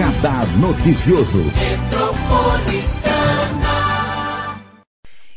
Radar 0.00 0.46
Noticioso. 0.58 1.44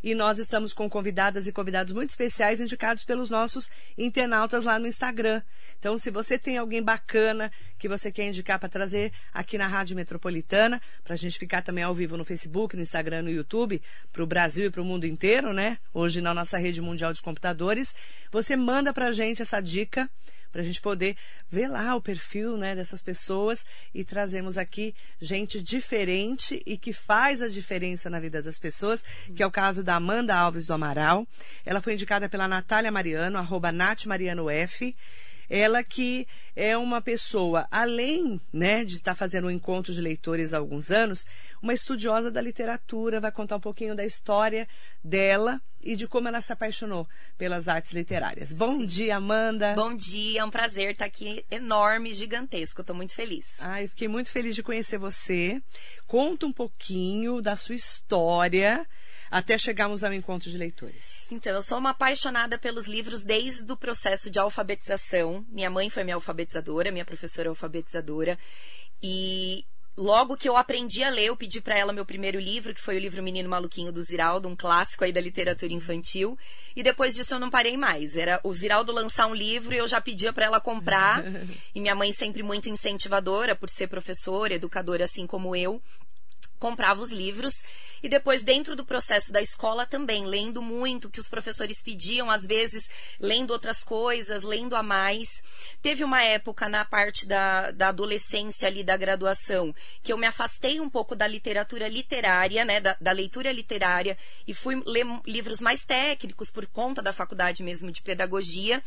E 0.01 0.15
nós 0.15 0.39
estamos 0.39 0.73
com 0.73 0.89
convidadas 0.89 1.47
e 1.47 1.51
convidados 1.51 1.91
muito 1.91 2.11
especiais 2.11 2.61
indicados 2.61 3.03
pelos 3.03 3.29
nossos 3.29 3.69
internautas 3.97 4.63
lá 4.63 4.79
no 4.79 4.87
Instagram. 4.87 5.41
Então, 5.77 5.97
se 5.97 6.09
você 6.09 6.39
tem 6.39 6.57
alguém 6.57 6.81
bacana 6.81 7.51
que 7.77 7.89
você 7.89 8.09
quer 8.09 8.25
indicar 8.25 8.57
para 8.57 8.69
trazer 8.69 9.11
aqui 9.33 9.57
na 9.57 9.67
Rádio 9.67 9.97
Metropolitana, 9.97 10.81
para 11.03 11.15
a 11.15 11.17
gente 11.17 11.37
ficar 11.37 11.61
também 11.61 11.83
ao 11.83 11.93
vivo 11.93 12.15
no 12.15 12.23
Facebook, 12.23 12.77
no 12.77 12.81
Instagram, 12.81 13.23
no 13.23 13.31
YouTube, 13.31 13.81
para 14.13 14.23
o 14.23 14.27
Brasil 14.27 14.67
e 14.67 14.69
para 14.69 14.81
o 14.81 14.85
mundo 14.85 15.05
inteiro, 15.05 15.51
né? 15.51 15.77
Hoje 15.93 16.21
na 16.21 16.33
nossa 16.33 16.57
rede 16.57 16.81
mundial 16.81 17.11
de 17.11 17.21
computadores, 17.21 17.93
você 18.31 18.55
manda 18.55 18.93
para 18.93 19.07
a 19.07 19.11
gente 19.11 19.41
essa 19.41 19.59
dica 19.59 20.09
para 20.53 20.61
a 20.61 20.63
gente 20.63 20.79
poder 20.79 21.17
ver 21.49 21.67
lá 21.67 21.95
o 21.95 22.01
perfil 22.01 22.55
né, 22.55 22.75
dessas 22.75 23.01
pessoas 23.01 23.65
e 23.93 24.05
trazemos 24.05 24.55
aqui 24.55 24.93
gente 25.19 25.59
diferente 25.59 26.61
e 26.63 26.77
que 26.77 26.93
faz 26.93 27.41
a 27.41 27.49
diferença 27.49 28.07
na 28.07 28.19
vida 28.19 28.41
das 28.41 28.59
pessoas, 28.59 29.03
que 29.35 29.41
é 29.41 29.47
o 29.47 29.51
caso 29.51 29.83
da 29.83 29.95
Amanda 29.95 30.35
Alves 30.35 30.67
do 30.67 30.73
Amaral. 30.73 31.27
Ela 31.65 31.81
foi 31.81 31.93
indicada 31.93 32.29
pela 32.29 32.47
Natália 32.47 32.91
Mariano, 32.91 33.39
arroba 33.39 33.71
Nath 33.71 34.05
Mariano 34.05 34.47
F. 34.49 34.95
Ela 35.55 35.83
que 35.83 36.27
é 36.55 36.75
uma 36.75 36.99
pessoa, 36.99 37.67
além 37.69 38.41
né, 38.51 38.83
de 38.83 38.95
estar 38.95 39.13
fazendo 39.13 39.45
um 39.45 39.51
encontro 39.51 39.93
de 39.93 40.01
leitores 40.01 40.51
há 40.51 40.57
alguns 40.57 40.89
anos, 40.89 41.27
uma 41.61 41.75
estudiosa 41.75 42.31
da 42.31 42.41
literatura, 42.41 43.19
vai 43.19 43.31
contar 43.31 43.57
um 43.57 43.59
pouquinho 43.59 43.95
da 43.95 44.03
história 44.03 44.67
dela 45.03 45.61
e 45.79 45.95
de 45.95 46.07
como 46.07 46.27
ela 46.27 46.41
se 46.41 46.51
apaixonou 46.51 47.07
pelas 47.37 47.67
artes 47.67 47.91
literárias. 47.91 48.51
Bom 48.51 48.79
Sim. 48.79 48.85
dia, 48.87 49.17
Amanda. 49.17 49.75
Bom 49.75 49.95
dia, 49.95 50.41
é 50.41 50.43
um 50.43 50.49
prazer 50.49 50.93
estar 50.93 51.05
aqui, 51.05 51.45
enorme, 51.51 52.11
gigantesco. 52.13 52.81
Estou 52.81 52.95
muito 52.95 53.13
feliz. 53.13 53.59
Ai, 53.59 53.87
fiquei 53.87 54.07
muito 54.07 54.31
feliz 54.31 54.55
de 54.55 54.63
conhecer 54.63 54.97
você. 54.97 55.61
Conta 56.07 56.47
um 56.47 56.51
pouquinho 56.51 57.43
da 57.43 57.55
sua 57.55 57.75
história 57.75 58.87
até 59.33 59.57
chegarmos 59.57 60.03
ao 60.03 60.13
encontro 60.13 60.47
de 60.47 60.55
leitores. 60.55 61.25
Então, 61.31 61.51
eu 61.53 61.61
sou 61.63 61.79
uma 61.79 61.89
apaixonada 61.89 62.55
pelos 62.55 62.85
livros 62.85 63.23
desde 63.23 63.69
o 63.71 63.75
processo 63.75 64.29
de 64.29 64.37
alfabetização. 64.37 65.43
Minha 65.49 65.71
mãe 65.71 65.89
foi 65.89 66.03
minha 66.03 66.15
alfabetizadora, 66.15 66.91
minha 66.91 67.03
professora 67.03 67.49
alfabetizadora. 67.49 68.37
E 69.01 69.65
logo 69.97 70.37
que 70.37 70.47
eu 70.47 70.55
aprendi 70.55 71.03
a 71.03 71.09
ler, 71.09 71.25
eu 71.25 71.35
pedi 71.35 71.59
para 71.61 71.75
ela 71.75 71.91
meu 71.91 72.05
primeiro 72.05 72.39
livro, 72.39 72.75
que 72.75 72.79
foi 72.79 72.95
o 72.95 72.99
livro 72.99 73.23
Menino 73.23 73.49
Maluquinho 73.49 73.91
do 73.91 74.03
Ziraldo, 74.03 74.47
um 74.47 74.55
clássico 74.55 75.03
aí 75.03 75.11
da 75.11 75.19
literatura 75.19 75.73
infantil. 75.73 76.37
E 76.75 76.83
depois 76.83 77.15
disso 77.15 77.33
eu 77.33 77.39
não 77.39 77.49
parei 77.49 77.75
mais. 77.75 78.15
Era 78.15 78.39
o 78.43 78.53
Ziraldo 78.53 78.91
lançar 78.91 79.25
um 79.25 79.33
livro 79.33 79.73
e 79.73 79.79
eu 79.79 79.87
já 79.87 79.99
pedia 79.99 80.31
para 80.31 80.45
ela 80.45 80.61
comprar. 80.61 81.23
e 81.73 81.81
minha 81.81 81.95
mãe 81.95 82.13
sempre 82.13 82.43
muito 82.43 82.69
incentivadora, 82.69 83.55
por 83.55 83.67
ser 83.67 83.87
professora, 83.87 84.53
educadora 84.53 85.05
assim 85.05 85.25
como 85.25 85.55
eu 85.55 85.81
comprava 86.63 87.01
os 87.01 87.11
livros. 87.11 87.61
E 88.01 88.07
depois 88.07 88.41
dentro 88.41 88.73
do 88.73 88.85
processo 88.85 89.33
da 89.33 89.41
escola 89.41 89.85
também 89.85 90.25
lendo 90.25 90.61
muito 90.61 91.09
que 91.09 91.19
os 91.19 91.27
professores 91.27 91.81
pediam 91.81 92.31
às 92.31 92.45
vezes 92.45 92.89
lendo 93.19 93.51
outras 93.51 93.83
coisas 93.83 94.43
lendo 94.43 94.75
a 94.75 94.83
mais. 94.83 95.43
Teve 95.81 96.03
uma 96.05 96.21
época 96.21 96.69
na 96.69 96.85
parte 96.85 97.25
da, 97.25 97.71
da 97.71 97.89
adolescência 97.89 98.67
ali 98.67 98.83
da 98.83 98.95
graduação 98.95 99.75
que 100.01 100.11
eu 100.11 100.17
me 100.17 100.25
afastei 100.25 100.79
um 100.79 100.89
pouco 100.89 101.15
da 101.15 101.27
literatura 101.27 101.87
literária 101.87 102.65
né 102.65 102.79
da, 102.79 102.97
da 102.99 103.11
leitura 103.11 103.51
literária 103.51 104.17
e 104.45 104.53
fui 104.53 104.81
ler 104.85 105.05
livros 105.25 105.61
mais 105.61 105.85
técnicos 105.85 106.51
por 106.51 106.65
conta 106.65 107.01
da 107.01 107.13
faculdade 107.13 107.63
mesmo 107.63 107.91
de 107.91 108.01
pedagogia. 108.01 108.81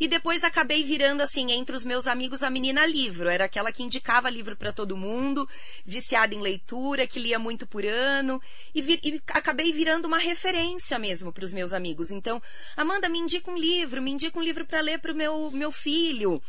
E 0.00 0.06
depois 0.06 0.44
acabei 0.44 0.84
virando 0.84 1.22
assim 1.22 1.50
entre 1.52 1.74
os 1.74 1.84
meus 1.84 2.06
amigos 2.06 2.42
a 2.42 2.50
menina 2.50 2.86
livro. 2.86 3.28
Era 3.28 3.46
aquela 3.46 3.72
que 3.72 3.82
indicava 3.82 4.30
livro 4.30 4.56
para 4.56 4.72
todo 4.72 4.96
mundo 4.96 5.48
viciada 5.84 6.34
em 6.34 6.40
leitura 6.40 7.06
que 7.06 7.17
que 7.18 7.24
lia 7.24 7.38
muito 7.38 7.66
por 7.66 7.84
ano 7.84 8.40
e, 8.72 8.80
e 9.02 9.20
acabei 9.28 9.72
virando 9.72 10.06
uma 10.06 10.18
referência 10.18 10.98
mesmo 10.98 11.32
para 11.32 11.44
os 11.44 11.52
meus 11.52 11.72
amigos. 11.72 12.12
Então, 12.12 12.40
Amanda, 12.76 13.08
me 13.08 13.18
indica 13.18 13.50
um 13.50 13.58
livro, 13.58 14.00
me 14.00 14.12
indica 14.12 14.38
um 14.38 14.42
livro 14.42 14.64
para 14.64 14.80
ler 14.80 15.00
para 15.00 15.12
o 15.12 15.16
meu, 15.16 15.50
meu 15.50 15.72
filho. 15.72 16.40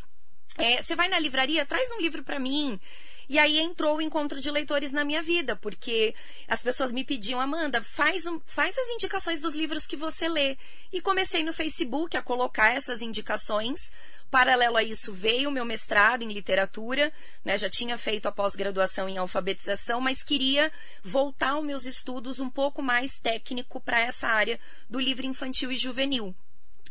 É, 0.58 0.82
você 0.82 0.96
vai 0.96 1.08
na 1.08 1.18
livraria, 1.18 1.66
traz 1.66 1.90
um 1.92 2.02
livro 2.02 2.24
para 2.24 2.40
mim. 2.40 2.80
E 3.30 3.38
aí 3.38 3.60
entrou 3.60 3.98
o 3.98 4.02
encontro 4.02 4.42
de 4.42 4.50
leitores 4.50 4.92
na 4.92 5.06
minha 5.06 5.22
vida, 5.22 5.56
porque 5.56 6.16
as 6.48 6.64
pessoas 6.64 6.92
me 6.92 7.04
pediam, 7.04 7.40
Amanda, 7.40 7.80
faz, 7.80 8.26
um, 8.26 8.42
faz 8.44 8.76
as 8.76 8.90
indicações 8.90 9.40
dos 9.40 9.54
livros 9.54 9.86
que 9.86 9.96
você 9.96 10.28
lê. 10.28 10.58
E 10.92 11.00
comecei 11.00 11.44
no 11.44 11.54
Facebook 11.54 12.18
a 12.18 12.24
colocar 12.24 12.74
essas 12.74 13.04
indicações. 13.04 13.92
Paralelo 14.32 14.78
a 14.78 14.84
isso, 14.84 15.14
veio 15.14 15.50
o 15.50 15.52
meu 15.52 15.64
mestrado 15.64 16.24
em 16.24 16.34
literatura, 16.34 17.14
né? 17.46 17.56
já 17.56 17.70
tinha 17.70 18.00
feito 18.00 18.28
a 18.28 18.32
pós-graduação 18.32 19.08
em 19.08 19.20
alfabetização, 19.20 20.02
mas 20.02 20.24
queria 20.24 20.72
voltar 21.04 21.58
os 21.58 21.66
meus 21.66 21.86
estudos 21.86 22.40
um 22.40 22.50
pouco 22.50 22.82
mais 22.82 23.20
técnico 23.20 23.80
para 23.80 24.00
essa 24.00 24.28
área 24.28 24.60
do 24.90 25.00
livro 25.00 25.28
infantil 25.28 25.72
e 25.72 25.78
juvenil. 25.78 26.36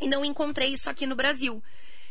E 0.00 0.08
não 0.08 0.24
encontrei 0.24 0.72
isso 0.72 0.88
aqui 0.88 1.04
no 1.04 1.16
Brasil 1.16 1.60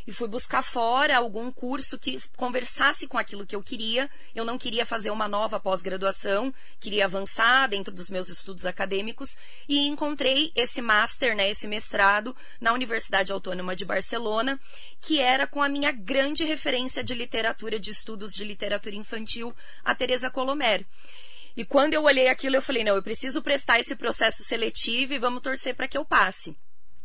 e 0.08 0.12
fui 0.14 0.30
buscar 0.30 0.64
fora 0.64 1.18
algum 1.18 1.52
curso 1.52 2.00
que 2.00 2.18
conversasse 2.38 3.06
com 3.08 3.18
aquilo 3.18 3.46
que 3.46 3.56
eu 3.56 3.62
queria. 3.62 4.10
Eu 4.34 4.46
não 4.46 4.58
queria 4.58 4.86
fazer 4.86 5.12
uma 5.12 5.28
nova 5.28 5.60
pós-graduação, 5.60 6.54
queria 6.80 7.04
avançar 7.04 7.68
dentro 7.68 7.94
dos 7.94 8.10
meus 8.10 8.30
estudos 8.30 8.66
acadêmicos 8.66 9.36
e 9.68 9.86
encontrei 9.86 10.54
esse 10.56 10.82
master, 10.82 11.36
né, 11.36 11.50
esse 11.50 11.68
mestrado 11.68 12.34
na 12.62 12.72
Universidade 12.72 13.34
Autônoma 13.34 13.76
de 13.76 13.84
Barcelona, 13.84 14.58
que 15.02 15.20
era 15.20 15.46
com 15.46 15.62
a 15.62 15.68
minha 15.68 15.92
grande 15.92 16.46
referência 16.46 17.04
de 17.04 17.14
literatura, 17.14 17.78
de 17.78 17.92
estudos 17.92 18.34
de 18.34 18.46
literatura 18.46 18.96
infantil, 18.96 19.54
a 19.84 19.94
Teresa 19.94 20.30
Colomer. 20.30 20.86
E 21.58 21.66
quando 21.66 21.96
eu 21.96 22.04
olhei 22.04 22.30
aquilo, 22.30 22.56
eu 22.56 22.62
falei: 22.62 22.84
não, 22.84 22.96
eu 22.96 23.04
preciso 23.04 23.42
prestar 23.42 23.80
esse 23.80 23.96
processo 23.96 24.44
seletivo 24.44 25.14
e 25.14 25.20
vamos 25.20 25.42
torcer 25.42 25.76
para 25.76 25.88
que 25.88 25.98
eu 25.98 26.06
passe. 26.06 26.56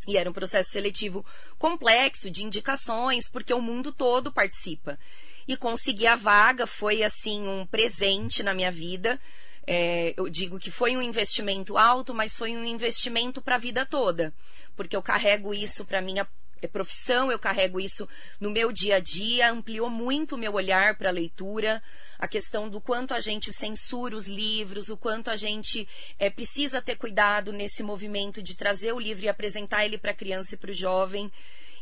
E 0.07 0.17
era 0.17 0.29
um 0.29 0.33
processo 0.33 0.71
seletivo 0.71 1.25
complexo, 1.59 2.31
de 2.31 2.45
indicações, 2.45 3.29
porque 3.29 3.55
o 3.55 3.61
mundo 3.61 3.93
todo 3.93 4.33
participa. 4.33 4.99
E 5.47 5.57
conseguir 5.57 6.09
a 6.09 6.17
vaga 6.17 6.67
foi, 6.67 7.03
assim, 7.03 7.47
um 7.47 7.67
presente 7.67 8.43
na 8.43 8.55
minha 8.55 8.71
vida. 8.71 9.21
É, 9.67 10.13
eu 10.17 10.29
digo 10.29 10.59
que 10.59 10.71
foi 10.71 10.97
um 10.97 11.03
investimento 11.03 11.79
alto, 11.79 12.13
mas 12.13 12.37
foi 12.37 12.57
um 12.57 12.65
investimento 12.65 13.41
para 13.41 13.57
a 13.57 13.59
vida 13.59 13.87
toda. 13.87 14.35
Porque 14.75 14.97
eu 14.97 15.03
carrego 15.03 15.55
isso 15.55 15.85
para 15.85 16.01
minha 16.01 16.27
profissão, 16.69 17.31
eu 17.31 17.39
carrego 17.39 17.81
isso 17.81 18.09
no 18.41 18.51
meu 18.51 18.73
dia 18.73 18.97
a 18.97 19.01
dia, 19.01 19.51
ampliou 19.51 19.91
muito 19.91 20.35
o 20.35 20.39
meu 20.39 20.55
olhar 20.55 20.97
para 20.97 21.09
a 21.09 21.13
leitura, 21.13 21.83
a 22.19 22.29
questão 22.29 22.69
do 22.69 22.81
quanto 22.81 23.15
a 23.15 23.21
gente 23.21 23.53
censura 23.53 24.17
os 24.17 24.27
livros, 24.27 24.89
o 24.89 24.97
quanto 24.97 25.31
a 25.31 25.37
gente 25.37 25.89
é, 26.19 26.31
precisa 26.31 26.81
ter 26.81 26.97
cuidado 26.97 27.53
nesse 27.53 27.83
movimento 27.83 28.43
de 28.43 28.57
trazer 28.57 28.93
o 28.93 29.01
livro 29.01 29.25
e 29.25 29.29
apresentar 29.29 29.85
ele 29.85 29.99
para 29.99 30.13
a 30.13 30.15
criança 30.15 30.55
e 30.55 30.59
para 30.59 30.71
o 30.71 30.75
jovem. 30.75 31.31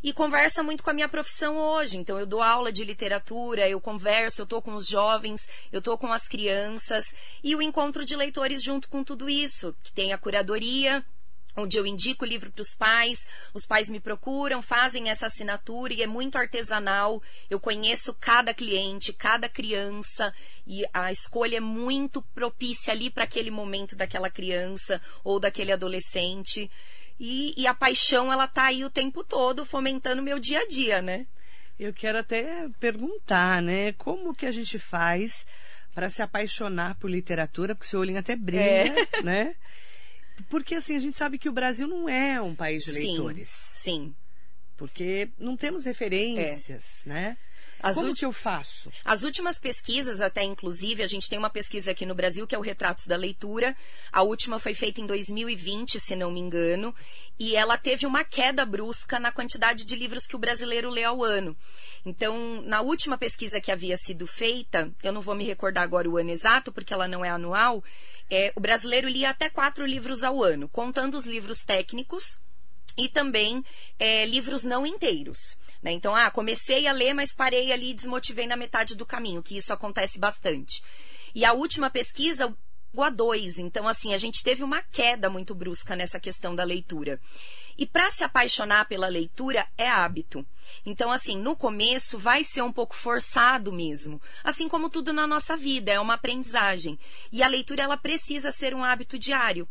E 0.03 0.15
conversa 0.15 0.63
muito 0.63 0.83
com 0.83 0.89
a 0.89 0.95
minha 0.95 1.09
profissão 1.09 1.59
hoje. 1.59 1.99
Então, 1.99 2.19
eu 2.19 2.25
dou 2.25 2.41
aula 2.41 2.73
de 2.73 2.85
literatura, 2.85 3.69
eu 3.69 3.79
converso, 3.79 4.41
eu 4.41 4.45
estou 4.45 4.63
com 4.63 4.75
os 4.75 4.87
jovens, 4.87 5.47
eu 5.71 5.81
estou 5.81 5.99
com 5.99 6.11
as 6.11 6.27
crianças. 6.27 7.05
E 7.45 7.55
o 7.55 7.61
encontro 7.61 8.03
de 8.05 8.17
leitores 8.17 8.63
junto 8.63 8.89
com 8.89 9.05
tudo 9.05 9.29
isso, 9.29 9.77
que 9.83 9.93
tem 9.93 10.15
a 10.15 10.19
curadoria, 10.19 11.05
onde 11.57 11.77
eu 11.77 11.87
indico 11.87 12.25
o 12.25 12.29
livro 12.29 12.51
para 12.51 12.63
os 12.63 12.75
pais, 12.75 13.27
os 13.53 13.67
pais 13.67 13.89
me 13.89 14.01
procuram, 14.01 14.63
fazem 14.63 15.11
essa 15.11 15.27
assinatura 15.27 15.93
e 15.95 16.03
é 16.03 16.07
muito 16.07 16.37
artesanal. 16.37 17.23
Eu 17.49 17.61
conheço 17.61 18.15
cada 18.15 18.55
cliente, 18.55 19.13
cada 19.13 19.49
criança 19.49 20.33
e 20.67 20.85
a 20.93 21.11
escolha 21.11 21.57
é 21.57 21.61
muito 21.61 22.23
propícia 22.35 22.93
ali 22.93 23.11
para 23.11 23.25
aquele 23.25 23.51
momento 23.51 23.97
daquela 23.97 24.31
criança 24.31 25.01
ou 25.25 25.41
daquele 25.41 25.73
adolescente. 25.73 26.71
E, 27.19 27.53
e 27.55 27.67
a 27.67 27.75
paixão, 27.75 28.33
ela 28.33 28.49
tá 28.49 28.67
aí 28.67 28.83
o 28.85 28.91
tempo 28.91 29.23
todo 29.23 29.67
fomentando 29.67 30.23
o 30.23 30.25
meu 30.25 30.39
dia 30.39 30.61
a 30.61 30.67
dia, 30.67 31.03
né? 31.03 31.27
Eu 31.79 31.93
quero 31.93 32.19
até 32.19 32.69
perguntar, 32.79 33.63
né? 33.63 33.93
Como 33.95 34.35
que 34.35 34.47
a 34.47 34.53
gente 34.53 34.79
faz 34.79 35.47
para 35.95 36.09
se 36.09 36.23
apaixonar 36.23 36.95
por 36.97 37.11
literatura? 37.11 37.75
Porque 37.75 37.87
o 37.87 37.91
seu 37.91 38.01
olhinho 38.01 38.19
até 38.19 38.37
brilha, 38.37 39.07
é. 39.13 39.23
né? 39.23 39.55
Porque 40.49 40.75
assim, 40.75 40.97
a 40.97 40.99
gente 40.99 41.17
sabe 41.17 41.39
que 41.39 41.49
o 41.49 41.53
Brasil 41.53 41.87
não 41.87 42.09
é 42.09 42.41
um 42.41 42.55
país 42.55 42.85
de 42.85 42.93
leitores. 42.93 43.49
Sim. 43.51 44.15
Porque 44.77 45.29
não 45.39 45.57
temos 45.57 45.85
referências, 45.85 47.07
é. 47.07 47.09
né? 47.09 47.37
As 47.83 47.97
Como 47.97 48.15
que 48.15 48.25
eu 48.25 48.33
faço? 48.33 48.91
As 49.05 49.23
últimas 49.23 49.59
pesquisas, 49.59 50.21
até 50.21 50.43
inclusive, 50.43 51.03
a 51.03 51.07
gente 51.07 51.29
tem 51.29 51.39
uma 51.39 51.51
pesquisa 51.51 51.91
aqui 51.91 52.05
no 52.05 52.15
Brasil 52.15 52.47
que 52.47 52.55
é 52.55 52.59
o 52.59 52.63
Retratos 52.63 53.07
da 53.07 53.17
Leitura. 53.17 53.75
A 54.13 54.23
última 54.23 54.59
foi 54.59 54.75
feita 54.75 55.01
em 55.01 55.07
2020, 55.07 55.99
se 55.99 56.15
não 56.15 56.31
me 56.31 56.41
engano, 56.41 56.95
e 57.39 57.57
ela 57.57 57.79
teve 57.79 58.07
uma 58.07 58.23
queda 58.23 58.67
brusca 58.67 59.19
na 59.19 59.33
quantidade 59.33 59.85
de 59.85 59.97
livros 59.97 60.27
que 60.27 60.37
o 60.37 60.39
brasileiro 60.39 60.91
lê 60.91 61.05
ao 61.05 61.25
ano. 61.25 61.57
Então, 62.05 62.63
na 62.63 62.83
última 62.83 63.17
pesquisa 63.17 63.61
que 63.61 63.73
havia 63.73 63.97
sido 63.97 64.27
feita, 64.27 64.93
eu 65.03 65.13
não 65.13 65.21
vou 65.21 65.35
me 65.35 65.45
recordar 65.45 65.85
agora 65.85 66.09
o 66.09 66.19
ano 66.19 66.31
exato, 66.31 66.71
porque 66.71 66.93
ela 66.93 67.09
não 67.09 67.25
é 67.25 67.31
anual, 67.31 67.83
é, 68.31 68.53
o 68.55 68.61
brasileiro 68.61 69.09
lia 69.09 69.31
até 69.31 69.49
quatro 69.49 69.87
livros 69.87 70.23
ao 70.23 70.43
ano, 70.43 70.69
contando 70.69 71.17
os 71.17 71.27
livros 71.27 71.65
técnicos 71.65 72.39
e 72.97 73.09
também 73.09 73.65
é, 73.99 74.27
livros 74.27 74.65
não 74.65 74.87
inteiros. 74.87 75.57
Né? 75.83 75.93
Então, 75.93 76.15
ah, 76.15 76.31
comecei 76.31 76.87
a 76.87 76.93
ler, 76.93 77.15
mas 77.15 77.33
parei 77.33 77.73
ali 77.73 77.91
e 77.91 77.95
desmotivei 77.95 78.47
na 78.47 78.57
metade 78.57 78.97
do 78.97 79.07
caminho, 79.07 79.43
que 79.43 79.57
isso 79.57 79.73
acontece 79.73 80.19
bastante. 80.19 80.83
E 81.35 81.45
a 81.45 81.53
última 81.53 81.91
pesquisa, 81.91 82.55
a 82.99 83.11
2. 83.11 83.59
Então, 83.59 83.87
assim, 83.87 84.13
a 84.15 84.19
gente 84.19 84.43
teve 84.43 84.65
uma 84.65 84.83
queda 84.83 85.31
muito 85.31 85.55
brusca 85.55 85.95
nessa 85.95 86.19
questão 86.19 86.55
da 86.55 86.65
leitura. 86.65 87.21
E 87.79 87.87
para 87.87 88.11
se 88.11 88.25
apaixonar 88.25 88.87
pela 88.87 89.07
leitura 89.07 89.67
é 89.79 89.89
hábito. 89.89 90.45
Então, 90.85 91.11
assim, 91.11 91.39
no 91.39 91.57
começo 91.57 92.19
vai 92.19 92.43
ser 92.43 92.63
um 92.63 92.73
pouco 92.73 92.95
forçado 92.95 93.73
mesmo. 93.73 94.21
Assim 94.43 94.69
como 94.69 94.91
tudo 94.91 95.13
na 95.13 95.27
nossa 95.27 95.57
vida, 95.57 95.93
é 95.93 96.01
uma 96.01 96.15
aprendizagem. 96.15 96.99
E 97.31 97.43
a 97.43 97.49
leitura, 97.49 97.85
ela 97.85 97.97
precisa 97.97 98.51
ser 98.51 98.75
um 98.75 98.85
hábito 98.85 99.19
diário. 99.19 99.69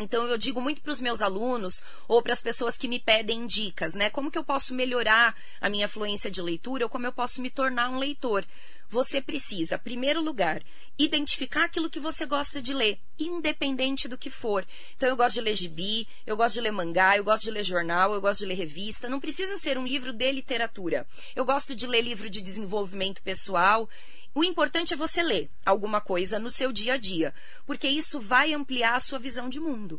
Então 0.00 0.26
eu 0.26 0.38
digo 0.38 0.60
muito 0.60 0.80
para 0.80 0.90
os 0.90 1.00
meus 1.00 1.20
alunos 1.20 1.82
ou 2.08 2.22
para 2.22 2.32
as 2.32 2.40
pessoas 2.40 2.76
que 2.76 2.88
me 2.88 2.98
pedem 2.98 3.46
dicas, 3.46 3.92
né? 3.92 4.08
Como 4.08 4.30
que 4.30 4.38
eu 4.38 4.44
posso 4.44 4.74
melhorar 4.74 5.36
a 5.60 5.68
minha 5.68 5.86
fluência 5.86 6.30
de 6.30 6.40
leitura 6.40 6.84
ou 6.86 6.90
como 6.90 7.06
eu 7.06 7.12
posso 7.12 7.42
me 7.42 7.50
tornar 7.50 7.90
um 7.90 7.98
leitor? 7.98 8.44
Você 8.92 9.22
precisa, 9.22 9.78
primeiro 9.78 10.20
lugar, 10.20 10.62
identificar 10.98 11.64
aquilo 11.64 11.88
que 11.88 11.98
você 11.98 12.26
gosta 12.26 12.60
de 12.60 12.74
ler, 12.74 13.00
independente 13.18 14.06
do 14.06 14.18
que 14.18 14.28
for. 14.28 14.66
Então 14.94 15.08
eu 15.08 15.16
gosto 15.16 15.36
de 15.36 15.40
ler 15.40 15.54
gibi, 15.54 16.06
eu 16.26 16.36
gosto 16.36 16.56
de 16.56 16.60
ler 16.60 16.72
mangá, 16.72 17.16
eu 17.16 17.24
gosto 17.24 17.44
de 17.44 17.50
ler 17.50 17.64
jornal, 17.64 18.12
eu 18.12 18.20
gosto 18.20 18.40
de 18.40 18.44
ler 18.44 18.54
revista. 18.54 19.08
Não 19.08 19.18
precisa 19.18 19.56
ser 19.56 19.78
um 19.78 19.86
livro 19.86 20.12
de 20.12 20.30
literatura. 20.30 21.06
Eu 21.34 21.46
gosto 21.46 21.74
de 21.74 21.86
ler 21.86 22.02
livro 22.02 22.28
de 22.28 22.42
desenvolvimento 22.42 23.22
pessoal. 23.22 23.88
O 24.34 24.44
importante 24.44 24.92
é 24.92 24.96
você 24.96 25.22
ler 25.22 25.50
alguma 25.64 25.98
coisa 25.98 26.38
no 26.38 26.50
seu 26.50 26.70
dia 26.70 26.92
a 26.92 26.98
dia, 26.98 27.32
porque 27.64 27.88
isso 27.88 28.20
vai 28.20 28.52
ampliar 28.52 28.96
a 28.96 29.00
sua 29.00 29.18
visão 29.18 29.48
de 29.48 29.58
mundo. 29.58 29.98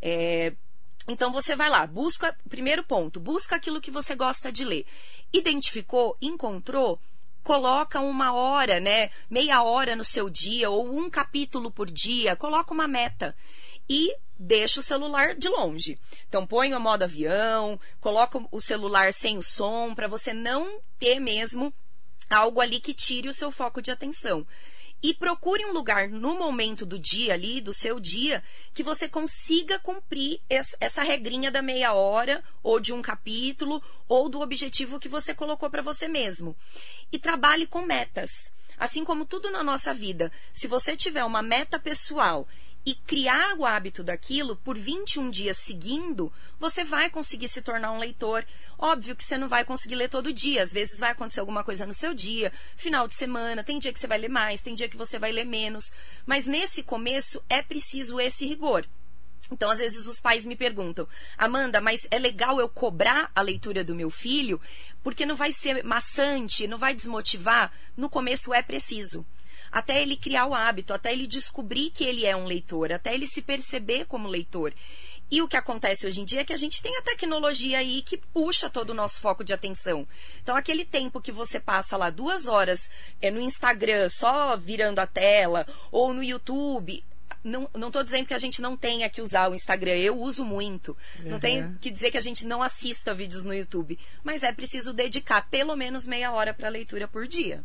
É, 0.00 0.54
então 1.06 1.30
você 1.30 1.54
vai 1.54 1.68
lá, 1.68 1.86
busca, 1.86 2.34
primeiro 2.48 2.82
ponto, 2.82 3.20
busca 3.20 3.56
aquilo 3.56 3.82
que 3.82 3.90
você 3.90 4.14
gosta 4.14 4.50
de 4.50 4.64
ler. 4.64 4.86
Identificou, 5.30 6.16
encontrou, 6.22 6.98
coloca 7.42 8.00
uma 8.00 8.32
hora, 8.32 8.80
né, 8.80 9.10
meia 9.28 9.62
hora 9.62 9.96
no 9.96 10.04
seu 10.04 10.28
dia 10.28 10.70
ou 10.70 10.88
um 10.88 11.08
capítulo 11.08 11.70
por 11.70 11.90
dia, 11.90 12.36
coloca 12.36 12.72
uma 12.72 12.86
meta 12.86 13.34
e 13.88 14.14
deixa 14.38 14.80
o 14.80 14.82
celular 14.82 15.34
de 15.34 15.48
longe. 15.48 15.98
Então 16.28 16.46
põe 16.46 16.72
o 16.72 16.80
modo 16.80 17.02
avião, 17.02 17.78
coloca 18.00 18.40
o 18.50 18.60
celular 18.60 19.12
sem 19.12 19.36
o 19.36 19.42
som 19.42 19.94
para 19.94 20.08
você 20.08 20.32
não 20.32 20.80
ter 20.98 21.18
mesmo 21.18 21.74
algo 22.30 22.60
ali 22.60 22.80
que 22.80 22.94
tire 22.94 23.28
o 23.28 23.32
seu 23.32 23.50
foco 23.50 23.82
de 23.82 23.90
atenção. 23.90 24.46
E 25.02 25.14
procure 25.14 25.64
um 25.64 25.72
lugar 25.72 26.08
no 26.08 26.38
momento 26.38 26.84
do 26.84 26.98
dia 26.98 27.32
ali, 27.32 27.60
do 27.60 27.72
seu 27.72 27.98
dia, 27.98 28.42
que 28.74 28.82
você 28.82 29.08
consiga 29.08 29.78
cumprir 29.78 30.40
essa 30.48 31.02
regrinha 31.02 31.50
da 31.50 31.62
meia 31.62 31.94
hora, 31.94 32.44
ou 32.62 32.78
de 32.78 32.92
um 32.92 33.00
capítulo, 33.00 33.82
ou 34.06 34.28
do 34.28 34.40
objetivo 34.40 35.00
que 35.00 35.08
você 35.08 35.34
colocou 35.34 35.70
para 35.70 35.82
você 35.82 36.06
mesmo. 36.06 36.54
E 37.10 37.18
trabalhe 37.18 37.66
com 37.66 37.86
metas. 37.86 38.52
Assim 38.76 39.04
como 39.04 39.26
tudo 39.26 39.50
na 39.50 39.62
nossa 39.62 39.92
vida, 39.92 40.32
se 40.52 40.66
você 40.66 40.96
tiver 40.96 41.22
uma 41.24 41.42
meta 41.42 41.78
pessoal 41.78 42.48
e 42.84 42.94
criar 42.94 43.56
o 43.58 43.66
hábito 43.66 44.02
daquilo 44.02 44.56
por 44.56 44.76
21 44.76 45.30
dias 45.30 45.58
seguindo, 45.58 46.32
você 46.58 46.82
vai 46.82 47.10
conseguir 47.10 47.48
se 47.48 47.60
tornar 47.60 47.92
um 47.92 47.98
leitor. 47.98 48.44
Óbvio 48.78 49.14
que 49.14 49.24
você 49.24 49.36
não 49.36 49.48
vai 49.48 49.64
conseguir 49.64 49.96
ler 49.96 50.08
todo 50.08 50.32
dia, 50.32 50.62
às 50.62 50.72
vezes 50.72 50.98
vai 50.98 51.10
acontecer 51.10 51.40
alguma 51.40 51.62
coisa 51.62 51.84
no 51.84 51.94
seu 51.94 52.14
dia, 52.14 52.52
final 52.76 53.06
de 53.06 53.14
semana, 53.14 53.62
tem 53.62 53.78
dia 53.78 53.92
que 53.92 54.00
você 54.00 54.06
vai 54.06 54.18
ler 54.18 54.30
mais, 54.30 54.62
tem 54.62 54.74
dia 54.74 54.88
que 54.88 54.96
você 54.96 55.18
vai 55.18 55.30
ler 55.30 55.44
menos, 55.44 55.92
mas 56.24 56.46
nesse 56.46 56.82
começo 56.82 57.42
é 57.48 57.62
preciso 57.62 58.18
esse 58.18 58.46
rigor. 58.46 58.86
Então, 59.52 59.68
às 59.68 59.80
vezes, 59.80 60.06
os 60.06 60.20
pais 60.20 60.44
me 60.44 60.54
perguntam, 60.54 61.08
Amanda, 61.36 61.80
mas 61.80 62.06
é 62.10 62.18
legal 62.18 62.60
eu 62.60 62.68
cobrar 62.68 63.32
a 63.34 63.42
leitura 63.42 63.82
do 63.82 63.96
meu 63.96 64.08
filho? 64.08 64.60
Porque 65.02 65.26
não 65.26 65.34
vai 65.34 65.50
ser 65.50 65.82
maçante, 65.82 66.68
não 66.68 66.78
vai 66.78 66.94
desmotivar? 66.94 67.72
No 67.96 68.08
começo 68.08 68.54
é 68.54 68.62
preciso 68.62 69.26
até 69.70 70.02
ele 70.02 70.16
criar 70.16 70.46
o 70.46 70.54
hábito, 70.54 70.92
até 70.92 71.12
ele 71.12 71.26
descobrir 71.26 71.90
que 71.90 72.04
ele 72.04 72.26
é 72.26 72.34
um 72.34 72.44
leitor, 72.44 72.92
até 72.92 73.14
ele 73.14 73.26
se 73.26 73.42
perceber 73.42 74.04
como 74.06 74.28
leitor. 74.28 74.72
E 75.30 75.40
o 75.40 75.46
que 75.46 75.56
acontece 75.56 76.06
hoje 76.06 76.20
em 76.20 76.24
dia 76.24 76.40
é 76.40 76.44
que 76.44 76.52
a 76.52 76.56
gente 76.56 76.82
tem 76.82 76.96
a 76.96 77.02
tecnologia 77.02 77.78
aí 77.78 78.02
que 78.02 78.16
puxa 78.16 78.68
todo 78.68 78.90
o 78.90 78.94
nosso 78.94 79.20
foco 79.20 79.44
de 79.44 79.52
atenção. 79.52 80.06
Então, 80.42 80.56
aquele 80.56 80.84
tempo 80.84 81.20
que 81.20 81.30
você 81.30 81.60
passa 81.60 81.96
lá 81.96 82.10
duas 82.10 82.48
horas 82.48 82.90
é, 83.22 83.30
no 83.30 83.40
Instagram 83.40 84.08
só 84.08 84.56
virando 84.56 84.98
a 84.98 85.06
tela, 85.06 85.64
ou 85.92 86.12
no 86.12 86.22
YouTube, 86.22 87.04
não, 87.44 87.70
não 87.72 87.92
tô 87.92 88.02
dizendo 88.02 88.26
que 88.26 88.34
a 88.34 88.38
gente 88.38 88.60
não 88.60 88.76
tenha 88.76 89.08
que 89.08 89.22
usar 89.22 89.48
o 89.48 89.54
Instagram, 89.54 89.94
eu 89.94 90.18
uso 90.18 90.44
muito. 90.44 90.96
Uhum. 91.20 91.30
Não 91.30 91.38
tenho 91.38 91.78
que 91.80 91.92
dizer 91.92 92.10
que 92.10 92.18
a 92.18 92.22
gente 92.22 92.44
não 92.44 92.60
assista 92.60 93.14
vídeos 93.14 93.44
no 93.44 93.54
YouTube, 93.54 93.96
mas 94.24 94.42
é 94.42 94.52
preciso 94.52 94.92
dedicar 94.92 95.48
pelo 95.48 95.76
menos 95.76 96.08
meia 96.08 96.32
hora 96.32 96.52
para 96.52 96.68
leitura 96.68 97.06
por 97.06 97.28
dia 97.28 97.64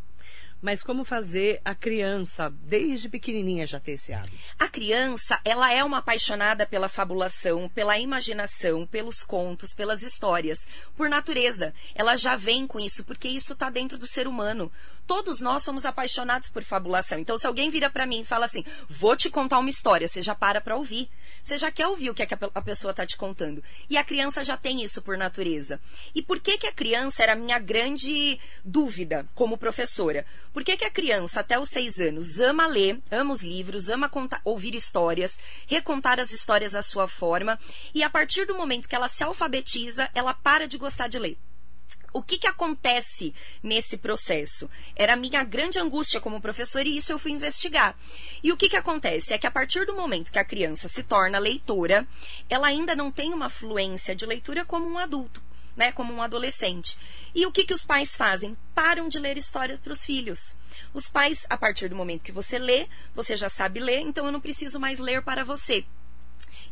mas 0.60 0.82
como 0.82 1.04
fazer 1.04 1.60
a 1.64 1.74
criança, 1.74 2.50
desde 2.62 3.08
pequenininha, 3.08 3.66
já 3.66 3.78
ter 3.78 3.92
esse 3.92 4.12
hábito? 4.12 4.36
A 4.58 4.68
criança, 4.68 5.38
ela 5.44 5.72
é 5.72 5.84
uma 5.84 5.98
apaixonada 5.98 6.66
pela 6.66 6.88
fabulação, 6.88 7.68
pela 7.68 7.98
imaginação, 7.98 8.86
pelos 8.86 9.22
contos, 9.22 9.74
pelas 9.74 10.02
histórias. 10.02 10.66
Por 10.96 11.08
natureza, 11.08 11.74
ela 11.94 12.16
já 12.16 12.36
vem 12.36 12.66
com 12.66 12.80
isso, 12.80 13.04
porque 13.04 13.28
isso 13.28 13.52
está 13.52 13.70
dentro 13.70 13.98
do 13.98 14.06
ser 14.06 14.26
humano. 14.26 14.72
Todos 15.06 15.40
nós 15.40 15.62
somos 15.62 15.84
apaixonados 15.84 16.48
por 16.48 16.64
fabulação. 16.64 17.18
Então, 17.18 17.38
se 17.38 17.46
alguém 17.46 17.70
vira 17.70 17.88
para 17.88 18.06
mim 18.06 18.20
e 18.20 18.24
fala 18.24 18.46
assim, 18.46 18.64
vou 18.88 19.16
te 19.16 19.30
contar 19.30 19.58
uma 19.58 19.70
história, 19.70 20.08
você 20.08 20.20
já 20.20 20.34
para 20.34 20.60
para 20.60 20.76
ouvir. 20.76 21.08
Você 21.42 21.56
já 21.56 21.70
quer 21.70 21.86
ouvir 21.86 22.10
o 22.10 22.14
que, 22.14 22.22
é 22.22 22.26
que 22.26 22.34
a 22.34 22.62
pessoa 22.62 22.90
está 22.90 23.06
te 23.06 23.16
contando. 23.16 23.62
E 23.88 23.96
a 23.96 24.02
criança 24.02 24.42
já 24.42 24.56
tem 24.56 24.82
isso 24.82 25.00
por 25.00 25.16
natureza. 25.16 25.80
E 26.12 26.20
por 26.20 26.40
que, 26.40 26.58
que 26.58 26.66
a 26.66 26.72
criança 26.72 27.22
era 27.22 27.34
a 27.34 27.36
minha 27.36 27.58
grande 27.58 28.40
dúvida 28.64 29.24
como 29.32 29.56
professora? 29.56 30.26
Por 30.52 30.64
que, 30.64 30.76
que 30.76 30.84
a 30.84 30.90
criança, 30.90 31.38
até 31.38 31.56
os 31.56 31.68
seis 31.68 32.00
anos, 32.00 32.40
ama 32.40 32.66
ler, 32.66 33.00
ama 33.12 33.32
os 33.32 33.42
livros, 33.42 33.88
ama 33.88 34.08
contar, 34.08 34.40
ouvir 34.44 34.74
histórias, 34.74 35.38
recontar 35.68 36.18
as 36.18 36.32
histórias 36.32 36.74
à 36.74 36.82
sua 36.82 37.06
forma, 37.06 37.58
e 37.94 38.02
a 38.02 38.10
partir 38.10 38.44
do 38.44 38.56
momento 38.56 38.88
que 38.88 38.96
ela 38.96 39.08
se 39.08 39.22
alfabetiza, 39.22 40.10
ela 40.14 40.34
para 40.34 40.66
de 40.66 40.76
gostar 40.76 41.06
de 41.06 41.18
ler 41.18 41.38
o 42.12 42.22
que, 42.22 42.38
que 42.38 42.46
acontece 42.46 43.34
nesse 43.62 43.96
processo? 43.96 44.70
Era 44.94 45.14
a 45.14 45.16
minha 45.16 45.44
grande 45.44 45.78
angústia 45.78 46.20
como 46.20 46.40
professora 46.40 46.88
e 46.88 46.96
isso 46.96 47.12
eu 47.12 47.18
fui 47.18 47.32
investigar. 47.32 47.96
E 48.42 48.52
o 48.52 48.56
que, 48.56 48.68
que 48.68 48.76
acontece? 48.76 49.32
É 49.32 49.38
que 49.38 49.46
a 49.46 49.50
partir 49.50 49.84
do 49.86 49.94
momento 49.94 50.32
que 50.32 50.38
a 50.38 50.44
criança 50.44 50.88
se 50.88 51.02
torna 51.02 51.38
leitora, 51.38 52.06
ela 52.48 52.68
ainda 52.68 52.94
não 52.94 53.10
tem 53.10 53.32
uma 53.32 53.48
fluência 53.48 54.14
de 54.14 54.26
leitura 54.26 54.64
como 54.64 54.88
um 54.88 54.98
adulto. 54.98 55.42
Né, 55.76 55.92
como 55.92 56.10
um 56.10 56.22
adolescente. 56.22 56.96
E 57.34 57.44
o 57.44 57.52
que, 57.52 57.62
que 57.62 57.74
os 57.74 57.84
pais 57.84 58.16
fazem? 58.16 58.56
Param 58.74 59.10
de 59.10 59.18
ler 59.18 59.36
histórias 59.36 59.78
para 59.78 59.92
os 59.92 60.06
filhos. 60.06 60.56
Os 60.94 61.06
pais, 61.06 61.44
a 61.50 61.58
partir 61.58 61.90
do 61.90 61.94
momento 61.94 62.24
que 62.24 62.32
você 62.32 62.58
lê, 62.58 62.88
você 63.14 63.36
já 63.36 63.50
sabe 63.50 63.78
ler, 63.78 64.00
então 64.00 64.24
eu 64.24 64.32
não 64.32 64.40
preciso 64.40 64.80
mais 64.80 64.98
ler 64.98 65.20
para 65.20 65.44
você. 65.44 65.84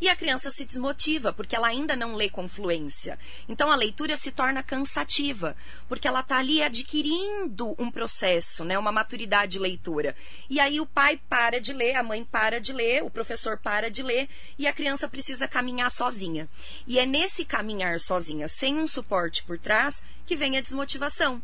E 0.04 0.08
a 0.10 0.14
criança 0.14 0.50
se 0.50 0.66
desmotiva, 0.66 1.32
porque 1.32 1.56
ela 1.56 1.68
ainda 1.68 1.96
não 1.96 2.14
lê 2.14 2.28
com 2.28 2.46
fluência. 2.46 3.18
Então 3.48 3.70
a 3.70 3.74
leitura 3.74 4.18
se 4.18 4.30
torna 4.30 4.62
cansativa, 4.62 5.56
porque 5.88 6.06
ela 6.06 6.20
está 6.20 6.36
ali 6.36 6.62
adquirindo 6.62 7.74
um 7.78 7.90
processo, 7.90 8.66
né, 8.66 8.78
uma 8.78 8.92
maturidade 8.92 9.58
leitora. 9.58 10.14
E 10.50 10.60
aí 10.60 10.78
o 10.78 10.84
pai 10.84 11.18
para 11.26 11.58
de 11.58 11.72
ler, 11.72 11.96
a 11.96 12.02
mãe 12.02 12.22
para 12.22 12.60
de 12.60 12.70
ler, 12.70 13.02
o 13.02 13.08
professor 13.08 13.56
para 13.56 13.90
de 13.90 14.02
ler, 14.02 14.28
e 14.58 14.66
a 14.66 14.74
criança 14.74 15.08
precisa 15.08 15.48
caminhar 15.48 15.90
sozinha. 15.90 16.50
E 16.86 16.98
é 16.98 17.06
nesse 17.06 17.42
caminhar 17.42 17.98
sozinha, 17.98 18.46
sem 18.46 18.78
um 18.78 18.86
suporte 18.86 19.42
por 19.42 19.58
trás, 19.58 20.02
que 20.26 20.36
vem 20.36 20.58
a 20.58 20.60
desmotivação. 20.60 21.40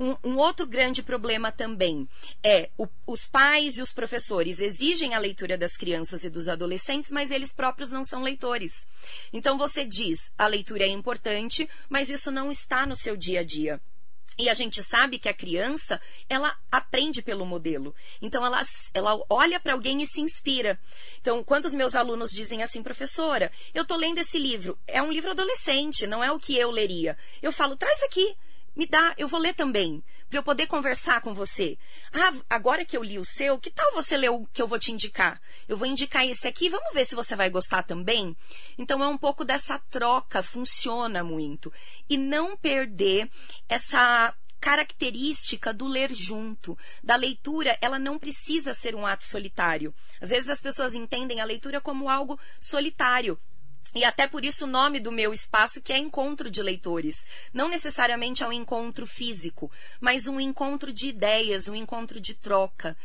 Um, 0.00 0.16
um 0.24 0.38
outro 0.38 0.66
grande 0.66 1.02
problema 1.02 1.52
também 1.52 2.08
é 2.42 2.70
o, 2.78 2.88
os 3.06 3.26
pais 3.26 3.76
e 3.76 3.82
os 3.82 3.92
professores 3.92 4.58
exigem 4.58 5.14
a 5.14 5.18
leitura 5.18 5.58
das 5.58 5.76
crianças 5.76 6.24
e 6.24 6.30
dos 6.30 6.48
adolescentes, 6.48 7.10
mas 7.10 7.30
eles 7.30 7.52
próprios 7.52 7.90
não 7.90 8.02
são 8.02 8.22
leitores. 8.22 8.86
Então 9.30 9.58
você 9.58 9.84
diz 9.84 10.32
a 10.38 10.46
leitura 10.46 10.84
é 10.84 10.88
importante, 10.88 11.68
mas 11.86 12.08
isso 12.08 12.30
não 12.30 12.50
está 12.50 12.86
no 12.86 12.96
seu 12.96 13.14
dia 13.14 13.40
a 13.40 13.44
dia. 13.44 13.78
E 14.38 14.48
a 14.48 14.54
gente 14.54 14.82
sabe 14.82 15.18
que 15.18 15.28
a 15.28 15.34
criança, 15.34 16.00
ela 16.26 16.56
aprende 16.72 17.20
pelo 17.20 17.44
modelo. 17.44 17.94
Então, 18.22 18.46
ela, 18.46 18.62
ela 18.94 19.22
olha 19.28 19.60
para 19.60 19.74
alguém 19.74 20.00
e 20.00 20.06
se 20.06 20.22
inspira. 20.22 20.80
Então, 21.20 21.44
quando 21.44 21.66
os 21.66 21.74
meus 21.74 21.94
alunos 21.94 22.30
dizem 22.30 22.62
assim, 22.62 22.82
professora, 22.82 23.52
eu 23.74 23.82
estou 23.82 23.98
lendo 23.98 24.16
esse 24.16 24.38
livro, 24.38 24.78
é 24.86 25.02
um 25.02 25.12
livro 25.12 25.32
adolescente, 25.32 26.06
não 26.06 26.24
é 26.24 26.32
o 26.32 26.38
que 26.38 26.56
eu 26.56 26.70
leria. 26.70 27.18
Eu 27.42 27.52
falo, 27.52 27.76
traz 27.76 28.02
aqui 28.02 28.34
me 28.74 28.86
dá, 28.86 29.14
eu 29.18 29.26
vou 29.26 29.40
ler 29.40 29.54
também, 29.54 30.02
para 30.28 30.38
eu 30.38 30.42
poder 30.42 30.66
conversar 30.66 31.20
com 31.20 31.34
você. 31.34 31.76
Ah, 32.12 32.32
agora 32.48 32.84
que 32.84 32.96
eu 32.96 33.02
li 33.02 33.18
o 33.18 33.24
seu, 33.24 33.58
que 33.58 33.70
tal 33.70 33.92
você 33.92 34.16
ler 34.16 34.30
o 34.30 34.46
que 34.52 34.62
eu 34.62 34.68
vou 34.68 34.78
te 34.78 34.92
indicar? 34.92 35.40
Eu 35.68 35.76
vou 35.76 35.86
indicar 35.86 36.26
esse 36.26 36.46
aqui, 36.46 36.68
vamos 36.68 36.94
ver 36.94 37.04
se 37.04 37.14
você 37.14 37.34
vai 37.34 37.50
gostar 37.50 37.82
também? 37.82 38.36
Então 38.78 39.02
é 39.02 39.08
um 39.08 39.18
pouco 39.18 39.44
dessa 39.44 39.78
troca, 39.90 40.42
funciona 40.42 41.24
muito. 41.24 41.72
E 42.08 42.16
não 42.16 42.56
perder 42.56 43.28
essa 43.68 44.34
característica 44.60 45.72
do 45.72 45.86
ler 45.86 46.14
junto, 46.14 46.76
da 47.02 47.16
leitura, 47.16 47.76
ela 47.80 47.98
não 47.98 48.18
precisa 48.18 48.74
ser 48.74 48.94
um 48.94 49.06
ato 49.06 49.24
solitário. 49.24 49.94
Às 50.20 50.28
vezes 50.28 50.50
as 50.50 50.60
pessoas 50.60 50.94
entendem 50.94 51.40
a 51.40 51.44
leitura 51.44 51.80
como 51.80 52.08
algo 52.08 52.38
solitário. 52.60 53.40
E 53.94 54.04
até 54.04 54.26
por 54.26 54.44
isso 54.44 54.64
o 54.64 54.68
nome 54.68 55.00
do 55.00 55.10
meu 55.10 55.32
espaço, 55.32 55.82
que 55.82 55.92
é 55.92 55.98
Encontro 55.98 56.50
de 56.50 56.62
Leitores. 56.62 57.26
Não 57.52 57.68
necessariamente 57.68 58.42
é 58.42 58.46
um 58.46 58.52
encontro 58.52 59.06
físico, 59.06 59.70
mas 60.00 60.26
um 60.26 60.38
encontro 60.38 60.92
de 60.92 61.08
ideias, 61.08 61.68
um 61.68 61.74
encontro 61.74 62.20
de 62.20 62.34
troca. 62.34 62.96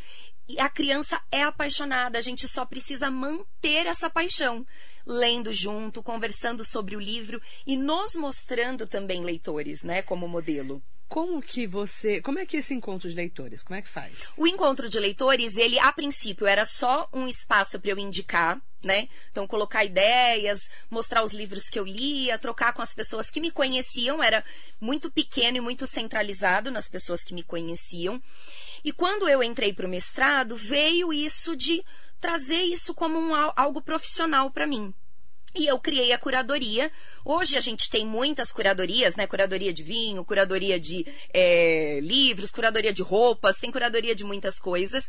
E 0.47 0.59
a 0.59 0.69
criança 0.69 1.19
é 1.31 1.41
apaixonada, 1.41 2.19
a 2.19 2.21
gente 2.21 2.47
só 2.47 2.65
precisa 2.65 3.09
manter 3.09 3.87
essa 3.87 4.11
paixão, 4.11 4.65
lendo 5.03 5.51
junto, 5.51 6.03
conversando 6.03 6.63
sobre 6.63 6.95
o 6.95 6.99
livro 6.99 7.41
e 7.65 7.75
nos 7.75 8.15
mostrando 8.15 8.85
também 8.85 9.23
leitores, 9.23 9.81
né, 9.83 10.03
como 10.03 10.27
modelo. 10.27 10.83
Como 11.15 11.41
que 11.41 11.65
você. 11.65 12.19
Como 12.19 12.39
é 12.39 12.45
que 12.45 12.57
esse 12.57 12.73
encontro 12.73 13.09
de 13.09 13.15
leitores? 13.15 13.63
Como 13.63 13.79
é 13.79 13.81
que 13.81 13.87
faz? 13.87 14.11
O 14.35 14.45
encontro 14.45 14.89
de 14.89 14.99
leitores, 14.99 15.55
ele, 15.55 15.79
a 15.79 15.89
princípio, 15.93 16.45
era 16.45 16.65
só 16.65 17.07
um 17.13 17.25
espaço 17.25 17.79
para 17.79 17.91
eu 17.91 17.97
indicar, 17.97 18.61
né? 18.83 19.07
Então, 19.31 19.47
colocar 19.47 19.85
ideias, 19.85 20.69
mostrar 20.89 21.23
os 21.23 21.31
livros 21.31 21.69
que 21.69 21.79
eu 21.79 21.85
lia, 21.85 22.37
trocar 22.37 22.73
com 22.73 22.81
as 22.81 22.93
pessoas 22.93 23.29
que 23.29 23.39
me 23.39 23.49
conheciam. 23.49 24.21
Era 24.21 24.43
muito 24.77 25.09
pequeno 25.09 25.55
e 25.55 25.61
muito 25.61 25.87
centralizado 25.87 26.69
nas 26.69 26.89
pessoas 26.89 27.23
que 27.23 27.33
me 27.33 27.43
conheciam. 27.43 28.21
E 28.83 28.91
quando 28.91 29.29
eu 29.29 29.41
entrei 29.41 29.71
para 29.71 29.87
o 29.87 29.89
mestrado, 29.89 30.57
veio 30.57 31.13
isso 31.13 31.55
de 31.55 31.81
trazer 32.19 32.63
isso 32.63 32.93
como 32.93 33.17
um, 33.17 33.33
algo 33.55 33.81
profissional 33.81 34.51
para 34.51 34.67
mim. 34.67 34.93
E 35.55 35.67
eu 35.67 35.79
criei 35.79 36.11
a 36.11 36.17
curadoria. 36.17 36.91
Hoje 37.23 37.57
a 37.57 37.61
gente 37.61 37.89
tem 37.89 38.05
muitas 38.05 38.51
curadorias, 38.51 39.15
né? 39.15 39.25
Curadoria 39.25 39.71
de 39.71 39.83
vinho, 39.83 40.25
curadoria 40.25 40.77
de 40.77 41.05
é, 41.33 41.99
livros, 42.01 42.51
curadoria 42.51 42.91
de 42.91 43.01
roupas, 43.01 43.57
tem 43.57 43.71
curadoria 43.71 44.13
de 44.13 44.25
muitas 44.25 44.59
coisas 44.59 45.07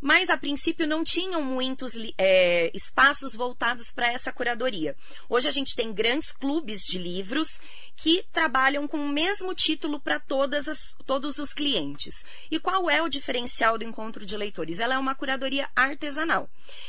mas 0.00 0.30
a 0.30 0.36
princípio 0.36 0.86
não 0.86 1.02
tinham 1.02 1.42
muitos 1.42 1.92
é, 2.18 2.70
espaços 2.74 3.34
voltados 3.34 3.90
para 3.90 4.12
essa 4.12 4.32
curadoria. 4.32 4.96
Hoje 5.28 5.48
a 5.48 5.50
gente 5.50 5.74
tem 5.74 5.92
grandes 5.92 6.32
clubes 6.32 6.86
de 6.86 6.98
livros 6.98 7.60
que 7.96 8.24
trabalham 8.32 8.86
com 8.86 8.98
o 8.98 9.08
mesmo 9.08 9.54
título 9.54 9.98
para 10.00 10.20
todos 10.20 11.38
os 11.38 11.52
clientes. 11.52 12.24
E 12.50 12.60
qual 12.60 12.90
é 12.90 13.02
o 13.02 13.08
diferencial 13.08 13.78
do 13.78 13.84
encontro 13.84 14.26
de 14.26 14.36
leitores? 14.36 14.80
Ela 14.80 14.94
é 14.94 14.98
uma 14.98 15.14
curadoria 15.14 15.68
artesanal. 15.74 16.48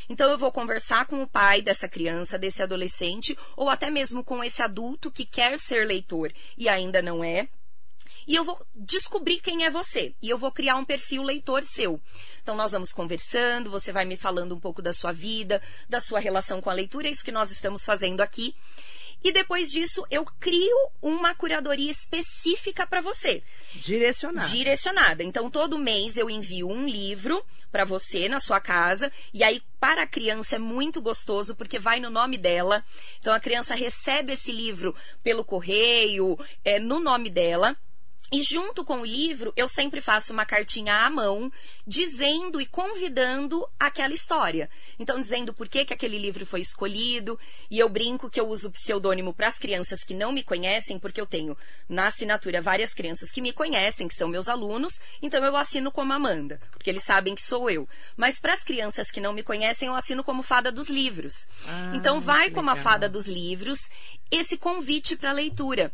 Então 0.09 0.29
eu 0.29 0.37
vou 0.37 0.51
conversar 0.51 1.05
com 1.05 1.21
o 1.21 1.27
pai 1.27 1.61
dessa 1.61 1.87
criança, 1.87 2.37
desse 2.37 2.61
adolescente, 2.61 2.96
ou 3.55 3.69
até 3.69 3.89
mesmo 3.89 4.23
com 4.23 4.43
esse 4.43 4.61
adulto 4.61 5.11
que 5.11 5.25
quer 5.25 5.57
ser 5.59 5.85
leitor 5.85 6.31
e 6.57 6.67
ainda 6.67 7.01
não 7.01 7.23
é 7.23 7.47
e 8.27 8.35
eu 8.35 8.43
vou 8.43 8.59
descobrir 8.75 9.39
quem 9.39 9.63
é 9.63 9.69
você. 9.69 10.13
E 10.21 10.29
eu 10.29 10.37
vou 10.37 10.51
criar 10.51 10.75
um 10.75 10.83
perfil 10.83 11.23
leitor 11.23 11.63
seu. 11.63 11.99
Então, 12.43 12.55
nós 12.55 12.73
vamos 12.73 12.91
conversando, 12.91 13.71
você 13.71 13.93
vai 13.93 14.03
me 14.03 14.17
falando 14.17 14.53
um 14.53 14.59
pouco 14.59 14.81
da 14.81 14.91
sua 14.91 15.13
vida, 15.13 15.61
da 15.87 16.01
sua 16.01 16.19
relação 16.19 16.61
com 16.61 16.69
a 16.69 16.73
leitura, 16.73 17.07
é 17.07 17.11
isso 17.11 17.23
que 17.23 17.31
nós 17.31 17.51
estamos 17.51 17.85
fazendo 17.85 18.19
aqui. 18.19 18.53
E 19.23 19.31
depois 19.31 19.71
disso, 19.71 20.05
eu 20.09 20.25
crio 20.39 20.77
uma 21.01 21.33
curadoria 21.33 21.91
específica 21.91 22.85
para 22.85 23.01
você. 23.01 23.43
Direcionada. 23.73 24.47
Direcionada. 24.47 25.23
Então, 25.23 25.49
todo 25.49 25.79
mês 25.79 26.17
eu 26.17 26.29
envio 26.29 26.69
um 26.69 26.87
livro 26.87 27.43
para 27.71 27.83
você 27.83 28.29
na 28.29 28.39
sua 28.39 28.59
casa. 28.59 29.11
E 29.33 29.43
aí, 29.43 29.61
para 29.79 30.03
a 30.03 30.07
criança 30.07 30.55
é 30.55 30.59
muito 30.59 31.01
gostoso, 31.01 31.55
porque 31.55 31.79
vai 31.79 31.99
no 31.99 32.09
nome 32.09 32.37
dela. 32.37 32.83
Então, 33.19 33.33
a 33.33 33.39
criança 33.39 33.75
recebe 33.75 34.33
esse 34.33 34.51
livro 34.51 34.95
pelo 35.23 35.43
correio, 35.43 36.37
é, 36.63 36.79
no 36.79 36.99
nome 36.99 37.29
dela. 37.29 37.75
E 38.31 38.43
junto 38.43 38.83
com 38.83 39.01
o 39.01 39.05
livro, 39.05 39.53
eu 39.55 39.67
sempre 39.67 40.01
faço 40.01 40.33
uma 40.33 40.45
cartinha 40.45 41.05
à 41.05 41.09
mão, 41.09 41.51
dizendo 41.85 42.59
e 42.59 42.65
convidando 42.65 43.65
aquela 43.79 44.13
história. 44.13 44.69
Então, 44.99 45.17
dizendo 45.17 45.53
por 45.53 45.69
que, 45.69 45.85
que 45.85 45.93
aquele 45.93 46.17
livro 46.17 46.45
foi 46.45 46.59
escolhido. 46.59 47.39
E 47.71 47.79
eu 47.79 47.87
brinco 47.87 48.29
que 48.29 48.39
eu 48.39 48.47
uso 48.49 48.69
pseudônimo 48.69 49.33
para 49.33 49.47
as 49.47 49.57
crianças 49.57 50.03
que 50.03 50.13
não 50.13 50.33
me 50.33 50.43
conhecem, 50.43 50.99
porque 50.99 51.21
eu 51.21 51.25
tenho 51.25 51.57
na 51.87 52.07
assinatura 52.07 52.61
várias 52.61 52.93
crianças 52.93 53.31
que 53.31 53.41
me 53.41 53.53
conhecem, 53.53 54.07
que 54.07 54.15
são 54.15 54.27
meus 54.27 54.49
alunos. 54.49 55.01
Então, 55.21 55.43
eu 55.43 55.55
assino 55.55 55.89
como 55.91 56.11
Amanda, 56.11 56.59
porque 56.71 56.89
eles 56.89 57.03
sabem 57.03 57.33
que 57.33 57.41
sou 57.41 57.69
eu. 57.69 57.87
Mas 58.17 58.39
para 58.39 58.53
as 58.53 58.63
crianças 58.63 59.09
que 59.09 59.21
não 59.21 59.31
me 59.31 59.43
conhecem, 59.43 59.87
eu 59.87 59.95
assino 59.95 60.23
como 60.23 60.43
Fada 60.43 60.69
dos 60.69 60.89
Livros. 60.89 61.47
Ah, 61.65 61.93
então, 61.95 62.19
vai 62.19 62.51
como 62.51 62.69
a 62.69 62.75
Fada 62.75 63.07
dos 63.07 63.27
Livros 63.27 63.89
esse 64.29 64.57
convite 64.57 65.15
para 65.15 65.31
leitura. 65.31 65.93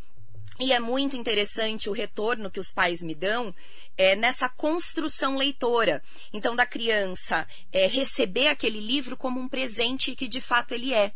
E 0.59 0.71
é 0.71 0.79
muito 0.79 1.17
interessante 1.17 1.89
o 1.89 1.93
retorno 1.93 2.51
que 2.51 2.59
os 2.59 2.71
pais 2.71 3.01
me 3.01 3.15
dão 3.15 3.53
é, 3.97 4.15
nessa 4.15 4.47
construção 4.47 5.35
leitora. 5.35 6.01
Então, 6.31 6.55
da 6.55 6.65
criança 6.65 7.47
é, 7.71 7.87
receber 7.87 8.47
aquele 8.47 8.79
livro 8.79 9.17
como 9.17 9.39
um 9.39 9.49
presente 9.49 10.15
que 10.15 10.27
de 10.27 10.39
fato 10.39 10.73
ele 10.73 10.93
é. 10.93 11.11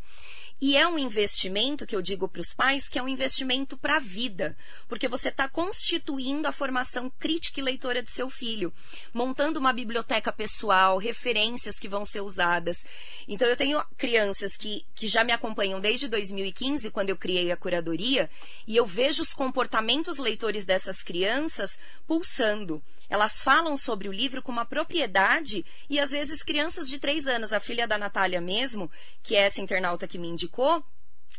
E 0.59 0.75
é 0.75 0.87
um 0.87 0.97
investimento 0.97 1.85
que 1.85 1.95
eu 1.95 2.01
digo 2.01 2.27
para 2.27 2.41
os 2.41 2.51
pais 2.51 2.89
que 2.89 2.97
é 2.97 3.03
um 3.03 3.07
investimento 3.07 3.77
para 3.77 3.97
a 3.97 3.99
vida, 3.99 4.57
porque 4.87 5.07
você 5.07 5.29
está 5.29 5.47
constituindo 5.47 6.47
a 6.47 6.51
formação 6.51 7.11
crítica 7.19 7.59
e 7.59 7.63
leitora 7.63 8.01
do 8.01 8.09
seu 8.09 8.27
filho, 8.27 8.73
montando 9.13 9.59
uma 9.59 9.71
biblioteca 9.71 10.31
pessoal, 10.31 10.97
referências 10.97 11.77
que 11.77 11.87
vão 11.87 12.03
ser 12.03 12.21
usadas. 12.21 12.83
Então, 13.27 13.47
eu 13.47 13.55
tenho 13.55 13.85
crianças 13.97 14.57
que, 14.57 14.83
que 14.95 15.07
já 15.07 15.23
me 15.23 15.31
acompanham 15.31 15.79
desde 15.79 16.07
2015, 16.07 16.89
quando 16.89 17.11
eu 17.11 17.17
criei 17.17 17.51
a 17.51 17.57
curadoria, 17.57 18.27
e 18.65 18.75
eu 18.75 18.85
vejo 18.85 19.21
os 19.21 19.33
comportamentos 19.33 20.17
leitores 20.17 20.65
dessas 20.65 21.03
crianças 21.03 21.77
pulsando. 22.07 22.81
Elas 23.09 23.41
falam 23.41 23.77
sobre 23.77 24.09
o 24.09 24.11
livro 24.11 24.41
com 24.41 24.51
uma 24.51 24.65
propriedade 24.65 25.65
e 25.89 25.99
às 25.99 26.11
vezes 26.11 26.43
crianças 26.43 26.89
de 26.89 26.99
três 26.99 27.25
anos, 27.25 27.53
a 27.53 27.59
filha 27.59 27.87
da 27.87 27.97
Natália 27.97 28.41
mesmo, 28.41 28.91
que 29.23 29.35
é 29.35 29.41
essa 29.41 29.61
internauta 29.61 30.07
que 30.07 30.17
me 30.17 30.27
indicou, 30.27 30.46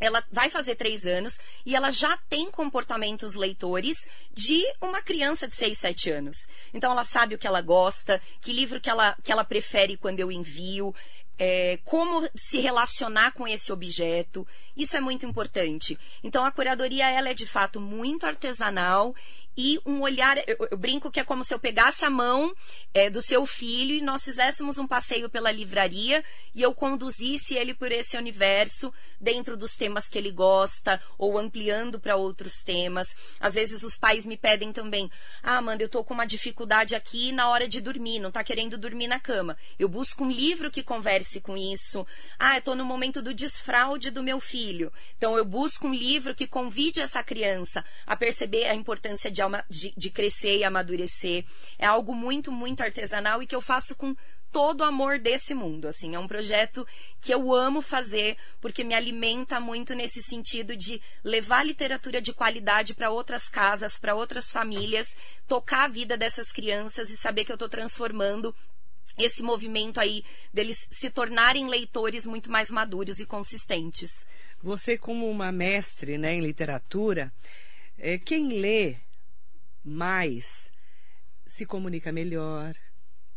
ela 0.00 0.24
vai 0.30 0.48
fazer 0.48 0.76
três 0.76 1.06
anos 1.06 1.38
e 1.66 1.74
ela 1.74 1.90
já 1.90 2.16
tem 2.28 2.50
comportamentos 2.50 3.34
leitores 3.34 4.06
de 4.32 4.62
uma 4.80 5.02
criança 5.02 5.48
de 5.48 5.54
seis, 5.54 5.78
sete 5.78 6.10
anos. 6.10 6.46
Então 6.72 6.92
ela 6.92 7.04
sabe 7.04 7.34
o 7.34 7.38
que 7.38 7.46
ela 7.46 7.60
gosta, 7.60 8.20
que 8.40 8.52
livro 8.52 8.80
que 8.80 8.88
ela, 8.88 9.16
que 9.22 9.32
ela 9.32 9.44
prefere 9.44 9.96
quando 9.96 10.20
eu 10.20 10.30
envio, 10.30 10.94
é, 11.38 11.78
como 11.84 12.28
se 12.34 12.60
relacionar 12.60 13.32
com 13.32 13.46
esse 13.46 13.72
objeto. 13.72 14.46
Isso 14.76 14.96
é 14.96 15.00
muito 15.00 15.26
importante. 15.26 15.98
Então 16.22 16.44
a 16.44 16.52
curadoria 16.52 17.10
ela 17.10 17.30
é 17.30 17.34
de 17.34 17.46
fato 17.46 17.80
muito 17.80 18.26
artesanal 18.26 19.14
e 19.58 19.80
um 19.84 20.02
olhar. 20.02 20.38
Eu, 20.46 20.68
eu, 20.70 20.78
brinco 20.78 21.10
que 21.10 21.18
é 21.18 21.24
como 21.24 21.42
se 21.42 21.52
eu 21.52 21.58
pegasse 21.58 22.04
a 22.04 22.10
mão 22.10 22.54
é, 22.94 23.10
do 23.10 23.20
seu 23.20 23.44
filho 23.44 23.92
e 23.92 24.00
nós 24.00 24.24
fizéssemos 24.24 24.78
um 24.78 24.86
passeio 24.86 25.28
pela 25.28 25.50
livraria 25.50 26.24
e 26.54 26.62
eu 26.62 26.72
conduzisse 26.72 27.56
ele 27.56 27.74
por 27.74 27.90
esse 27.90 28.16
universo 28.16 28.94
dentro 29.20 29.56
dos 29.56 29.74
temas 29.74 30.08
que 30.08 30.16
ele 30.16 30.30
gosta 30.30 31.02
ou 31.18 31.36
ampliando 31.36 31.98
para 31.98 32.14
outros 32.14 32.62
temas. 32.62 33.16
Às 33.40 33.54
vezes 33.54 33.82
os 33.82 33.98
pais 33.98 34.24
me 34.24 34.36
pedem 34.36 34.72
também: 34.72 35.10
Ah, 35.42 35.56
Amanda, 35.56 35.82
eu 35.82 35.88
tô 35.88 36.04
com 36.04 36.14
uma 36.14 36.24
dificuldade 36.24 36.94
aqui 36.94 37.32
na 37.32 37.48
hora 37.48 37.66
de 37.66 37.80
dormir, 37.80 38.20
não 38.20 38.30
tá 38.30 38.44
querendo 38.44 38.78
dormir 38.78 39.08
na 39.08 39.18
cama. 39.18 39.56
Eu 39.76 39.88
busco 39.88 40.22
um 40.22 40.30
livro 40.30 40.70
que 40.70 40.84
converse 40.84 41.40
com 41.40 41.56
isso. 41.56 42.06
Ah, 42.38 42.58
eu 42.58 42.62
tô 42.62 42.76
no 42.76 42.84
momento 42.84 43.20
do 43.20 43.34
desfraude 43.34 44.12
do 44.12 44.22
meu 44.22 44.38
filho. 44.38 44.92
Então 45.16 45.36
eu 45.36 45.44
busco 45.44 45.88
um 45.88 45.94
livro 45.94 46.32
que 46.32 46.46
convide 46.46 47.00
essa 47.00 47.24
criança 47.24 47.84
a 48.06 48.14
perceber 48.14 48.66
a 48.66 48.74
importância 48.74 49.28
de 49.28 49.47
de, 49.68 49.92
de 49.96 50.10
crescer 50.10 50.58
e 50.58 50.64
amadurecer. 50.64 51.44
É 51.78 51.86
algo 51.86 52.14
muito, 52.14 52.50
muito 52.50 52.82
artesanal 52.82 53.42
e 53.42 53.46
que 53.46 53.54
eu 53.54 53.60
faço 53.60 53.94
com 53.94 54.14
todo 54.50 54.80
o 54.80 54.84
amor 54.84 55.18
desse 55.18 55.54
mundo, 55.54 55.86
assim, 55.86 56.14
é 56.14 56.18
um 56.18 56.26
projeto 56.26 56.86
que 57.20 57.32
eu 57.32 57.54
amo 57.54 57.82
fazer 57.82 58.36
porque 58.60 58.82
me 58.82 58.94
alimenta 58.94 59.60
muito 59.60 59.94
nesse 59.94 60.22
sentido 60.22 60.76
de 60.76 61.00
levar 61.22 61.66
literatura 61.66 62.20
de 62.20 62.32
qualidade 62.32 62.94
para 62.94 63.10
outras 63.10 63.48
casas, 63.48 63.98
para 63.98 64.14
outras 64.14 64.50
famílias, 64.50 65.14
tocar 65.46 65.84
a 65.84 65.88
vida 65.88 66.16
dessas 66.16 66.50
crianças 66.50 67.10
e 67.10 67.16
saber 67.16 67.44
que 67.44 67.52
eu 67.52 67.56
estou 67.56 67.68
transformando 67.68 68.54
esse 69.18 69.42
movimento 69.42 69.98
aí 69.98 70.24
deles 70.52 70.86
se 70.90 71.10
tornarem 71.10 71.68
leitores 71.68 72.26
muito 72.26 72.50
mais 72.50 72.70
maduros 72.70 73.18
e 73.18 73.26
consistentes. 73.26 74.26
Você 74.62 74.96
como 74.96 75.28
uma 75.28 75.50
mestre, 75.50 76.18
né, 76.18 76.34
em 76.34 76.40
literatura, 76.40 77.32
é, 77.98 78.18
quem 78.18 78.60
lê 78.60 78.96
mais 79.88 80.70
se 81.46 81.64
comunica 81.66 82.12
melhor. 82.12 82.74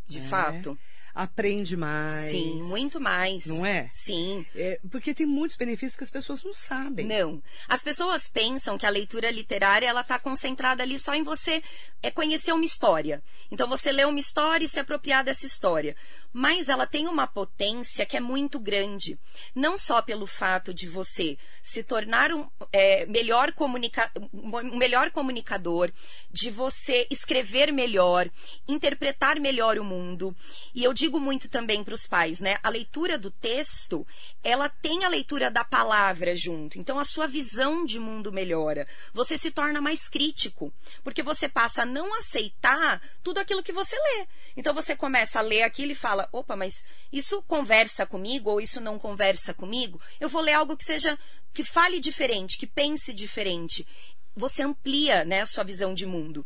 De 0.08 0.20
né? 0.20 0.28
fato 0.28 0.78
aprende 1.14 1.76
mais. 1.76 2.32
Sim, 2.32 2.62
muito 2.64 3.00
mais. 3.00 3.46
Não 3.46 3.66
é? 3.66 3.90
Sim. 3.94 4.46
É, 4.56 4.80
porque 4.90 5.14
tem 5.14 5.26
muitos 5.26 5.58
benefícios 5.58 5.96
que 5.96 6.04
as 6.04 6.10
pessoas 6.10 6.44
não 6.44 6.54
sabem. 6.54 7.06
Não. 7.06 7.42
As 7.68 7.84
pessoas 7.84 8.28
pensam 8.28 8.78
que 8.78 8.86
a 8.86 8.90
leitura 8.90 9.30
literária 9.32 9.88
ela 9.88 10.02
está 10.02 10.18
concentrada 10.20 10.84
ali 10.84 10.98
só 10.98 11.14
em 11.14 11.24
você 11.24 11.62
é 12.02 12.10
conhecer 12.10 12.52
uma 12.52 12.66
história. 12.66 13.24
Então 13.52 13.68
você 13.68 13.92
lê 13.92 14.06
uma 14.06 14.20
história 14.20 14.66
e 14.66 14.68
se 14.68 14.80
apropriar 14.80 15.24
dessa 15.24 15.46
história. 15.46 15.96
Mas 16.34 16.70
ela 16.70 16.88
tem 16.88 17.08
uma 17.08 17.28
potência 17.28 18.06
que 18.06 18.16
é 18.16 18.20
muito 18.20 18.60
grande. 18.60 19.20
Não 19.54 19.78
só 19.78 20.02
pelo 20.02 20.26
fato 20.26 20.74
de 20.74 20.88
você 20.88 21.38
se 21.62 21.84
tornar 21.84 22.32
um, 22.32 22.48
é, 22.72 23.06
melhor, 23.06 23.52
comunica 23.54 24.12
um 24.34 24.78
melhor 24.78 25.12
comunicador, 25.12 25.92
de 26.32 26.50
você 26.50 27.08
escrever 27.10 27.72
melhor, 27.72 28.30
interpretar 28.68 29.40
melhor 29.40 29.78
o 29.78 29.84
mundo. 29.84 30.36
E 30.74 30.84
eu 30.84 30.94
digo 31.02 31.20
muito 31.20 31.50
também 31.50 31.84
para 31.84 31.96
os 31.96 32.06
pais, 32.06 32.40
né? 32.40 32.58
A 32.62 32.70
leitura 32.70 33.18
do 33.18 33.32
texto, 33.32 34.06
ela 34.44 34.70
tem 34.70 35.04
a 35.04 35.10
leitura 35.10 35.50
da 35.50 35.66
palavra 35.66 36.36
junto. 36.36 36.78
Então 36.78 37.00
a 37.00 37.04
sua 37.04 37.26
visão 37.26 37.84
de 37.84 38.00
mundo 38.00 38.32
melhora. 38.32 38.88
Você 39.12 39.36
se 39.36 39.50
torna 39.50 39.82
mais 39.82 40.08
crítico, 40.08 40.72
porque 41.04 41.24
você 41.24 41.50
passa 41.50 41.82
a 41.82 41.86
não 41.88 42.14
aceitar 42.20 43.02
tudo 43.24 43.40
aquilo 43.40 43.64
que 43.64 43.72
você 43.72 43.96
lê. 43.96 44.28
Então 44.56 44.76
você 44.76 44.96
começa 44.96 45.40
a 45.40 45.42
ler 45.42 45.64
aquilo 45.64 45.92
e 45.92 45.96
fala: 45.96 46.30
"Opa, 46.32 46.56
mas 46.56 46.86
isso 47.12 47.42
conversa 47.48 48.06
comigo 48.06 48.52
ou 48.52 48.62
isso 48.62 48.80
não 48.80 49.00
conversa 49.00 49.56
comigo?" 49.56 50.00
Eu 50.20 50.30
vou 50.30 50.42
ler 50.42 50.54
algo 50.54 50.78
que 50.78 50.86
seja 50.86 51.18
que 51.52 51.64
fale 51.64 52.00
diferente, 52.00 52.60
que 52.60 52.68
pense 52.68 53.12
diferente. 53.12 53.88
Você 54.36 54.62
amplia, 54.62 55.26
né, 55.26 55.42
a 55.42 55.48
sua 55.48 55.64
visão 55.64 55.96
de 55.96 56.06
mundo. 56.06 56.46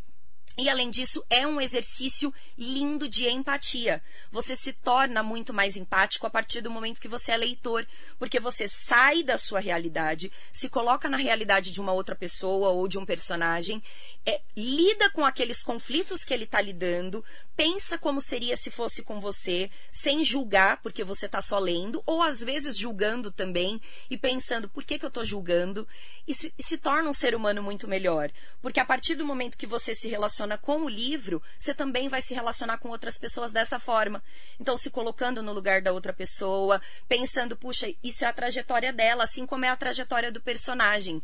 E 0.57 0.69
além 0.69 0.89
disso, 0.89 1.23
é 1.29 1.45
um 1.45 1.59
exercício 1.59 2.33
lindo 2.57 3.09
de 3.09 3.27
empatia. 3.27 4.01
Você 4.31 4.55
se 4.55 4.71
torna 4.71 5.21
muito 5.21 5.53
mais 5.53 5.75
empático 5.75 6.25
a 6.25 6.29
partir 6.29 6.61
do 6.61 6.71
momento 6.71 7.01
que 7.01 7.09
você 7.09 7.33
é 7.33 7.37
leitor, 7.37 7.85
porque 8.17 8.39
você 8.39 8.65
sai 8.67 9.21
da 9.21 9.37
sua 9.37 9.59
realidade, 9.59 10.31
se 10.53 10.69
coloca 10.69 11.09
na 11.09 11.17
realidade 11.17 11.71
de 11.71 11.81
uma 11.81 11.91
outra 11.91 12.15
pessoa 12.15 12.69
ou 12.69 12.87
de 12.87 12.97
um 12.97 13.05
personagem, 13.05 13.83
é, 14.25 14.39
lida 14.55 15.09
com 15.09 15.25
aqueles 15.25 15.61
conflitos 15.61 16.23
que 16.23 16.33
ele 16.33 16.45
está 16.45 16.61
lidando, 16.61 17.23
pensa 17.55 17.97
como 17.97 18.21
seria 18.21 18.55
se 18.55 18.71
fosse 18.71 19.03
com 19.03 19.19
você, 19.19 19.69
sem 19.91 20.23
julgar, 20.23 20.81
porque 20.81 21.03
você 21.03 21.25
está 21.25 21.41
só 21.41 21.59
lendo, 21.59 22.01
ou 22.05 22.21
às 22.21 22.41
vezes 22.41 22.77
julgando 22.77 23.29
também 23.29 23.81
e 24.09 24.17
pensando 24.17 24.69
por 24.69 24.85
que, 24.85 24.97
que 24.97 25.05
eu 25.05 25.09
estou 25.09 25.25
julgando, 25.25 25.85
e 26.27 26.33
se, 26.33 26.53
e 26.57 26.63
se 26.63 26.77
torna 26.77 27.09
um 27.09 27.13
ser 27.13 27.35
humano 27.35 27.61
muito 27.61 27.87
melhor. 27.87 28.31
Porque 28.61 28.79
a 28.79 28.85
partir 28.85 29.15
do 29.15 29.25
momento 29.25 29.57
que 29.57 29.67
você 29.67 29.93
se 29.93 30.07
relaciona 30.07 30.44
relaciona 30.45 30.57
com 30.57 30.83
o 30.83 30.89
livro, 30.89 31.41
você 31.57 31.73
também 31.73 32.07
vai 32.07 32.21
se 32.21 32.33
relacionar 32.33 32.77
com 32.77 32.89
outras 32.89 33.17
pessoas 33.17 33.51
dessa 33.51 33.79
forma. 33.79 34.23
Então, 34.59 34.77
se 34.77 34.89
colocando 34.89 35.41
no 35.41 35.51
lugar 35.51 35.81
da 35.81 35.91
outra 35.91 36.13
pessoa, 36.13 36.81
pensando, 37.07 37.57
puxa, 37.57 37.87
isso 38.03 38.23
é 38.23 38.27
a 38.27 38.33
trajetória 38.33 38.93
dela, 38.93 39.23
assim 39.23 39.45
como 39.45 39.65
é 39.65 39.69
a 39.69 39.75
trajetória 39.75 40.31
do 40.31 40.41
personagem. 40.41 41.21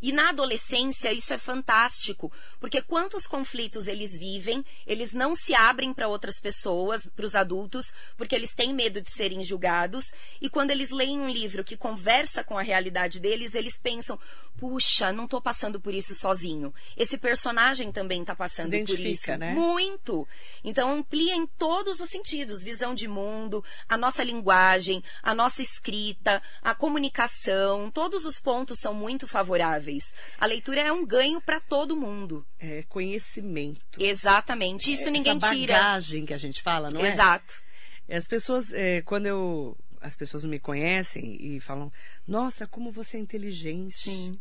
E 0.00 0.12
na 0.12 0.30
adolescência 0.30 1.12
isso 1.12 1.32
é 1.32 1.38
fantástico, 1.38 2.32
porque 2.60 2.82
quantos 2.82 3.26
conflitos 3.26 3.88
eles 3.88 4.16
vivem, 4.16 4.64
eles 4.86 5.12
não 5.12 5.34
se 5.34 5.54
abrem 5.54 5.92
para 5.92 6.08
outras 6.08 6.38
pessoas, 6.38 7.06
para 7.14 7.26
os 7.26 7.34
adultos, 7.34 7.92
porque 8.16 8.34
eles 8.34 8.54
têm 8.54 8.74
medo 8.74 9.00
de 9.00 9.10
serem 9.10 9.42
julgados, 9.44 10.12
e 10.40 10.48
quando 10.48 10.70
eles 10.70 10.90
leem 10.90 11.20
um 11.20 11.28
livro 11.28 11.64
que 11.64 11.76
conversa 11.76 12.44
com 12.44 12.58
a 12.58 12.62
realidade 12.62 13.20
deles, 13.20 13.54
eles 13.54 13.76
pensam: 13.76 14.18
puxa, 14.56 15.12
não 15.12 15.24
estou 15.24 15.40
passando 15.40 15.80
por 15.80 15.94
isso 15.94 16.14
sozinho. 16.14 16.72
Esse 16.96 17.18
personagem 17.18 17.92
também 17.92 18.20
está 18.20 18.34
passando 18.34 18.70
por 18.70 18.98
isso. 18.98 19.36
Né? 19.36 19.52
Muito. 19.52 20.26
Então 20.64 20.92
amplia 20.92 21.34
em 21.34 21.46
todos 21.46 22.00
os 22.00 22.08
sentidos, 22.08 22.62
visão 22.62 22.94
de 22.94 23.08
mundo, 23.08 23.64
a 23.88 23.96
nossa 23.96 24.24
linguagem, 24.24 25.02
a 25.22 25.34
nossa 25.34 25.62
escrita, 25.62 26.42
a 26.62 26.74
comunicação, 26.74 27.90
todos 27.90 28.24
os 28.24 28.40
pontos 28.40 28.78
são 28.78 28.94
muito 28.94 29.26
favoráveis. 29.26 29.85
A 30.38 30.46
leitura 30.46 30.80
é 30.80 30.92
um 30.92 31.04
ganho 31.06 31.40
para 31.40 31.60
todo 31.60 31.96
mundo. 31.96 32.46
É 32.58 32.82
conhecimento. 32.88 33.80
Exatamente. 33.98 34.92
Isso 34.92 35.08
é, 35.08 35.10
ninguém 35.10 35.36
essa 35.36 35.54
tira. 35.54 35.74
bagagem 35.74 36.26
que 36.26 36.34
a 36.34 36.38
gente 36.38 36.62
fala, 36.62 36.90
não 36.90 37.04
é? 37.04 37.08
Exato. 37.12 37.62
As 38.08 38.26
pessoas, 38.26 38.72
é, 38.72 39.02
quando 39.02 39.26
eu. 39.26 39.76
As 40.00 40.14
pessoas 40.14 40.44
me 40.44 40.60
conhecem 40.60 41.36
e 41.40 41.58
falam, 41.58 41.92
nossa, 42.26 42.66
como 42.66 42.92
você 42.92 43.16
é 43.16 43.20
inteligente. 43.20 43.94
Sim. 43.96 44.38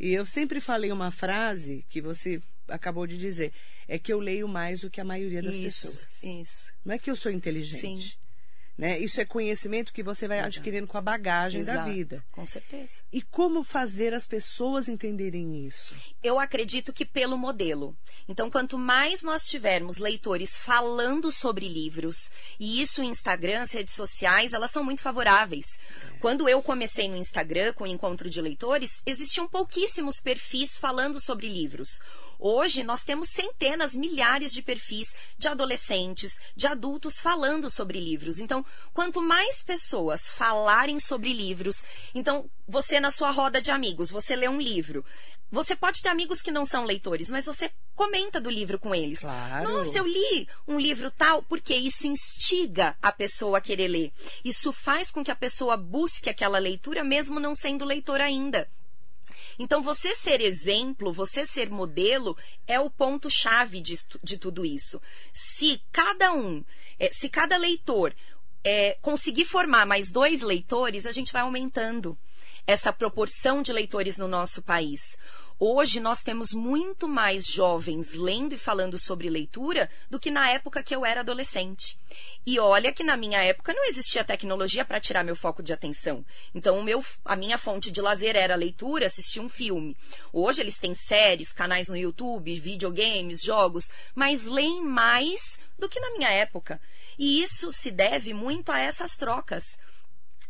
E 0.00 0.12
eu 0.12 0.24
sempre 0.24 0.60
falei 0.60 0.90
uma 0.90 1.10
frase 1.10 1.84
que 1.88 2.00
você 2.00 2.40
acabou 2.66 3.06
de 3.06 3.16
dizer. 3.16 3.52
É 3.86 3.98
que 3.98 4.12
eu 4.12 4.18
leio 4.18 4.46
mais 4.48 4.80
do 4.80 4.90
que 4.90 5.00
a 5.00 5.04
maioria 5.04 5.42
das 5.42 5.54
isso, 5.54 5.86
pessoas. 5.86 6.22
Isso. 6.22 6.72
Não 6.84 6.94
é 6.94 6.98
que 6.98 7.10
eu 7.10 7.16
sou 7.16 7.32
inteligente. 7.32 8.10
Sim. 8.10 8.18
Né? 8.78 8.96
Isso 9.00 9.20
é 9.20 9.24
conhecimento 9.24 9.92
que 9.92 10.04
você 10.04 10.28
vai 10.28 10.38
Exato. 10.38 10.54
adquirindo 10.54 10.86
com 10.86 10.96
a 10.96 11.00
bagagem 11.00 11.62
Exato, 11.62 11.78
da 11.78 11.84
vida. 11.92 12.24
Com 12.30 12.46
certeza. 12.46 13.02
E 13.12 13.20
como 13.20 13.64
fazer 13.64 14.14
as 14.14 14.24
pessoas 14.24 14.88
entenderem 14.88 15.66
isso? 15.66 15.96
Eu 16.22 16.38
acredito 16.38 16.92
que 16.92 17.04
pelo 17.04 17.36
modelo. 17.36 17.96
Então, 18.28 18.48
quanto 18.48 18.78
mais 18.78 19.20
nós 19.20 19.48
tivermos 19.48 19.96
leitores 19.96 20.56
falando 20.56 21.32
sobre 21.32 21.66
livros, 21.66 22.30
e 22.60 22.80
isso 22.80 23.00
o 23.00 23.04
Instagram, 23.04 23.62
as 23.62 23.72
redes 23.72 23.94
sociais, 23.94 24.52
elas 24.52 24.70
são 24.70 24.84
muito 24.84 25.02
favoráveis. 25.02 25.80
É. 26.14 26.18
Quando 26.20 26.48
eu 26.48 26.62
comecei 26.62 27.08
no 27.08 27.16
Instagram 27.16 27.72
com 27.72 27.82
o 27.82 27.88
encontro 27.88 28.30
de 28.30 28.40
leitores, 28.40 29.02
existiam 29.04 29.48
pouquíssimos 29.48 30.20
perfis 30.20 30.78
falando 30.78 31.18
sobre 31.18 31.48
livros. 31.48 31.98
Hoje 32.38 32.84
nós 32.84 33.02
temos 33.02 33.30
centenas, 33.30 33.94
milhares 33.94 34.52
de 34.52 34.62
perfis 34.62 35.14
de 35.36 35.48
adolescentes, 35.48 36.38
de 36.54 36.66
adultos 36.66 37.18
falando 37.20 37.68
sobre 37.68 37.98
livros. 37.98 38.38
Então, 38.38 38.64
quanto 38.94 39.20
mais 39.20 39.62
pessoas 39.62 40.28
falarem 40.28 41.00
sobre 41.00 41.32
livros, 41.32 41.84
então 42.14 42.48
você 42.66 43.00
na 43.00 43.10
sua 43.10 43.30
roda 43.30 43.60
de 43.60 43.70
amigos, 43.70 44.10
você 44.10 44.36
lê 44.36 44.48
um 44.48 44.60
livro. 44.60 45.04
Você 45.50 45.74
pode 45.74 46.02
ter 46.02 46.10
amigos 46.10 46.42
que 46.42 46.50
não 46.50 46.64
são 46.64 46.84
leitores, 46.84 47.30
mas 47.30 47.46
você 47.46 47.70
comenta 47.94 48.38
do 48.38 48.50
livro 48.50 48.78
com 48.78 48.94
eles. 48.94 49.20
Claro. 49.20 49.72
Nossa, 49.72 49.96
eu 49.96 50.06
li 50.06 50.46
um 50.66 50.78
livro 50.78 51.10
tal, 51.10 51.42
porque 51.42 51.74
isso 51.74 52.06
instiga 52.06 52.94
a 53.00 53.10
pessoa 53.10 53.56
a 53.56 53.60
querer 53.60 53.88
ler. 53.88 54.12
Isso 54.44 54.72
faz 54.72 55.10
com 55.10 55.24
que 55.24 55.30
a 55.30 55.36
pessoa 55.36 55.76
busque 55.76 56.28
aquela 56.28 56.58
leitura, 56.58 57.02
mesmo 57.02 57.40
não 57.40 57.54
sendo 57.54 57.86
leitor 57.86 58.20
ainda. 58.20 58.68
Então, 59.58 59.82
você 59.82 60.14
ser 60.14 60.40
exemplo, 60.40 61.12
você 61.12 61.44
ser 61.44 61.68
modelo, 61.68 62.36
é 62.66 62.78
o 62.78 62.88
ponto-chave 62.88 63.80
de, 63.80 63.98
de, 64.22 64.38
tudo 64.38 64.64
isso. 64.64 65.00
Se 65.32 65.82
cada 65.90 66.32
um, 66.32 66.64
é, 66.98 67.10
se 67.10 67.28
cada 67.28 67.56
leitor 67.56 68.14
é, 68.62 68.96
conseguir 69.02 69.44
formar 69.44 69.86
mais 69.86 70.10
dois 70.10 70.42
leitores, 70.42 71.06
a 71.06 71.12
gente 71.12 71.32
vai 71.32 71.42
aumentando 71.42 72.16
essa 72.66 72.92
proporção 72.92 73.62
de 73.62 73.72
leitores 73.72 74.16
no 74.18 74.28
nosso 74.28 74.62
país. 74.62 75.16
Hoje 75.60 75.98
nós 75.98 76.22
temos 76.22 76.52
muito 76.52 77.08
mais 77.08 77.44
jovens 77.44 78.14
lendo 78.14 78.54
e 78.54 78.58
falando 78.58 78.96
sobre 78.96 79.28
leitura 79.28 79.90
do 80.08 80.20
que 80.20 80.30
na 80.30 80.48
época 80.48 80.84
que 80.84 80.94
eu 80.94 81.04
era 81.04 81.22
adolescente. 81.22 81.98
E 82.46 82.60
olha 82.60 82.92
que 82.92 83.02
na 83.02 83.16
minha 83.16 83.42
época 83.42 83.72
não 83.72 83.88
existia 83.88 84.22
tecnologia 84.22 84.84
para 84.84 85.00
tirar 85.00 85.24
meu 85.24 85.34
foco 85.34 85.60
de 85.60 85.72
atenção. 85.72 86.24
Então 86.54 86.80
meu, 86.84 87.04
a 87.24 87.34
minha 87.34 87.58
fonte 87.58 87.90
de 87.90 88.00
lazer 88.00 88.36
era 88.36 88.54
leitura, 88.54 89.06
assistir 89.06 89.40
um 89.40 89.48
filme. 89.48 89.96
Hoje 90.32 90.60
eles 90.60 90.78
têm 90.78 90.94
séries, 90.94 91.52
canais 91.52 91.88
no 91.88 91.96
YouTube, 91.96 92.60
videogames, 92.60 93.42
jogos, 93.42 93.90
mas 94.14 94.44
leem 94.44 94.84
mais 94.84 95.58
do 95.76 95.88
que 95.88 95.98
na 95.98 96.12
minha 96.12 96.30
época. 96.30 96.80
E 97.18 97.42
isso 97.42 97.72
se 97.72 97.90
deve 97.90 98.32
muito 98.32 98.70
a 98.70 98.78
essas 98.78 99.16
trocas. 99.16 99.76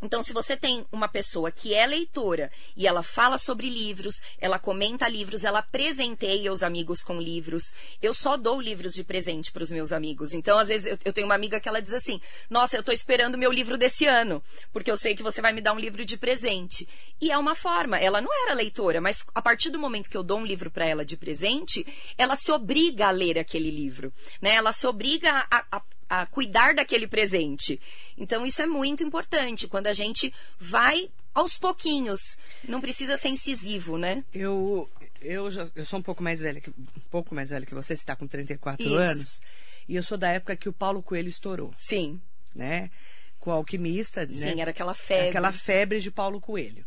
Então, 0.00 0.22
se 0.22 0.32
você 0.32 0.56
tem 0.56 0.86
uma 0.92 1.08
pessoa 1.08 1.50
que 1.50 1.74
é 1.74 1.84
leitora 1.84 2.50
e 2.76 2.86
ela 2.86 3.02
fala 3.02 3.36
sobre 3.36 3.68
livros, 3.68 4.20
ela 4.38 4.58
comenta 4.58 5.08
livros, 5.08 5.44
ela 5.44 5.60
presenteia 5.60 6.52
os 6.52 6.62
amigos 6.62 7.02
com 7.02 7.20
livros. 7.20 7.72
Eu 8.00 8.14
só 8.14 8.36
dou 8.36 8.60
livros 8.60 8.94
de 8.94 9.02
presente 9.02 9.50
para 9.50 9.62
os 9.62 9.70
meus 9.70 9.92
amigos. 9.92 10.32
Então, 10.32 10.58
às 10.58 10.68
vezes, 10.68 10.86
eu, 10.86 10.98
eu, 11.04 11.12
tenho 11.12 11.26
uma 11.26 11.34
amiga 11.34 11.58
que 11.58 11.68
ela 11.68 11.82
diz 11.82 11.92
assim: 11.92 12.20
Nossa, 12.48 12.76
eu 12.76 12.80
estou 12.80 12.94
esperando 12.94 13.36
meu 13.36 13.50
livro 13.50 13.76
desse 13.76 14.06
ano, 14.06 14.42
porque 14.72 14.90
eu 14.90 14.96
sei 14.96 15.16
que 15.16 15.22
você 15.22 15.42
vai 15.42 15.52
me 15.52 15.60
dar 15.60 15.72
um 15.72 15.78
livro 15.78 16.04
de 16.04 16.16
presente. 16.16 16.88
E 17.20 17.32
é 17.32 17.38
uma 17.38 17.56
forma. 17.56 17.98
Ela 17.98 18.20
não 18.20 18.30
era 18.44 18.54
leitora, 18.54 19.00
mas 19.00 19.24
a 19.34 19.42
partir 19.42 19.70
do 19.70 19.78
momento 19.78 20.08
que 20.08 20.16
eu 20.16 20.22
dou 20.22 20.38
um 20.38 20.46
livro 20.46 20.70
para 20.70 20.86
ela 20.86 21.04
de 21.04 21.16
presente, 21.16 21.84
ela 22.16 22.36
se 22.36 22.52
obriga 22.52 23.08
a 23.08 23.10
ler 23.10 23.36
aquele 23.36 23.70
livro. 23.70 24.12
Né? 24.40 24.54
Ela 24.54 24.70
se 24.70 24.86
obriga 24.86 25.44
a, 25.50 25.64
a 25.72 25.82
a 26.08 26.26
cuidar 26.26 26.74
daquele 26.74 27.06
presente. 27.06 27.80
Então, 28.16 28.46
isso 28.46 28.62
é 28.62 28.66
muito 28.66 29.02
importante 29.02 29.68
quando 29.68 29.86
a 29.86 29.92
gente 29.92 30.32
vai 30.58 31.10
aos 31.34 31.56
pouquinhos. 31.58 32.36
Não 32.66 32.80
precisa 32.80 33.16
ser 33.16 33.28
incisivo, 33.28 33.98
né? 33.98 34.24
Eu, 34.32 34.90
eu, 35.20 35.50
já, 35.50 35.68
eu 35.74 35.84
sou 35.84 35.98
um 35.98 36.02
pouco 36.02 36.22
mais 36.22 36.40
velha 36.40 36.60
que, 36.60 36.70
um 36.70 37.00
pouco 37.10 37.34
mais 37.34 37.50
velha 37.50 37.66
que 37.66 37.74
você, 37.74 37.88
você 37.88 38.00
está 38.00 38.16
com 38.16 38.26
34 38.26 38.84
isso. 38.84 38.94
anos. 38.96 39.40
E 39.88 39.96
eu 39.96 40.02
sou 40.02 40.18
da 40.18 40.30
época 40.30 40.56
que 40.56 40.68
o 40.68 40.72
Paulo 40.72 41.02
Coelho 41.02 41.28
estourou. 41.28 41.72
Sim. 41.76 42.20
Né? 42.54 42.90
Com 43.38 43.50
o 43.50 43.54
alquimista, 43.54 44.28
Sim, 44.28 44.54
né? 44.54 44.60
era 44.60 44.70
aquela 44.70 44.94
febre. 44.94 45.28
Aquela 45.28 45.52
febre 45.52 46.00
de 46.00 46.10
Paulo 46.10 46.40
Coelho. 46.40 46.84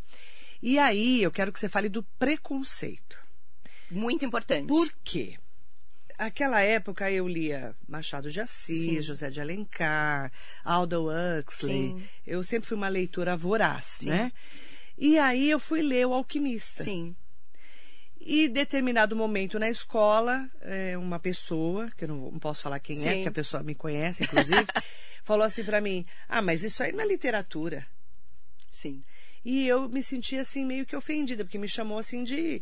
E 0.62 0.78
aí, 0.78 1.24
eu 1.24 1.32
quero 1.32 1.52
que 1.52 1.60
você 1.60 1.68
fale 1.68 1.90
do 1.90 2.04
preconceito. 2.20 3.18
Muito 3.90 4.24
importante. 4.24 4.68
Por 4.68 4.92
quê? 5.04 5.38
Aquela 6.22 6.62
época 6.62 7.10
eu 7.10 7.28
lia 7.28 7.76
Machado 7.88 8.30
de 8.30 8.40
Assis, 8.40 8.86
Sim. 8.98 9.02
José 9.02 9.32
de 9.32 9.42
Alencar, 9.42 10.32
Aldo 10.64 11.08
Huxley. 11.08 11.94
Sim. 11.94 12.04
Eu 12.28 12.44
sempre 12.44 12.70
fui 12.70 12.78
uma 12.78 12.90
leitora 12.90 13.36
voraz, 13.36 13.86
Sim. 13.86 14.10
né? 14.10 14.32
E 14.96 15.18
aí 15.18 15.50
eu 15.50 15.60
fui 15.60 15.82
ler 15.82 16.06
O 16.06 16.14
Alquimista. 16.14 16.84
Sim. 16.84 17.16
E 18.20 18.48
determinado 18.48 19.16
momento 19.16 19.58
na 19.58 19.68
escola, 19.68 20.48
é, 20.62 20.96
uma 20.96 21.18
pessoa, 21.20 21.90
que 21.98 22.04
eu 22.04 22.10
não, 22.10 22.38
posso 22.38 22.62
falar 22.62 22.80
quem 22.80 23.04
é, 23.08 23.24
que 23.24 23.28
a 23.28 23.32
pessoa 23.32 23.64
me 23.64 23.74
conhece, 23.74 24.24
inclusive, 24.24 24.68
falou 25.24 25.44
assim 25.44 25.64
para 25.64 25.82
mim: 25.82 26.06
Ah, 26.30 26.40
mas 26.40 26.64
isso 26.64 26.84
aí 26.84 26.92
não 26.92 27.02
é 27.02 27.08
literatura. 27.08 27.88
Sim. 28.70 29.04
E 29.44 29.68
eu 29.68 29.90
me 29.90 30.04
senti 30.04 30.38
assim 30.38 30.66
meio 30.66 30.86
que 30.86 30.96
ofendida, 30.96 31.44
porque 31.44 31.58
me 31.58 31.68
chamou 31.68 31.98
assim 31.98 32.24
de 32.24 32.62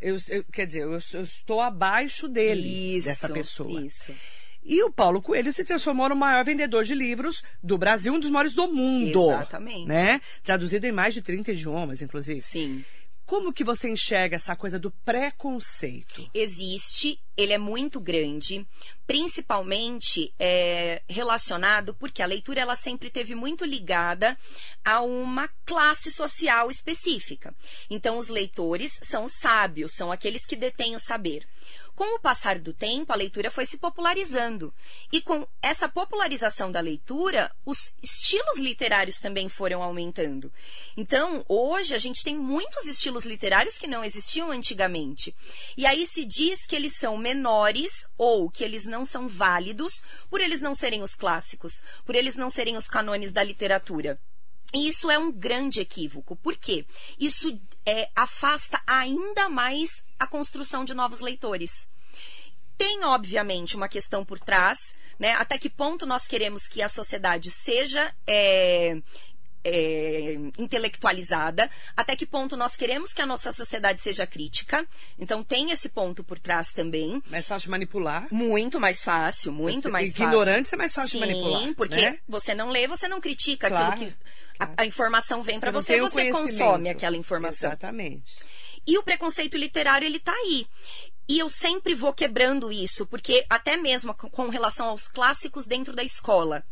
eu, 0.00 0.16
eu, 0.28 0.44
quer 0.44 0.66
dizer, 0.66 0.82
eu, 0.82 0.92
eu, 0.92 1.22
estou 1.22 1.60
abaixo 1.60 2.26
dele, 2.26 2.96
isso, 2.96 3.08
dessa 3.08 3.28
pessoa. 3.28 3.82
Isso. 3.82 4.14
E 4.62 4.82
o 4.82 4.90
Paulo 4.90 5.22
Coelho 5.22 5.52
se 5.52 5.64
transformou 5.64 6.08
no 6.08 6.16
maior 6.16 6.44
vendedor 6.44 6.84
de 6.84 6.94
livros 6.94 7.42
do 7.62 7.78
Brasil, 7.78 8.12
um 8.12 8.20
dos 8.20 8.30
maiores 8.30 8.52
do 8.52 8.68
mundo. 8.68 9.30
Exatamente. 9.30 9.86
Né? 9.86 10.20
Traduzido 10.42 10.86
em 10.86 10.92
mais 10.92 11.14
de 11.14 11.22
30 11.22 11.52
idiomas, 11.52 12.02
inclusive. 12.02 12.40
Sim. 12.40 12.84
Como 13.30 13.52
que 13.52 13.62
você 13.62 13.88
enxerga 13.88 14.34
essa 14.34 14.56
coisa 14.56 14.76
do 14.76 14.90
preconceito? 14.90 16.28
Existe, 16.34 17.16
ele 17.36 17.52
é 17.52 17.58
muito 17.58 18.00
grande, 18.00 18.66
principalmente 19.06 20.34
é, 20.36 21.00
relacionado 21.08 21.94
porque 21.94 22.24
a 22.24 22.26
leitura 22.26 22.60
ela 22.60 22.74
sempre 22.74 23.08
teve 23.08 23.36
muito 23.36 23.64
ligada 23.64 24.36
a 24.84 25.00
uma 25.00 25.46
classe 25.64 26.10
social 26.10 26.72
específica. 26.72 27.54
Então, 27.88 28.18
os 28.18 28.26
leitores 28.26 28.98
são 29.04 29.28
sábios, 29.28 29.92
são 29.92 30.10
aqueles 30.10 30.44
que 30.44 30.56
detêm 30.56 30.96
o 30.96 31.00
saber. 31.00 31.46
Com 31.94 32.16
o 32.16 32.20
passar 32.20 32.58
do 32.58 32.72
tempo, 32.72 33.12
a 33.12 33.16
leitura 33.16 33.50
foi 33.50 33.66
se 33.66 33.78
popularizando. 33.78 34.72
E 35.12 35.20
com 35.20 35.46
essa 35.62 35.88
popularização 35.88 36.72
da 36.72 36.80
leitura, 36.80 37.54
os 37.64 37.94
estilos 38.02 38.58
literários 38.58 39.18
também 39.18 39.48
foram 39.48 39.82
aumentando. 39.82 40.52
Então, 40.96 41.44
hoje, 41.48 41.94
a 41.94 41.98
gente 41.98 42.24
tem 42.24 42.36
muitos 42.36 42.86
estilos 42.86 43.24
literários 43.24 43.78
que 43.78 43.86
não 43.86 44.04
existiam 44.04 44.50
antigamente. 44.50 45.34
E 45.76 45.84
aí 45.86 46.06
se 46.06 46.24
diz 46.24 46.66
que 46.66 46.76
eles 46.76 46.96
são 46.96 47.16
menores 47.16 48.08
ou 48.16 48.50
que 48.50 48.64
eles 48.64 48.84
não 48.84 49.04
são 49.04 49.28
válidos 49.28 50.02
por 50.28 50.40
eles 50.40 50.60
não 50.60 50.74
serem 50.74 51.02
os 51.02 51.14
clássicos, 51.14 51.82
por 52.04 52.14
eles 52.14 52.36
não 52.36 52.48
serem 52.48 52.76
os 52.76 52.86
canones 52.86 53.32
da 53.32 53.42
literatura. 53.42 54.18
E 54.72 54.88
isso 54.88 55.10
é 55.10 55.18
um 55.18 55.32
grande 55.32 55.80
equívoco. 55.80 56.36
Por 56.36 56.56
quê? 56.56 56.86
Isso 57.18 57.60
é, 57.84 58.08
afasta 58.14 58.80
ainda 58.86 59.48
mais 59.48 60.04
a 60.18 60.26
construção 60.26 60.84
de 60.84 60.94
novos 60.94 61.20
leitores. 61.20 61.88
Tem, 62.78 63.04
obviamente, 63.04 63.76
uma 63.76 63.88
questão 63.88 64.24
por 64.24 64.38
trás, 64.38 64.94
né? 65.18 65.32
Até 65.32 65.58
que 65.58 65.68
ponto 65.68 66.06
nós 66.06 66.26
queremos 66.26 66.66
que 66.66 66.80
a 66.80 66.88
sociedade 66.88 67.50
seja 67.50 68.14
é, 68.26 69.02
é, 69.64 70.36
intelectualizada, 70.58 71.70
até 71.96 72.16
que 72.16 72.26
ponto 72.26 72.56
nós 72.56 72.76
queremos 72.76 73.12
que 73.12 73.22
a 73.22 73.26
nossa 73.26 73.52
sociedade 73.52 74.00
seja 74.00 74.26
crítica. 74.26 74.86
Então 75.18 75.42
tem 75.42 75.70
esse 75.70 75.88
ponto 75.88 76.24
por 76.24 76.38
trás 76.38 76.72
também. 76.72 77.22
Mais 77.30 77.46
fácil 77.46 77.66
de 77.66 77.70
manipular. 77.70 78.26
Muito 78.30 78.80
mais 78.80 79.04
fácil, 79.04 79.52
muito 79.52 79.90
mais 79.90 80.10
fácil. 80.10 80.24
Ignorante 80.24 80.74
é 80.74 80.78
mais 80.78 80.94
fácil 80.94 81.10
Sim, 81.10 81.20
de 81.20 81.26
manipular. 81.26 81.60
Sim, 81.60 81.74
porque 81.74 82.10
né? 82.10 82.18
você 82.28 82.54
não 82.54 82.70
lê, 82.70 82.86
você 82.86 83.08
não 83.08 83.20
critica 83.20 83.68
Claro, 83.68 83.92
aquilo 83.92 84.10
que 84.10 84.16
a, 84.58 84.82
a 84.82 84.86
informação 84.86 85.42
vem 85.42 85.58
para 85.58 85.70
você, 85.70 86.00
o 86.00 86.08
você 86.08 86.30
consome 86.30 86.88
aquela 86.90 87.16
informação. 87.16 87.70
Exatamente. 87.70 88.34
E 88.86 88.98
o 88.98 89.02
preconceito 89.02 89.56
literário, 89.56 90.06
ele 90.06 90.18
tá 90.18 90.32
aí. 90.32 90.66
E 91.28 91.38
eu 91.38 91.48
sempre 91.48 91.94
vou 91.94 92.12
quebrando 92.12 92.72
isso, 92.72 93.06
porque 93.06 93.46
até 93.48 93.76
mesmo 93.76 94.14
com 94.14 94.48
relação 94.48 94.88
aos 94.88 95.06
clássicos 95.06 95.64
dentro 95.64 95.94
da 95.94 96.02
escola. 96.02 96.64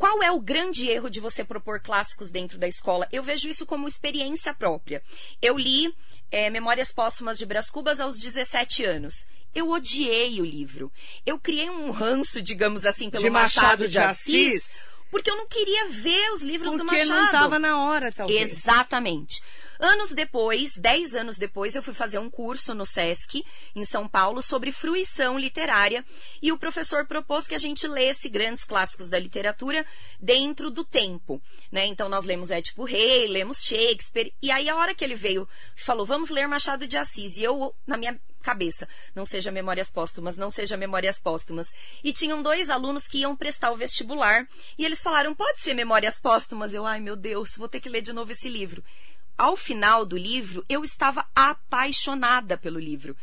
Qual 0.00 0.22
é 0.22 0.32
o 0.32 0.40
grande 0.40 0.88
erro 0.88 1.10
de 1.10 1.20
você 1.20 1.44
propor 1.44 1.78
clássicos 1.78 2.30
dentro 2.30 2.56
da 2.56 2.66
escola? 2.66 3.06
Eu 3.12 3.22
vejo 3.22 3.50
isso 3.50 3.66
como 3.66 3.86
experiência 3.86 4.54
própria. 4.54 5.02
Eu 5.42 5.58
li 5.58 5.94
eh, 6.30 6.48
Memórias 6.48 6.90
Póstumas 6.90 7.36
de 7.36 7.44
Brás 7.44 7.68
Cubas 7.68 8.00
aos 8.00 8.18
17 8.18 8.82
anos. 8.82 9.26
Eu 9.54 9.68
odiei 9.68 10.40
o 10.40 10.44
livro. 10.46 10.90
Eu 11.26 11.38
criei 11.38 11.68
um 11.68 11.90
ranço, 11.90 12.40
digamos 12.40 12.86
assim, 12.86 13.10
pelo 13.10 13.22
De 13.22 13.28
Machado 13.28 13.86
de 13.86 13.98
Assis, 13.98 14.54
Assis? 14.64 14.70
porque 15.10 15.30
eu 15.30 15.36
não 15.36 15.46
queria 15.46 15.88
ver 15.90 16.32
os 16.32 16.40
livros 16.40 16.72
do 16.72 16.78
Porque 16.78 16.92
Machado. 16.96 17.10
não 17.10 17.26
estava 17.26 17.58
na 17.58 17.84
hora, 17.84 18.10
talvez. 18.10 18.52
Exatamente. 18.52 19.42
Anos 19.82 20.10
depois, 20.10 20.76
dez 20.76 21.14
anos 21.14 21.38
depois, 21.38 21.74
eu 21.74 21.82
fui 21.82 21.94
fazer 21.94 22.18
um 22.18 22.28
curso 22.28 22.74
no 22.74 22.84
SESC, 22.84 23.42
em 23.74 23.82
São 23.82 24.06
Paulo, 24.06 24.42
sobre 24.42 24.70
fruição 24.70 25.38
literária. 25.38 26.04
E 26.42 26.52
o 26.52 26.58
professor 26.58 27.06
propôs 27.06 27.46
que 27.46 27.54
a 27.54 27.58
gente 27.58 27.88
lesse 27.88 28.28
grandes 28.28 28.62
clássicos 28.62 29.08
da 29.08 29.18
literatura 29.18 29.86
dentro 30.20 30.70
do 30.70 30.84
tempo. 30.84 31.40
Né? 31.72 31.86
Então, 31.86 32.10
nós 32.10 32.26
lemos 32.26 32.50
Édipo 32.50 32.84
Rei, 32.84 33.26
lemos 33.26 33.64
Shakespeare. 33.64 34.34
E 34.42 34.50
aí, 34.50 34.68
a 34.68 34.76
hora 34.76 34.94
que 34.94 35.02
ele 35.02 35.14
veio 35.14 35.48
e 35.74 35.80
falou, 35.80 36.04
vamos 36.04 36.28
ler 36.28 36.46
Machado 36.46 36.86
de 36.86 36.98
Assis. 36.98 37.38
E 37.38 37.42
eu, 37.42 37.74
na 37.86 37.96
minha 37.96 38.20
cabeça, 38.42 38.86
não 39.14 39.24
seja 39.24 39.50
Memórias 39.50 39.90
Póstumas, 39.90 40.36
não 40.36 40.50
seja 40.50 40.76
Memórias 40.76 41.18
Póstumas. 41.18 41.72
E 42.04 42.12
tinham 42.12 42.42
dois 42.42 42.68
alunos 42.68 43.08
que 43.08 43.20
iam 43.20 43.34
prestar 43.34 43.70
o 43.70 43.76
vestibular. 43.76 44.46
E 44.76 44.84
eles 44.84 45.02
falaram, 45.02 45.34
pode 45.34 45.58
ser 45.58 45.72
Memórias 45.72 46.20
Póstumas? 46.20 46.74
Eu, 46.74 46.84
ai 46.84 47.00
meu 47.00 47.16
Deus, 47.16 47.56
vou 47.56 47.66
ter 47.66 47.80
que 47.80 47.88
ler 47.88 48.02
de 48.02 48.12
novo 48.12 48.30
esse 48.30 48.48
livro 48.50 48.84
ao 49.40 49.56
final 49.56 50.04
do 50.04 50.18
livro, 50.18 50.62
eu 50.68 50.84
estava 50.84 51.26
apaixonada 51.34 52.58
pelo 52.58 52.78
livro. 52.78 53.16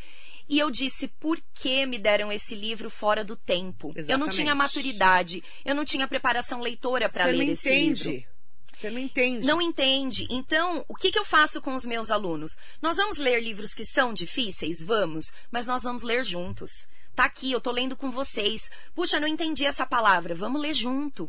E 0.49 0.57
eu 0.57 0.71
disse, 0.71 1.07
por 1.07 1.39
que 1.53 1.85
me 1.85 1.99
deram 1.99 2.31
esse 2.31 2.55
livro 2.55 2.89
fora 2.89 3.23
do 3.23 3.35
tempo? 3.35 3.93
Eu 3.95 4.17
não 4.17 4.27
tinha 4.27 4.47
Exatamente. 4.47 4.55
maturidade, 4.55 5.43
eu 5.63 5.75
não 5.75 5.85
tinha 5.85 6.07
preparação 6.07 6.59
leitora 6.61 7.07
para 7.07 7.25
ler 7.25 7.49
esse 7.49 7.69
livro. 7.69 8.09
entende. 8.09 8.27
Você 8.73 8.89
não 8.89 8.99
entende. 8.99 9.47
Não 9.47 9.61
entende. 9.61 10.27
Então, 10.29 10.83
o 10.87 10.95
que, 10.95 11.11
que 11.11 11.19
eu 11.19 11.25
faço 11.25 11.61
com 11.61 11.75
os 11.75 11.85
meus 11.85 12.09
alunos? 12.09 12.57
Nós 12.81 12.97
vamos 12.97 13.17
ler 13.17 13.41
livros 13.41 13.73
que 13.73 13.85
são 13.85 14.13
difíceis? 14.13 14.81
Vamos, 14.81 15.31
mas 15.51 15.67
nós 15.67 15.83
vamos 15.83 16.01
ler 16.01 16.23
juntos. 16.23 16.87
Tá 17.17 17.25
aqui, 17.25 17.51
eu 17.51 17.59
tô 17.59 17.71
lendo 17.71 17.95
com 17.95 18.11
vocês. 18.11 18.69
Puxa, 18.93 19.19
não 19.19 19.27
entendi 19.27 19.65
essa 19.65 19.87
palavra. 19.87 20.35
Vamos 20.35 20.61
ler 20.61 20.75
junto. 20.75 21.27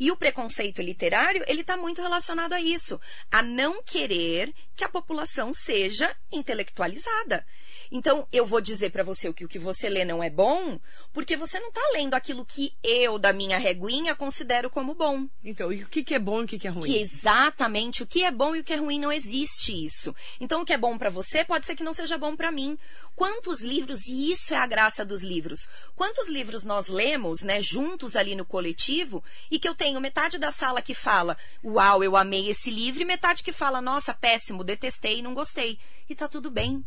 E 0.00 0.10
o 0.10 0.16
preconceito 0.16 0.82
literário, 0.82 1.44
ele 1.46 1.62
tá 1.62 1.76
muito 1.76 2.02
relacionado 2.02 2.54
a 2.54 2.60
isso, 2.60 3.00
a 3.30 3.40
não 3.40 3.80
querer 3.80 4.52
que 4.74 4.82
a 4.82 4.88
população 4.88 5.54
seja 5.54 6.12
intelectualizada. 6.32 7.46
Então, 7.90 8.26
eu 8.32 8.44
vou 8.44 8.60
dizer 8.60 8.90
para 8.90 9.02
você 9.02 9.32
que 9.32 9.44
o 9.44 9.48
que 9.48 9.58
você 9.58 9.88
lê 9.88 10.04
não 10.04 10.22
é 10.22 10.30
bom, 10.30 10.78
porque 11.12 11.36
você 11.36 11.58
não 11.60 11.72
tá 11.72 11.80
lendo 11.92 12.14
aquilo 12.14 12.44
que 12.44 12.72
eu, 12.82 13.18
da 13.18 13.32
minha 13.32 13.58
reguinha, 13.58 14.14
considero 14.14 14.70
como 14.70 14.94
bom. 14.94 15.26
Então, 15.42 15.72
e 15.72 15.82
o 15.82 15.88
que, 15.88 16.04
que 16.04 16.14
é 16.14 16.18
bom 16.18 16.40
e 16.40 16.44
o 16.44 16.46
que, 16.46 16.58
que 16.58 16.68
é 16.68 16.70
ruim? 16.70 16.90
E 16.90 16.98
exatamente 16.98 18.02
o 18.02 18.06
que 18.06 18.24
é 18.24 18.30
bom 18.30 18.54
e 18.54 18.60
o 18.60 18.64
que 18.64 18.72
é 18.72 18.76
ruim 18.76 18.98
não 18.98 19.12
existe 19.12 19.72
isso. 19.84 20.14
Então 20.40 20.62
o 20.62 20.64
que 20.64 20.72
é 20.72 20.78
bom 20.78 20.98
para 20.98 21.10
você 21.10 21.44
pode 21.44 21.66
ser 21.66 21.74
que 21.74 21.84
não 21.84 21.92
seja 21.92 22.18
bom 22.18 22.36
para 22.36 22.52
mim. 22.52 22.78
Quantos 23.14 23.62
livros 23.62 24.06
e 24.06 24.32
isso 24.32 24.54
é 24.54 24.56
a 24.56 24.66
graça 24.66 25.04
dos 25.04 25.22
livros? 25.22 25.68
Quantos 25.96 26.28
livros 26.28 26.64
nós 26.64 26.88
lemos, 26.88 27.42
né, 27.42 27.60
juntos 27.60 28.16
ali 28.16 28.34
no 28.34 28.44
coletivo 28.44 29.22
e 29.50 29.58
que 29.58 29.68
eu 29.68 29.74
tenho 29.74 30.00
metade 30.00 30.38
da 30.38 30.50
sala 30.50 30.82
que 30.82 30.94
fala: 30.94 31.36
"Uau, 31.64 32.02
eu 32.02 32.16
amei 32.16 32.48
esse 32.48 32.70
livro" 32.70 33.02
e 33.02 33.06
metade 33.06 33.42
que 33.42 33.52
fala: 33.52 33.80
"Nossa, 33.80 34.14
péssimo, 34.14 34.64
detestei, 34.64 35.22
não 35.22 35.34
gostei". 35.34 35.78
E 36.08 36.14
tá 36.14 36.28
tudo 36.28 36.50
bem. 36.50 36.84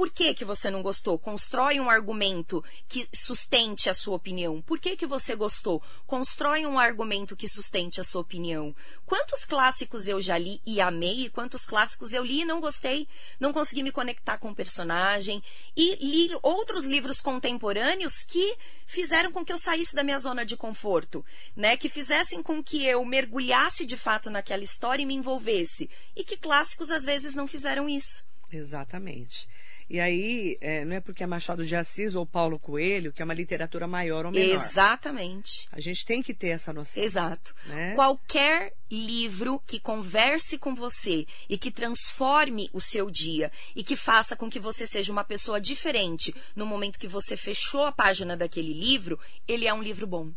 Por 0.00 0.08
que, 0.08 0.32
que 0.32 0.46
você 0.46 0.70
não 0.70 0.80
gostou? 0.80 1.18
Constrói 1.18 1.78
um 1.78 1.90
argumento 1.90 2.64
que 2.88 3.06
sustente 3.14 3.90
a 3.90 3.92
sua 3.92 4.16
opinião. 4.16 4.62
Por 4.62 4.80
que, 4.80 4.96
que 4.96 5.06
você 5.06 5.36
gostou? 5.36 5.82
Constrói 6.06 6.64
um 6.64 6.78
argumento 6.78 7.36
que 7.36 7.46
sustente 7.46 8.00
a 8.00 8.04
sua 8.04 8.22
opinião. 8.22 8.74
Quantos 9.04 9.44
clássicos 9.44 10.08
eu 10.08 10.18
já 10.18 10.38
li 10.38 10.58
e 10.64 10.80
amei, 10.80 11.26
e 11.26 11.28
quantos 11.28 11.66
clássicos 11.66 12.14
eu 12.14 12.24
li 12.24 12.40
e 12.40 12.44
não 12.46 12.62
gostei? 12.62 13.06
Não 13.38 13.52
consegui 13.52 13.82
me 13.82 13.92
conectar 13.92 14.38
com 14.38 14.52
o 14.52 14.54
personagem. 14.54 15.42
E 15.76 15.96
li 15.96 16.30
outros 16.42 16.86
livros 16.86 17.20
contemporâneos 17.20 18.24
que 18.24 18.56
fizeram 18.86 19.30
com 19.30 19.44
que 19.44 19.52
eu 19.52 19.58
saísse 19.58 19.94
da 19.94 20.02
minha 20.02 20.18
zona 20.18 20.46
de 20.46 20.56
conforto, 20.56 21.22
né? 21.54 21.76
Que 21.76 21.90
fizessem 21.90 22.42
com 22.42 22.64
que 22.64 22.86
eu 22.86 23.04
mergulhasse 23.04 23.84
de 23.84 23.98
fato 23.98 24.30
naquela 24.30 24.64
história 24.64 25.02
e 25.02 25.06
me 25.06 25.12
envolvesse. 25.12 25.90
E 26.16 26.24
que 26.24 26.38
clássicos 26.38 26.90
às 26.90 27.04
vezes 27.04 27.34
não 27.34 27.46
fizeram 27.46 27.86
isso. 27.86 28.24
Exatamente. 28.50 29.46
E 29.90 29.98
aí, 29.98 30.56
é, 30.60 30.84
não 30.84 30.94
é 30.94 31.00
porque 31.00 31.24
é 31.24 31.26
Machado 31.26 31.66
de 31.66 31.74
Assis 31.74 32.14
ou 32.14 32.24
Paulo 32.24 32.60
Coelho 32.60 33.12
que 33.12 33.20
é 33.20 33.24
uma 33.24 33.34
literatura 33.34 33.88
maior 33.88 34.24
ou 34.24 34.30
menor. 34.30 34.54
Exatamente. 34.54 35.68
A 35.72 35.80
gente 35.80 36.06
tem 36.06 36.22
que 36.22 36.32
ter 36.32 36.50
essa 36.50 36.72
noção. 36.72 37.02
Exato. 37.02 37.52
Né? 37.66 37.94
Qualquer 37.96 38.72
livro 38.88 39.60
que 39.66 39.80
converse 39.80 40.56
com 40.58 40.76
você 40.76 41.26
e 41.48 41.58
que 41.58 41.72
transforme 41.72 42.70
o 42.72 42.80
seu 42.80 43.10
dia 43.10 43.50
e 43.74 43.82
que 43.82 43.96
faça 43.96 44.36
com 44.36 44.48
que 44.48 44.60
você 44.60 44.86
seja 44.86 45.10
uma 45.10 45.24
pessoa 45.24 45.60
diferente 45.60 46.32
no 46.54 46.64
momento 46.64 46.98
que 46.98 47.08
você 47.08 47.36
fechou 47.36 47.84
a 47.84 47.90
página 47.90 48.36
daquele 48.36 48.72
livro, 48.72 49.18
ele 49.48 49.66
é 49.66 49.74
um 49.74 49.82
livro 49.82 50.06
bom. 50.06 50.30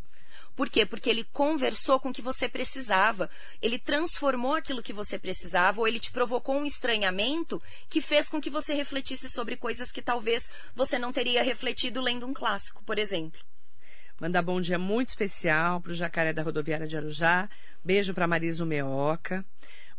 Por 0.55 0.69
quê? 0.69 0.85
Porque 0.85 1.09
ele 1.09 1.23
conversou 1.25 1.99
com 1.99 2.09
o 2.09 2.13
que 2.13 2.21
você 2.21 2.47
precisava. 2.47 3.29
Ele 3.61 3.79
transformou 3.79 4.55
aquilo 4.55 4.83
que 4.83 4.93
você 4.93 5.17
precisava, 5.17 5.79
ou 5.79 5.87
ele 5.87 5.99
te 5.99 6.11
provocou 6.11 6.55
um 6.57 6.65
estranhamento 6.65 7.61
que 7.89 8.01
fez 8.01 8.29
com 8.29 8.39
que 8.39 8.49
você 8.49 8.73
refletisse 8.73 9.29
sobre 9.29 9.57
coisas 9.57 9.91
que 9.91 10.01
talvez 10.01 10.49
você 10.75 10.99
não 10.99 11.11
teria 11.11 11.43
refletido 11.43 12.01
lendo 12.01 12.27
um 12.27 12.33
clássico, 12.33 12.83
por 12.83 12.99
exemplo. 12.99 13.41
Mandar 14.19 14.43
bom 14.43 14.61
dia 14.61 14.77
muito 14.77 15.09
especial 15.09 15.81
para 15.81 15.91
o 15.91 15.95
Jacaré 15.95 16.31
da 16.31 16.43
Rodoviária 16.43 16.87
de 16.87 16.95
Arujá. 16.95 17.49
Beijo 17.83 18.13
para 18.13 18.27
Marisa 18.27 18.63
Meoca. 18.63 19.43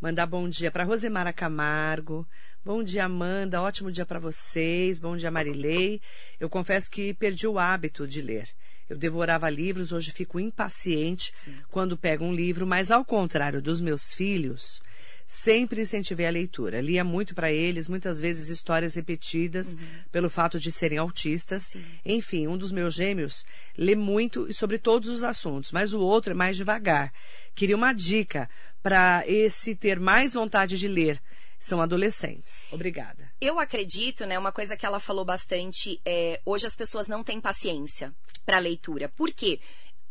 Mandar 0.01 0.27
bom 0.27 0.49
dia 0.49 0.71
para 0.71 0.85
Rosemara 0.85 1.33
Camargo. 1.33 2.27
Bom 2.65 2.83
dia, 2.83 3.05
Amanda. 3.05 3.61
Ótimo 3.61 3.93
dia 3.93 4.07
para 4.07 4.19
vocês. 4.19 4.99
Bom 4.99 5.17
dia, 5.17 5.31
Marilei. 5.31 6.01
Eu 6.39 6.49
confesso 6.49 6.91
que 6.91 7.13
perdi 7.13 7.47
o 7.47 7.59
hábito 7.59 8.07
de 8.07 8.23
ler. 8.23 8.49
Eu 8.89 8.97
devorava 8.97 9.49
livros, 9.49 9.93
hoje 9.93 10.11
fico 10.11 10.39
impaciente 10.39 11.33
Sim. 11.35 11.55
quando 11.71 11.97
pego 11.97 12.25
um 12.25 12.35
livro, 12.35 12.67
mas 12.67 12.91
ao 12.91 13.05
contrário 13.05 13.63
dos 13.63 13.81
meus 13.81 14.13
filhos, 14.13 14.83
sempre 15.27 15.81
incentivei 15.81 16.27
a 16.27 16.31
leitura. 16.31 16.81
Lia 16.81 17.03
muito 17.03 17.35
para 17.35 17.51
eles, 17.51 17.89
muitas 17.89 18.21
vezes 18.21 18.49
histórias 18.49 18.95
repetidas 18.95 19.73
uhum. 19.73 19.79
pelo 20.13 20.29
fato 20.29 20.61
de 20.61 20.71
serem 20.71 20.99
autistas. 20.99 21.65
Sim. 21.65 21.85
Enfim, 22.05 22.47
um 22.47 22.59
dos 22.59 22.71
meus 22.71 22.95
gêmeos 22.95 23.45
lê 23.77 23.95
muito 23.95 24.47
e 24.49 24.55
sobre 24.55 24.79
todos 24.79 25.09
os 25.09 25.23
assuntos, 25.23 25.73
mas 25.73 25.95
o 25.95 26.01
outro 26.01 26.33
é 26.33 26.35
mais 26.35 26.57
devagar. 26.57 27.13
Queria 27.55 27.77
uma 27.77 27.93
dica 27.93 28.49
para 28.83 29.25
esse 29.27 29.75
ter 29.75 29.99
mais 29.99 30.35
vontade 30.35 30.79
de 30.79 30.89
ler 30.89 31.21
são 31.59 31.81
adolescentes. 31.81 32.67
Obrigada. 32.71 33.31
Eu 33.41 33.59
acredito, 33.59 34.27
né, 34.27 34.39
uma 34.39 34.53
coisa 34.53 34.77
que 34.77 34.87
ela 34.87 35.01
falou 35.01 35.25
bastante 35.25 36.01
é, 36.05 36.41
hoje 36.45 36.67
as 36.67 36.77
pessoas 36.77 37.09
não 37.09 37.23
têm 37.23 37.41
paciência 37.41 38.15
para 38.45 38.59
leitura. 38.59 39.09
Por 39.09 39.33
quê? 39.33 39.61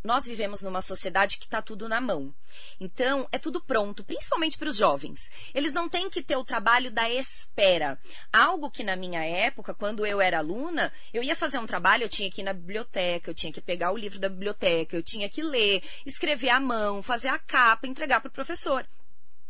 nós 0.03 0.25
vivemos 0.25 0.62
numa 0.62 0.82
sociedade 0.82 1.38
que 1.38 1.45
está 1.45 1.62
tudo 1.62 1.88
na 1.88 2.01
mão. 2.01 2.36
Então, 2.79 3.27
é 3.32 3.38
tudo 3.38 3.62
pronto, 3.62 4.03
principalmente 4.03 4.58
para 4.58 4.67
os 4.67 4.75
jovens. 4.75 5.32
Eles 5.53 5.71
não 5.71 5.88
têm 5.88 6.10
que 6.10 6.21
ter 6.21 6.36
o 6.36 6.43
trabalho 6.43 6.91
da 6.91 7.10
espera. 7.10 7.97
Algo 8.32 8.69
que 8.69 8.84
na 8.84 8.97
minha 8.97 9.23
época, 9.23 9.73
quando 9.73 10.06
eu 10.06 10.19
era 10.19 10.39
aluna, 10.39 10.91
eu 11.13 11.23
ia 11.23 11.36
fazer 11.36 11.58
um 11.58 11.65
trabalho, 11.65 12.03
eu 12.03 12.10
tinha 12.10 12.29
que 12.29 12.41
ir 12.41 12.43
na 12.43 12.53
biblioteca, 12.53 13.32
eu 13.32 13.36
tinha 13.36 13.53
que 13.53 13.62
pegar 13.62 13.91
o 13.91 13.97
livro 13.97 14.19
da 14.19 14.27
biblioteca, 14.27 14.95
eu 14.95 15.03
tinha 15.03 15.29
que 15.29 15.41
ler, 15.41 15.82
escrever 16.06 16.49
à 16.49 16.60
mão, 16.60 17.01
fazer 17.01 17.29
a 17.29 17.39
capa, 17.39 17.88
entregar 17.88 18.19
para 18.19 18.29
o 18.29 18.34
professor. 18.34 18.86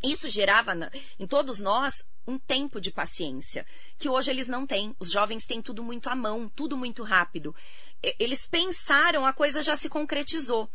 Isso 0.03 0.29
gerava 0.29 0.73
em 1.17 1.25
todos 1.25 1.59
nós 1.59 2.05
um 2.27 2.37
tempo 2.37 2.79
de 2.79 2.91
paciência, 2.91 3.65
que 3.97 4.09
hoje 4.09 4.31
eles 4.31 4.47
não 4.47 4.65
têm. 4.65 4.95
Os 4.99 5.11
jovens 5.11 5.45
têm 5.45 5.61
tudo 5.61 5.83
muito 5.83 6.07
à 6.09 6.15
mão, 6.15 6.49
tudo 6.49 6.77
muito 6.77 7.03
rápido. 7.03 7.55
Eles 8.19 8.45
pensaram, 8.45 9.25
a 9.25 9.31
coisa 9.31 9.63
já 9.63 9.75
se 9.75 9.87
concretizou. 9.87 10.69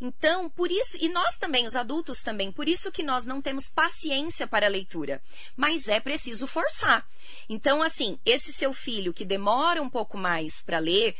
Então, 0.00 0.48
por 0.48 0.70
isso, 0.70 0.96
e 1.00 1.08
nós 1.08 1.36
também, 1.36 1.66
os 1.66 1.76
adultos 1.76 2.22
também, 2.22 2.50
por 2.50 2.68
isso 2.68 2.90
que 2.90 3.02
nós 3.02 3.26
não 3.26 3.42
temos 3.42 3.68
paciência 3.68 4.46
para 4.46 4.66
a 4.66 4.70
leitura. 4.70 5.22
Mas 5.54 5.88
é 5.88 6.00
preciso 6.00 6.46
forçar. 6.46 7.06
Então, 7.48 7.82
assim, 7.82 8.18
esse 8.24 8.52
seu 8.52 8.72
filho 8.72 9.12
que 9.12 9.24
demora 9.24 9.82
um 9.82 9.90
pouco 9.90 10.16
mais 10.16 10.62
para 10.62 10.78
ler, 10.78 11.14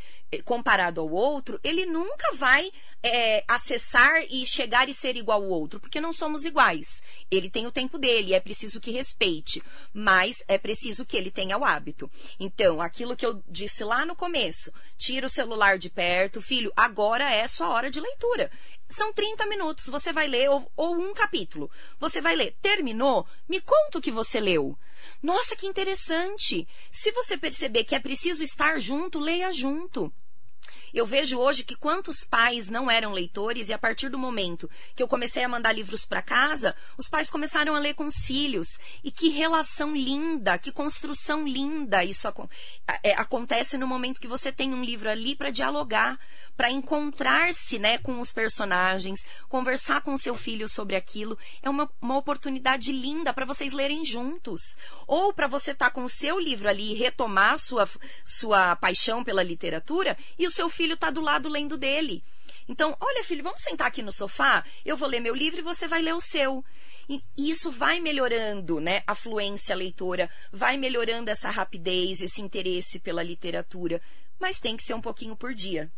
comparado 0.45 1.01
ao 1.01 1.11
outro, 1.11 1.59
ele 1.63 1.85
nunca 1.85 2.33
vai 2.33 2.71
é, 3.03 3.43
acessar 3.47 4.23
e 4.29 4.45
chegar 4.45 4.87
e 4.87 4.93
ser 4.93 5.17
igual 5.17 5.43
ao 5.43 5.49
outro, 5.49 5.79
porque 5.79 5.99
não 5.99 6.13
somos 6.13 6.45
iguais. 6.45 7.03
Ele 7.29 7.49
tem 7.49 7.67
o 7.67 7.71
tempo 7.71 7.97
dele, 7.97 8.33
é 8.33 8.39
preciso 8.39 8.79
que 8.79 8.91
respeite, 8.91 9.61
mas 9.93 10.43
é 10.47 10.57
preciso 10.57 11.05
que 11.05 11.17
ele 11.17 11.31
tenha 11.31 11.57
o 11.57 11.65
hábito. 11.65 12.09
Então, 12.39 12.81
aquilo 12.81 13.15
que 13.15 13.25
eu 13.25 13.41
disse 13.47 13.83
lá 13.83 14.05
no 14.05 14.15
começo, 14.15 14.71
tira 14.97 15.25
o 15.25 15.29
celular 15.29 15.77
de 15.77 15.89
perto, 15.89 16.41
filho, 16.41 16.71
agora 16.75 17.29
é 17.33 17.47
sua 17.47 17.69
hora 17.69 17.89
de 17.89 17.99
leitura. 17.99 18.51
São 18.89 19.13
30 19.13 19.45
minutos, 19.45 19.87
você 19.87 20.11
vai 20.11 20.27
ler, 20.27 20.49
ou, 20.49 20.71
ou 20.75 20.95
um 20.95 21.13
capítulo. 21.13 21.71
Você 21.99 22.19
vai 22.19 22.35
ler, 22.35 22.55
terminou? 22.61 23.25
Me 23.47 23.61
conta 23.61 23.99
o 23.99 24.01
que 24.01 24.11
você 24.11 24.39
leu. 24.39 24.77
Nossa, 25.21 25.55
que 25.55 25.65
interessante! 25.65 26.67
Se 26.91 27.11
você 27.11 27.37
perceber 27.37 27.83
que 27.83 27.95
é 27.95 27.99
preciso 27.99 28.43
estar 28.43 28.79
junto, 28.79 29.19
leia 29.19 29.51
junto. 29.51 30.13
Eu 30.93 31.05
vejo 31.05 31.39
hoje 31.39 31.63
que 31.63 31.75
quantos 31.75 32.23
pais 32.23 32.69
não 32.69 32.89
eram 32.89 33.11
leitores 33.13 33.69
e 33.69 33.73
a 33.73 33.77
partir 33.77 34.09
do 34.09 34.17
momento 34.17 34.69
que 34.95 35.01
eu 35.01 35.07
comecei 35.07 35.43
a 35.43 35.49
mandar 35.49 35.71
livros 35.71 36.05
para 36.05 36.21
casa, 36.21 36.75
os 36.97 37.07
pais 37.07 37.29
começaram 37.29 37.75
a 37.75 37.79
ler 37.79 37.93
com 37.93 38.05
os 38.05 38.25
filhos. 38.25 38.79
E 39.03 39.11
que 39.11 39.29
relação 39.29 39.95
linda, 39.95 40.57
que 40.57 40.71
construção 40.71 41.47
linda 41.47 42.03
isso 42.03 42.27
é, 43.03 43.13
acontece 43.13 43.77
no 43.77 43.87
momento 43.87 44.19
que 44.19 44.27
você 44.27 44.51
tem 44.51 44.73
um 44.73 44.83
livro 44.83 45.09
ali 45.09 45.35
para 45.35 45.49
dialogar, 45.49 46.19
para 46.55 46.69
encontrar-se 46.69 47.79
né, 47.79 47.97
com 47.97 48.19
os 48.19 48.31
personagens, 48.31 49.25
conversar 49.47 50.01
com 50.01 50.15
seu 50.17 50.35
filho 50.35 50.67
sobre 50.67 50.95
aquilo. 50.95 51.37
É 51.61 51.69
uma, 51.69 51.89
uma 52.01 52.17
oportunidade 52.17 52.91
linda 52.91 53.33
para 53.33 53.45
vocês 53.45 53.73
lerem 53.73 54.05
juntos. 54.05 54.75
Ou 55.07 55.33
para 55.33 55.47
você 55.47 55.71
estar 55.71 55.85
tá 55.87 55.91
com 55.91 56.03
o 56.03 56.09
seu 56.09 56.39
livro 56.39 56.69
ali 56.69 56.91
e 56.91 56.95
retomar 56.95 57.57
sua, 57.57 57.87
sua 58.25 58.75
paixão 58.75 59.23
pela 59.23 59.43
literatura 59.43 60.17
e 60.37 60.45
o 60.45 60.51
seu 60.51 60.69
filho 60.69 60.80
está 60.93 61.09
do 61.09 61.21
lado 61.21 61.49
lendo 61.49 61.77
dele. 61.77 62.23
Então, 62.67 62.95
olha, 62.99 63.23
filho, 63.23 63.43
vamos 63.43 63.61
sentar 63.61 63.87
aqui 63.87 64.01
no 64.01 64.11
sofá, 64.11 64.63
eu 64.85 64.95
vou 64.95 65.07
ler 65.07 65.19
meu 65.19 65.35
livro 65.35 65.59
e 65.59 65.63
você 65.63 65.87
vai 65.87 66.01
ler 66.01 66.13
o 66.13 66.21
seu. 66.21 66.63
E 67.09 67.21
isso 67.37 67.71
vai 67.71 67.99
melhorando, 67.99 68.79
né, 68.79 69.03
a 69.05 69.15
fluência 69.15 69.75
leitora, 69.75 70.29
vai 70.51 70.77
melhorando 70.77 71.29
essa 71.29 71.49
rapidez, 71.49 72.21
esse 72.21 72.41
interesse 72.41 72.99
pela 72.99 73.23
literatura, 73.23 74.01
mas 74.39 74.59
tem 74.59 74.77
que 74.77 74.83
ser 74.83 74.93
um 74.93 75.01
pouquinho 75.01 75.35
por 75.35 75.53
dia. 75.53 75.91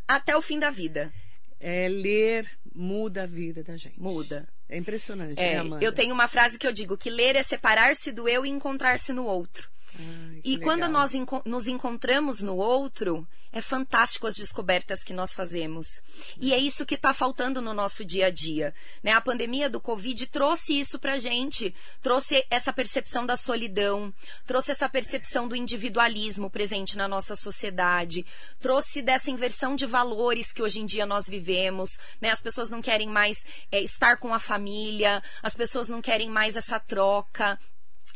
até 0.07 0.35
o 0.35 0.41
fim 0.41 0.59
da 0.59 0.69
vida. 0.69 1.11
É 1.59 1.87
ler 1.87 2.49
muda 2.73 3.23
a 3.23 3.25
vida 3.25 3.63
da 3.63 3.75
gente. 3.75 3.99
Muda. 3.99 4.47
É 4.67 4.77
impressionante, 4.77 5.41
é, 5.41 5.63
né, 5.63 5.79
Eu 5.81 5.91
tenho 5.91 6.13
uma 6.13 6.27
frase 6.27 6.57
que 6.59 6.67
eu 6.67 6.71
digo 6.71 6.95
que 6.95 7.09
ler 7.09 7.35
é 7.35 7.41
separar-se 7.41 8.11
do 8.11 8.29
eu 8.29 8.45
e 8.45 8.49
encontrar-se 8.49 9.11
no 9.11 9.25
outro. 9.25 9.67
Ai, 9.99 10.41
e 10.43 10.51
legal. 10.51 10.63
quando 10.63 10.87
nós 10.89 11.11
nos 11.45 11.67
encontramos 11.67 12.41
no 12.41 12.55
outro, 12.55 13.27
é 13.51 13.61
fantástico 13.61 14.27
as 14.27 14.35
descobertas 14.35 15.03
que 15.03 15.11
nós 15.11 15.33
fazemos. 15.33 16.03
E 16.39 16.53
é 16.53 16.57
isso 16.57 16.85
que 16.85 16.95
está 16.95 17.13
faltando 17.13 17.61
no 17.61 17.73
nosso 17.73 18.05
dia 18.05 18.27
a 18.27 18.29
dia. 18.29 18.73
Né? 19.03 19.11
A 19.11 19.21
pandemia 19.21 19.69
do 19.69 19.81
Covid 19.81 20.27
trouxe 20.27 20.79
isso 20.79 20.99
para 20.99 21.17
gente, 21.17 21.73
trouxe 22.01 22.45
essa 22.49 22.71
percepção 22.71 23.25
da 23.25 23.35
solidão, 23.35 24.13
trouxe 24.45 24.71
essa 24.71 24.87
percepção 24.87 25.47
do 25.47 25.55
individualismo 25.55 26.49
presente 26.49 26.95
na 26.95 27.07
nossa 27.07 27.35
sociedade, 27.35 28.25
trouxe 28.59 29.01
dessa 29.01 29.31
inversão 29.31 29.75
de 29.75 29.85
valores 29.85 30.53
que 30.53 30.61
hoje 30.61 30.79
em 30.79 30.85
dia 30.85 31.05
nós 31.05 31.27
vivemos. 31.27 31.99
Né? 32.21 32.29
As 32.29 32.41
pessoas 32.41 32.69
não 32.69 32.81
querem 32.81 33.09
mais 33.09 33.45
é, 33.71 33.81
estar 33.81 34.17
com 34.17 34.33
a 34.33 34.39
família, 34.39 35.23
as 35.41 35.55
pessoas 35.55 35.89
não 35.89 36.01
querem 36.01 36.29
mais 36.29 36.55
essa 36.55 36.79
troca. 36.79 37.59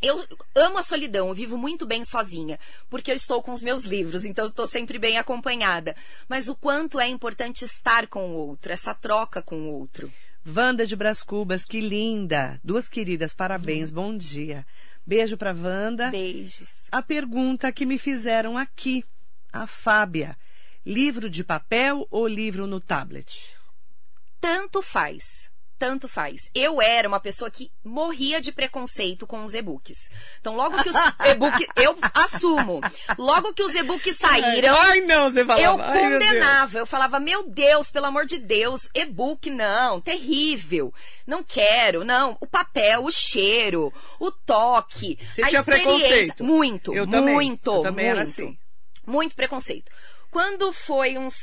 Eu 0.04 0.22
amo 0.54 0.78
a 0.78 0.84
solidão, 0.84 1.30
eu 1.30 1.34
vivo 1.34 1.58
muito 1.58 1.86
bem 1.86 2.04
sozinha, 2.04 2.60
porque 2.90 3.10
eu 3.10 3.16
estou 3.16 3.42
com 3.42 3.54
os 3.54 3.64
meus 3.64 3.84
livros, 3.84 4.26
então 4.26 4.44
eu 4.44 4.50
estou 4.50 4.68
sempre 4.68 5.00
bem 5.00 5.18
acompanhada. 5.18 5.96
Mas 6.28 6.50
o 6.50 6.56
quanto 6.58 7.00
é 7.00 7.08
importante 7.08 7.64
estar 7.64 8.08
com 8.08 8.32
o 8.32 8.34
outro, 8.34 8.74
essa 8.74 8.94
troca 8.94 9.42
com 9.42 9.56
o 9.62 9.72
outro. 9.72 10.12
Wanda 10.46 10.86
de 10.86 10.94
Bras 10.94 11.24
Cubas, 11.24 11.64
que 11.64 11.80
linda! 11.80 12.60
Duas 12.62 12.90
queridas, 12.90 13.34
parabéns, 13.34 13.92
hum. 13.92 13.96
bom 13.96 14.18
dia. 14.18 14.68
Beijo 15.08 15.38
para 15.38 15.54
Wanda. 15.54 16.12
Beijos. 16.12 16.88
A 16.92 17.02
pergunta 17.02 17.72
que 17.72 17.86
me 17.86 17.98
fizeram 17.98 18.58
aqui, 18.58 19.06
a 19.54 19.66
Fábia: 19.66 20.38
livro 20.86 21.30
de 21.30 21.46
papel 21.46 22.06
ou 22.12 22.28
livro 22.28 22.68
no 22.68 22.82
tablet? 22.82 23.56
Tanto 24.42 24.82
faz 24.82 25.53
tanto 25.84 26.08
faz. 26.08 26.50
Eu 26.56 26.82
era 26.82 27.06
uma 27.06 27.20
pessoa 27.20 27.52
que 27.52 27.70
morria 27.84 28.40
de 28.40 28.54
preconceito 28.54 29.28
com 29.28 29.44
os 29.44 29.54
e-books. 29.54 30.10
Então, 30.40 30.56
logo 30.56 30.82
que 30.82 30.88
os 30.88 30.96
e-books. 31.30 31.68
eu 31.76 31.94
assumo. 32.14 32.80
Logo 33.18 33.54
que 33.54 33.62
os 33.62 33.76
e-books 33.76 34.16
saíram. 34.18 34.74
Ai, 34.78 35.02
não, 35.02 35.30
você 35.30 35.44
falava. 35.46 35.62
Eu 35.62 35.82
Ai, 35.82 36.12
condenava. 36.14 36.78
Eu 36.78 36.86
falava, 36.86 37.20
meu 37.20 37.44
Deus, 37.50 37.92
pelo 37.92 38.06
amor 38.06 38.26
de 38.26 38.38
Deus, 38.38 38.88
e-book 38.96 39.50
não, 39.50 40.00
terrível. 40.00 40.94
Não 41.28 41.44
quero, 41.44 42.06
não. 42.06 42.38
O 42.40 42.48
papel, 42.48 43.04
o 43.04 43.12
cheiro, 43.12 43.92
o 44.22 44.32
toque, 44.32 45.20
Você 45.36 45.42
a 45.42 45.48
tinha 45.50 45.60
experiência. 45.60 45.98
preconceito? 46.00 46.44
Muito, 46.46 46.94
Eu 46.94 47.06
também. 47.06 47.34
muito, 47.36 47.72
Eu 47.74 47.82
também 47.82 48.06
muito. 48.06 48.20
era 48.20 48.30
assim. 48.30 48.58
Muito 49.06 49.36
preconceito. 49.36 49.92
Quando 50.32 50.72
foi 50.72 51.18
uns 51.18 51.36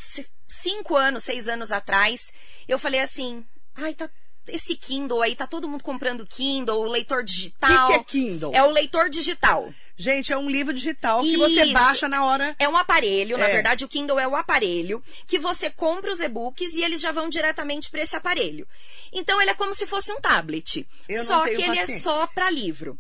cinco 0.49 0.97
anos, 0.97 1.25
seis 1.25 1.47
anos 1.47 1.71
atrás, 1.71 2.33
eu 2.67 2.79
falei 2.79 3.01
assim, 3.01 3.45
ai, 3.77 3.93
tá. 3.93 4.09
Esse 4.49 4.75
Kindle 4.75 5.23
aí, 5.23 5.37
tá 5.37 5.47
todo 5.47 5.69
mundo 5.69 5.83
comprando 5.85 6.27
Kindle, 6.27 6.81
o 6.81 6.85
leitor 6.85 7.21
O 7.21 7.25
digital. 7.25 7.87
que, 7.89 7.93
que 7.93 8.01
é 8.01 8.05
Kindle? 8.05 8.53
É 8.55 8.63
o 8.63 8.71
leitor 8.71 9.09
digital. 9.09 9.73
Gente, 9.97 10.33
é 10.33 10.39
um 10.39 10.49
livro 10.49 10.73
digital 10.73 11.21
que 11.21 11.37
você 11.37 11.63
Isso. 11.65 11.73
baixa 11.75 12.09
na 12.09 12.25
hora. 12.25 12.57
É 12.59 12.67
um 12.67 12.75
aparelho, 12.77 13.37
na 13.37 13.47
É. 13.47 13.53
verdade, 13.53 13.85
o 13.85 13.89
Kindle 13.89 14.19
é 14.19 14.27
o 14.27 14.35
aparelho 14.35 15.03
que 15.27 15.39
você 15.39 15.69
compra 15.69 16.11
os 16.11 16.21
e-books 16.21 16.73
e 16.75 16.83
eles 16.83 17.03
já 17.03 17.13
vão 17.13 17.29
diretamente 17.29 17.91
para 17.91 18.01
esse 18.03 18.17
aparelho. 18.17 18.67
Então 19.13 19.41
ele 19.43 19.51
é 19.51 19.55
como 19.55 19.75
se 19.75 19.87
fosse 19.87 20.11
um 20.11 20.21
tablet. 20.21 20.89
Eu 21.07 21.23
só 21.25 21.43
que 21.43 21.51
ele 21.51 21.79
é 21.79 21.87
só 21.87 22.27
para 22.29 22.49
livro. 22.51 22.99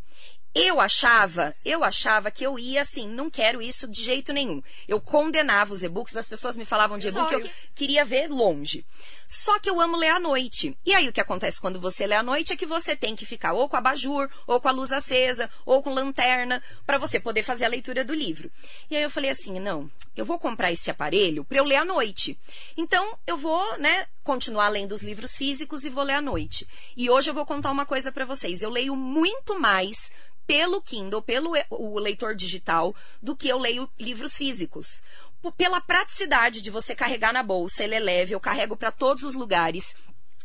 Eu 0.52 0.80
achava, 0.80 1.54
eu 1.64 1.84
achava 1.84 2.28
que 2.30 2.44
eu 2.44 2.58
ia 2.58 2.82
assim, 2.82 3.06
não 3.08 3.30
quero 3.30 3.62
isso 3.62 3.86
de 3.86 4.02
jeito 4.02 4.32
nenhum. 4.32 4.60
Eu 4.88 5.00
condenava 5.00 5.72
os 5.72 5.84
e-books, 5.84 6.16
as 6.16 6.26
pessoas 6.26 6.56
me 6.56 6.64
falavam 6.64 6.98
de 6.98 7.06
e-book, 7.06 7.32
eu 7.32 7.40
eu. 7.40 7.50
queria 7.72 8.04
ver 8.04 8.28
longe. 8.28 8.84
Só 9.28 9.60
que 9.60 9.70
eu 9.70 9.80
amo 9.80 9.96
ler 9.96 10.08
à 10.08 10.18
noite. 10.18 10.76
E 10.84 10.92
aí 10.92 11.08
o 11.08 11.12
que 11.12 11.20
acontece 11.20 11.60
quando 11.60 11.78
você 11.78 12.04
lê 12.04 12.16
à 12.16 12.22
noite 12.22 12.52
é 12.52 12.56
que 12.56 12.66
você 12.66 12.96
tem 12.96 13.14
que 13.14 13.24
ficar 13.24 13.52
ou 13.52 13.68
com 13.68 13.76
abajur, 13.76 14.28
ou 14.44 14.60
com 14.60 14.68
a 14.68 14.72
luz 14.72 14.90
acesa, 14.90 15.48
ou 15.64 15.80
com 15.84 15.94
lanterna, 15.94 16.60
para 16.84 16.98
você 16.98 17.20
poder 17.20 17.44
fazer 17.44 17.64
a 17.64 17.68
leitura 17.68 18.04
do 18.04 18.12
livro. 18.12 18.50
E 18.90 18.96
aí 18.96 19.02
eu 19.04 19.10
falei 19.10 19.30
assim, 19.30 19.60
não, 19.60 19.88
eu 20.16 20.24
vou 20.24 20.36
comprar 20.36 20.72
esse 20.72 20.90
aparelho 20.90 21.44
para 21.44 21.58
eu 21.58 21.64
ler 21.64 21.76
à 21.76 21.84
noite. 21.84 22.36
Então 22.76 23.16
eu 23.24 23.36
vou, 23.36 23.78
né, 23.78 24.06
continuar 24.24 24.68
lendo 24.68 24.92
os 24.92 25.02
livros 25.02 25.36
físicos 25.36 25.84
e 25.84 25.90
vou 25.90 26.02
ler 26.02 26.14
à 26.14 26.20
noite. 26.20 26.66
E 26.96 27.08
hoje 27.08 27.30
eu 27.30 27.34
vou 27.34 27.46
contar 27.46 27.70
uma 27.70 27.86
coisa 27.86 28.10
para 28.10 28.24
vocês. 28.24 28.62
Eu 28.62 28.70
leio 28.70 28.96
muito 28.96 29.58
mais 29.60 30.10
pelo 30.50 30.82
Kindle, 30.82 31.22
pelo 31.22 31.52
o 31.70 31.96
leitor 32.00 32.34
digital, 32.34 32.92
do 33.22 33.36
que 33.36 33.48
eu 33.48 33.56
leio 33.56 33.88
livros 33.96 34.36
físicos. 34.36 35.00
Pela 35.56 35.80
praticidade 35.80 36.60
de 36.60 36.72
você 36.72 36.92
carregar 36.92 37.32
na 37.32 37.40
bolsa, 37.40 37.84
ele 37.84 37.94
é 37.94 38.00
leve, 38.00 38.34
eu 38.34 38.40
carrego 38.40 38.76
para 38.76 38.90
todos 38.90 39.22
os 39.22 39.36
lugares. 39.36 39.94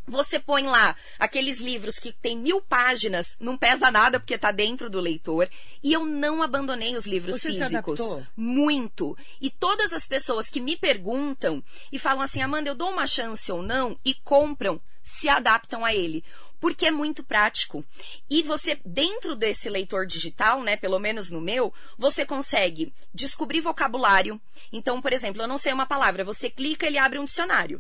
Você 0.08 0.40
põe 0.40 0.68
lá 0.68 0.96
aqueles 1.18 1.58
livros 1.58 1.98
que 1.98 2.12
tem 2.12 2.38
mil 2.38 2.62
páginas, 2.62 3.36
não 3.40 3.58
pesa 3.58 3.90
nada 3.90 4.20
porque 4.20 4.36
está 4.36 4.52
dentro 4.52 4.92
do 4.92 5.00
leitor. 5.00 5.50
E 5.82 5.92
eu 5.92 6.06
não 6.06 6.44
abandonei 6.44 6.96
os 6.96 7.08
livros 7.08 7.38
Você 7.42 7.52
se 7.52 7.60
físicos. 7.60 8.00
adaptou? 8.00 8.24
Muito. 8.38 9.18
E 9.42 9.50
todas 9.50 9.92
as 9.92 10.08
pessoas 10.08 10.50
que 10.52 10.62
me 10.62 10.78
perguntam 10.78 11.64
e 11.92 11.98
falam 11.98 12.22
assim, 12.22 12.44
Amanda, 12.44 12.70
eu 12.70 12.76
dou 12.76 12.92
uma 12.92 13.08
chance 13.08 13.52
ou 13.52 13.64
não, 13.64 13.98
e 14.06 14.14
compram, 14.14 14.80
se 15.02 15.28
adaptam 15.28 15.84
a 15.84 15.96
ele. 15.96 16.24
Porque 16.66 16.88
é 16.88 16.92
muito 16.92 17.24
prático. 17.24 17.86
E 18.28 18.42
você, 18.42 18.80
dentro 18.84 19.36
desse 19.36 19.70
leitor 19.70 20.04
digital, 20.08 20.64
né, 20.64 20.76
pelo 20.76 20.98
menos 20.98 21.30
no 21.30 21.40
meu, 21.40 21.72
você 21.96 22.26
consegue 22.26 22.92
descobrir 23.14 23.62
vocabulário. 23.62 24.42
Então, 24.74 25.00
por 25.00 25.14
exemplo, 25.14 25.44
eu 25.44 25.48
não 25.48 25.60
sei 25.60 25.72
uma 25.72 25.86
palavra, 25.86 26.24
você 26.24 26.50
clica, 26.50 26.88
ele 26.88 26.98
abre 26.98 27.20
um 27.20 27.26
dicionário. 27.26 27.80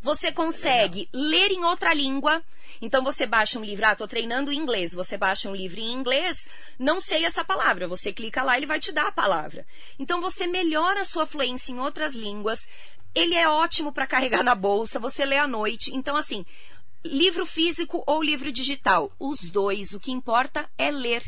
Você 0.00 0.32
consegue 0.32 1.06
ler 1.12 1.50
em 1.50 1.62
outra 1.66 1.92
língua. 1.92 2.42
Então 2.80 3.04
você 3.04 3.26
baixa 3.26 3.58
um 3.58 3.64
livro, 3.64 3.84
ah, 3.84 3.94
tô 3.94 4.08
treinando 4.08 4.54
inglês. 4.54 4.94
Você 4.94 5.18
baixa 5.18 5.50
um 5.50 5.54
livro 5.54 5.78
em 5.78 5.92
inglês, 5.92 6.48
não 6.78 7.02
sei 7.02 7.26
essa 7.26 7.44
palavra. 7.44 7.86
Você 7.88 8.10
clica 8.10 8.42
lá, 8.42 8.56
ele 8.56 8.64
vai 8.64 8.80
te 8.80 8.90
dar 8.90 9.08
a 9.08 9.12
palavra. 9.12 9.66
Então 9.98 10.18
você 10.18 10.46
melhora 10.46 11.02
a 11.02 11.04
sua 11.04 11.26
fluência 11.26 11.72
em 11.72 11.78
outras 11.78 12.14
línguas. 12.14 12.66
Ele 13.14 13.34
é 13.34 13.48
ótimo 13.48 13.92
para 13.92 14.06
carregar 14.06 14.42
na 14.42 14.54
bolsa, 14.54 14.98
você 14.98 15.26
lê 15.26 15.36
à 15.36 15.46
noite. 15.46 15.94
Então 15.94 16.16
assim, 16.16 16.46
livro 17.04 17.46
físico 17.46 18.02
ou 18.06 18.22
livro 18.22 18.50
digital, 18.52 19.10
os 19.18 19.50
dois, 19.50 19.92
o 19.92 20.00
que 20.00 20.10
importa 20.10 20.68
é 20.76 20.90
ler. 20.90 21.22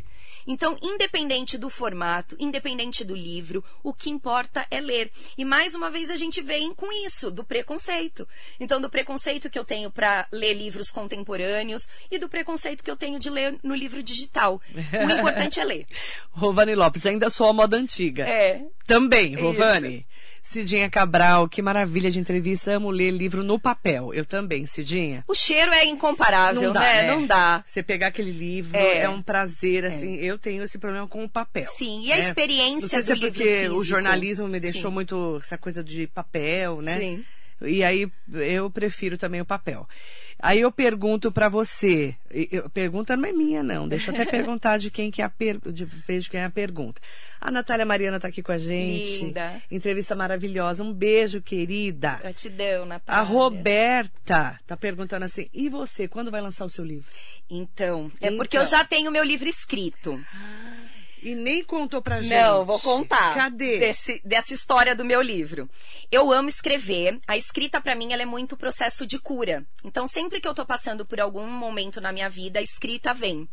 Então, 0.47 0.77
independente 0.83 1.59
do 1.59 1.69
formato, 1.69 2.37
independente 2.39 3.05
do 3.05 3.15
livro, 3.15 3.65
o 3.83 3.93
que 3.93 4.11
importa 4.11 4.67
é 4.71 4.81
ler. 4.81 5.11
E 5.37 5.45
mais 5.45 5.75
uma 5.75 5.91
vez 5.91 6.11
a 6.11 6.17
gente 6.17 6.41
vem 6.41 6.75
com 6.75 6.91
isso, 7.07 7.31
do 7.31 7.45
preconceito. 7.45 8.27
Então, 8.59 8.81
do 8.81 8.89
preconceito 8.89 9.51
que 9.51 9.59
eu 9.59 9.65
tenho 9.65 9.91
para 9.91 10.27
ler 10.33 10.55
livros 10.55 10.91
contemporâneos 10.91 11.89
e 12.11 12.19
do 12.19 12.29
preconceito 12.29 12.83
que 12.83 12.91
eu 12.91 12.97
tenho 12.97 13.19
de 13.19 13.31
ler 13.31 13.59
no 13.63 13.75
livro 13.75 14.03
digital. 14.03 14.61
O 14.75 15.11
importante 15.19 15.61
é 15.61 15.65
ler. 15.65 15.87
Rovani 16.31 16.75
Lopes, 16.75 17.07
ainda 17.07 17.31
sou 17.31 17.49
a 17.49 17.53
moda 17.53 17.77
antiga. 17.77 18.27
É. 18.27 18.65
Também, 18.87 19.37
Rovani. 19.37 20.07
Cidinha 20.42 20.88
Cabral, 20.90 21.48
que 21.48 21.62
maravilha 21.62 22.11
de 22.11 22.18
entrevista. 22.18 22.72
Amo 22.72 22.90
ler 22.90 23.11
livro 23.11 23.42
no 23.42 23.59
papel. 23.59 24.12
Eu 24.14 24.24
também, 24.24 24.66
Cidinha. 24.66 25.24
O 25.29 25.35
cheiro 25.35 25.72
é 25.72 25.85
incomparável, 25.85 26.62
Não 26.62 26.72
dá, 26.72 26.81
né? 26.81 27.03
né? 27.03 27.11
Não 27.11 27.26
dá. 27.26 27.62
Você 27.66 27.83
pegar 27.83 28.09
aquele 28.09 28.33
livro 28.33 28.76
É. 28.76 28.98
é, 29.03 29.09
um 29.09 29.22
prazer, 29.22 29.85
assim. 29.85 30.16
Eu 30.16 30.38
tenho 30.38 30.62
esse 30.62 30.79
problema 30.79 31.07
com 31.07 31.24
o 31.24 31.29
papel. 31.29 31.66
Sim, 31.76 32.03
e 32.03 32.12
a 32.12 32.16
né? 32.16 32.22
experiência 32.22 32.81
Não 32.81 32.88
sei 32.88 32.98
do 33.00 33.05
se 33.05 33.12
é 33.12 33.14
livro 33.14 33.31
porque 33.33 33.68
o 33.68 33.85
jornalismo 33.85 34.48
me 34.48 34.59
deixou 34.61 34.90
Sim. 34.90 34.94
muito 34.94 35.40
essa 35.42 35.59
coisa 35.59 35.83
de 35.85 36.07
papel, 36.07 36.81
né? 36.83 36.98
Sim. 36.98 37.24
E 37.62 37.83
aí 37.85 38.11
eu 38.33 38.70
prefiro 38.70 39.18
também 39.18 39.40
o 39.40 39.44
papel. 39.44 39.87
Aí 40.42 40.61
eu 40.61 40.73
pergunto 40.73 41.31
pra 41.31 41.51
você, 41.51 42.16
eu- 42.31 42.70
pergunta 42.70 43.14
não 43.14 43.29
é 43.29 43.33
minha 43.33 43.62
não, 43.62 43.87
deixa 43.87 44.11
eu 44.11 44.14
até 44.14 44.25
perguntar 44.31 44.79
de 44.79 44.90
quem 44.90 45.11
que 45.11 45.20
é 45.20 45.25
a 45.27 45.29
per, 45.29 45.59
de 45.70 46.31
quem 46.31 46.40
é 46.40 46.44
a 46.44 46.51
pergunta. 46.51 46.99
A 47.38 47.51
Natália 47.51 47.85
Mariana 47.85 48.18
tá 48.18 48.29
aqui 48.29 48.42
com 48.42 48.51
a 48.53 48.57
gente. 48.57 49.25
Linda. 49.27 49.62
Entrevista 49.70 50.14
maravilhosa. 50.16 50.83
Um 50.83 50.92
beijo, 50.94 51.42
querida. 51.42 52.18
Gratidão, 52.23 52.87
Natália. 52.87 53.20
A 53.20 53.25
Roberta 53.25 54.59
tá 54.66 54.77
perguntando 54.77 55.25
assim: 55.27 55.49
"E 55.53 55.68
você, 55.68 56.09
quando 56.09 56.31
vai 56.31 56.40
lançar 56.40 56.64
o 56.64 56.70
seu 56.70 56.85
livro?" 56.85 57.07
Então, 57.51 58.11
é 58.20 58.27
Então. 58.29 58.37
porque 58.38 58.57
eu 58.57 58.64
já 58.64 58.83
tenho 58.85 59.11
meu 59.11 59.25
livro 59.25 59.49
escrito. 59.49 60.18
E 61.23 61.35
nem 61.35 61.63
contou 61.63 62.01
pra 62.01 62.23
gente. 62.23 62.35
Não, 62.35 62.65
vou 62.65 62.81
contar. 62.81 63.35
Cadê? 63.35 63.79
Desse, 63.79 64.21
dessa 64.25 64.55
história 64.55 64.95
do 64.95 65.05
meu 65.05 65.21
livro. 65.21 65.69
Eu 66.11 66.33
amo 66.33 66.49
escrever. 66.49 67.19
A 67.27 67.37
escrita, 67.37 67.81
pra 67.81 67.95
mim, 67.95 68.13
ela 68.13 68.23
é 68.23 68.27
muito 68.27 68.57
processo 68.57 69.07
de 69.07 69.19
cura. 69.19 69.65
Então, 69.85 70.07
sempre 70.07 70.41
que 70.41 70.49
eu 70.49 70.55
tô 70.55 70.65
passando 70.65 71.05
por 71.05 71.21
algum 71.21 71.47
momento 71.47 72.01
na 72.01 72.13
minha 72.13 72.29
vida, 72.29 72.59
a 72.59 72.63
escrita 72.63 73.13
vem. 73.13 73.49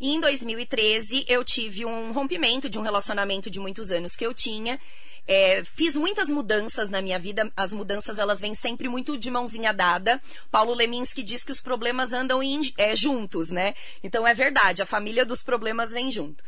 E 0.00 0.14
em 0.14 0.20
2013, 0.20 1.26
eu 1.28 1.44
tive 1.44 1.84
um 1.84 2.12
rompimento 2.12 2.70
de 2.70 2.78
um 2.78 2.82
relacionamento 2.82 3.50
de 3.50 3.60
muitos 3.60 3.90
anos 3.90 4.16
que 4.16 4.24
eu 4.24 4.32
tinha. 4.32 4.80
É, 5.28 5.62
fiz 5.62 5.94
muitas 5.94 6.30
mudanças 6.30 6.88
na 6.88 7.02
minha 7.02 7.18
vida. 7.18 7.52
As 7.54 7.74
mudanças, 7.74 8.18
elas 8.18 8.40
vêm 8.40 8.54
sempre 8.54 8.88
muito 8.88 9.18
de 9.18 9.30
mãozinha 9.30 9.74
dada. 9.74 10.20
Paulo 10.50 10.72
Leminski 10.72 11.22
diz 11.22 11.44
que 11.44 11.52
os 11.52 11.60
problemas 11.60 12.14
andam 12.14 12.40
é, 12.78 12.96
juntos, 12.96 13.50
né? 13.50 13.74
Então, 14.02 14.26
é 14.26 14.32
verdade. 14.32 14.80
A 14.80 14.86
família 14.86 15.26
dos 15.26 15.42
problemas 15.42 15.92
vem 15.92 16.10
junto. 16.10 16.42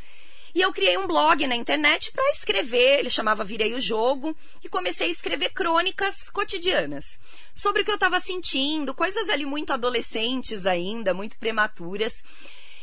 E 0.55 0.61
eu 0.61 0.73
criei 0.73 0.99
um 0.99 1.07
blog 1.07 1.47
na 1.47 1.57
internet 1.57 2.13
para 2.13 2.31
escrever, 2.31 2.99
ele 2.99 3.09
chamava 3.09 3.45
Virei 3.45 3.75
o 3.75 3.81
Jogo, 3.81 4.37
e 4.63 4.69
comecei 4.69 5.09
a 5.09 5.11
escrever 5.11 5.51
crônicas 5.51 6.29
cotidianas 6.29 7.19
sobre 7.55 7.83
o 7.83 7.85
que 7.85 7.91
eu 7.91 7.97
estava 7.97 8.21
sentindo, 8.21 8.95
coisas 8.95 9.31
ali 9.31 9.47
muito 9.47 9.73
adolescentes 9.73 10.67
ainda, 10.67 11.15
muito 11.15 11.39
prematuras. 11.39 12.23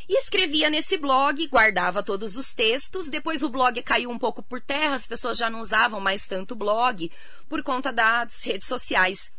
E 0.07 0.17
escrevia 0.17 0.71
nesse 0.71 0.97
blog, 0.97 1.45
guardava 1.47 2.01
todos 2.01 2.35
os 2.35 2.51
textos. 2.51 3.11
Depois 3.11 3.43
o 3.43 3.49
blog 3.49 3.79
caiu 3.83 4.09
um 4.09 4.17
pouco 4.17 4.41
por 4.41 4.59
terra, 4.59 4.95
as 4.95 5.05
pessoas 5.05 5.37
já 5.37 5.51
não 5.51 5.59
usavam 5.59 5.99
mais 5.99 6.27
tanto 6.27 6.53
o 6.53 6.57
blog 6.57 7.11
por 7.47 7.61
conta 7.61 7.93
das 7.93 8.43
redes 8.43 8.67
sociais 8.67 9.31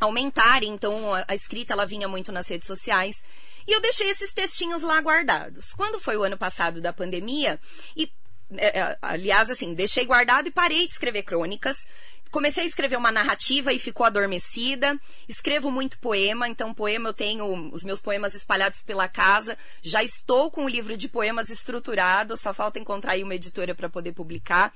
aumentarem, 0.00 0.72
então 0.72 1.14
a, 1.14 1.34
escrita 1.34 1.72
ela 1.72 1.86
vinha 1.86 2.08
muito 2.08 2.32
nas 2.32 2.48
redes 2.48 2.66
sociais. 2.66 3.22
E 3.68 3.72
eu 3.72 3.82
deixei 3.82 4.08
esses 4.08 4.32
textinhos 4.32 4.80
lá 4.80 4.98
guardados. 4.98 5.74
Quando 5.74 6.00
foi 6.00 6.16
o 6.16 6.22
ano 6.22 6.38
passado 6.38 6.80
da 6.80 6.90
pandemia, 6.90 7.60
e 7.94 8.10
é, 8.56 8.80
é, 8.80 8.98
aliás, 9.02 9.50
assim, 9.50 9.74
deixei 9.74 10.06
guardado 10.06 10.48
e 10.48 10.50
parei 10.50 10.86
de 10.86 10.92
escrever 10.92 11.22
crônicas. 11.22 11.86
Comecei 12.30 12.62
a 12.62 12.66
escrever 12.66 12.96
uma 12.96 13.12
narrativa 13.12 13.70
e 13.70 13.78
ficou 13.78 14.06
adormecida. 14.06 14.98
Escrevo 15.28 15.70
muito 15.70 15.98
poema, 15.98 16.48
então 16.48 16.72
poema 16.72 17.10
eu 17.10 17.14
tenho 17.14 17.70
os 17.70 17.84
meus 17.84 18.00
poemas 18.00 18.34
espalhados 18.34 18.82
pela 18.82 19.06
casa. 19.06 19.56
Já 19.82 20.02
estou 20.02 20.50
com 20.50 20.64
o 20.64 20.68
livro 20.68 20.96
de 20.96 21.06
poemas 21.06 21.50
estruturado, 21.50 22.38
só 22.38 22.54
falta 22.54 22.78
encontrar 22.78 23.12
aí 23.12 23.22
uma 23.22 23.34
editora 23.34 23.74
para 23.74 23.90
poder 23.90 24.12
publicar. 24.12 24.72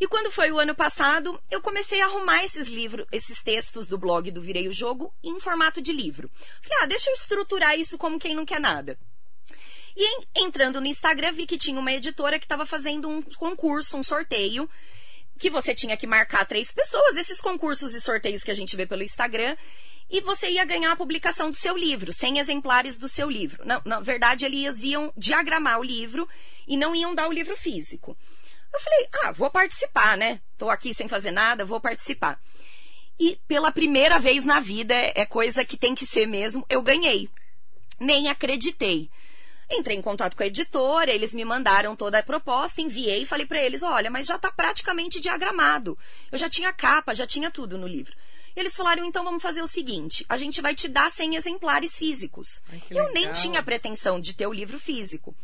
E 0.00 0.06
quando 0.08 0.30
foi 0.30 0.50
o 0.50 0.58
ano 0.58 0.74
passado, 0.74 1.40
eu 1.50 1.60
comecei 1.60 2.00
a 2.00 2.06
arrumar 2.06 2.44
esses 2.44 2.66
livros, 2.66 3.06
esses 3.12 3.42
textos 3.42 3.86
do 3.86 3.96
blog 3.96 4.30
do 4.30 4.42
Virei 4.42 4.68
o 4.68 4.72
Jogo 4.72 5.14
em 5.22 5.38
formato 5.38 5.80
de 5.80 5.92
livro. 5.92 6.30
Falei, 6.60 6.78
ah, 6.82 6.86
deixa 6.86 7.10
eu 7.10 7.14
estruturar 7.14 7.78
isso 7.78 7.96
como 7.98 8.18
quem 8.18 8.34
não 8.34 8.44
quer 8.44 8.60
nada. 8.60 8.98
E 9.96 10.04
en- 10.04 10.26
entrando 10.46 10.80
no 10.80 10.86
Instagram, 10.86 11.32
vi 11.32 11.46
que 11.46 11.58
tinha 11.58 11.78
uma 11.78 11.92
editora 11.92 12.38
que 12.38 12.44
estava 12.44 12.64
fazendo 12.66 13.08
um 13.08 13.22
concurso, 13.22 13.96
um 13.96 14.02
sorteio, 14.02 14.68
que 15.38 15.50
você 15.50 15.74
tinha 15.74 15.96
que 15.96 16.06
marcar 16.06 16.46
três 16.46 16.72
pessoas, 16.72 17.16
esses 17.16 17.40
concursos 17.40 17.94
e 17.94 18.00
sorteios 18.00 18.42
que 18.42 18.50
a 18.50 18.54
gente 18.54 18.74
vê 18.76 18.86
pelo 18.86 19.02
Instagram, 19.02 19.56
e 20.10 20.20
você 20.20 20.48
ia 20.50 20.64
ganhar 20.64 20.92
a 20.92 20.96
publicação 20.96 21.48
do 21.50 21.56
seu 21.56 21.76
livro, 21.76 22.12
100 22.12 22.38
exemplares 22.38 22.98
do 22.98 23.08
seu 23.08 23.30
livro. 23.30 23.64
Na, 23.64 23.80
na 23.84 24.00
verdade, 24.00 24.44
eles 24.44 24.82
iam 24.82 25.12
diagramar 25.16 25.78
o 25.78 25.84
livro 25.84 26.28
e 26.66 26.76
não 26.76 26.94
iam 26.94 27.14
dar 27.14 27.28
o 27.28 27.32
livro 27.32 27.56
físico. 27.56 28.16
Eu 28.72 28.80
falei, 28.80 29.08
ah, 29.24 29.32
vou 29.32 29.50
participar, 29.50 30.16
né? 30.16 30.40
Tô 30.56 30.70
aqui 30.70 30.94
sem 30.94 31.08
fazer 31.08 31.30
nada, 31.30 31.64
vou 31.64 31.80
participar. 31.80 32.40
E 33.20 33.38
pela 33.46 33.70
primeira 33.70 34.18
vez 34.18 34.44
na 34.44 34.58
vida, 34.58 34.94
é 34.94 35.26
coisa 35.26 35.64
que 35.64 35.76
tem 35.76 35.94
que 35.94 36.06
ser 36.06 36.26
mesmo, 36.26 36.64
eu 36.68 36.80
ganhei. 36.82 37.28
Nem 38.00 38.28
acreditei. 38.28 39.10
Entrei 39.70 39.96
em 39.96 40.02
contato 40.02 40.36
com 40.36 40.42
a 40.42 40.46
editora, 40.46 41.10
eles 41.10 41.34
me 41.34 41.44
mandaram 41.44 41.96
toda 41.96 42.18
a 42.18 42.22
proposta, 42.22 42.80
enviei 42.80 43.22
e 43.22 43.26
falei 43.26 43.46
para 43.46 43.62
eles: 43.62 43.82
olha, 43.82 44.10
mas 44.10 44.26
já 44.26 44.36
está 44.36 44.50
praticamente 44.50 45.20
diagramado. 45.20 45.96
Eu 46.30 46.38
já 46.38 46.48
tinha 46.48 46.72
capa, 46.72 47.14
já 47.14 47.26
tinha 47.26 47.50
tudo 47.50 47.78
no 47.78 47.86
livro. 47.86 48.14
E 48.54 48.60
eles 48.60 48.76
falaram: 48.76 49.04
então 49.04 49.24
vamos 49.24 49.42
fazer 49.42 49.62
o 49.62 49.66
seguinte: 49.66 50.26
a 50.28 50.36
gente 50.36 50.60
vai 50.60 50.74
te 50.74 50.88
dar 50.88 51.10
100 51.10 51.36
exemplares 51.36 51.96
físicos. 51.96 52.62
Ai, 52.70 52.82
Eu 52.90 53.12
nem 53.12 53.30
tinha 53.32 53.62
pretensão 53.62 54.20
de 54.20 54.34
ter 54.34 54.46
o 54.46 54.52
livro 54.52 54.78
físico. 54.78 55.34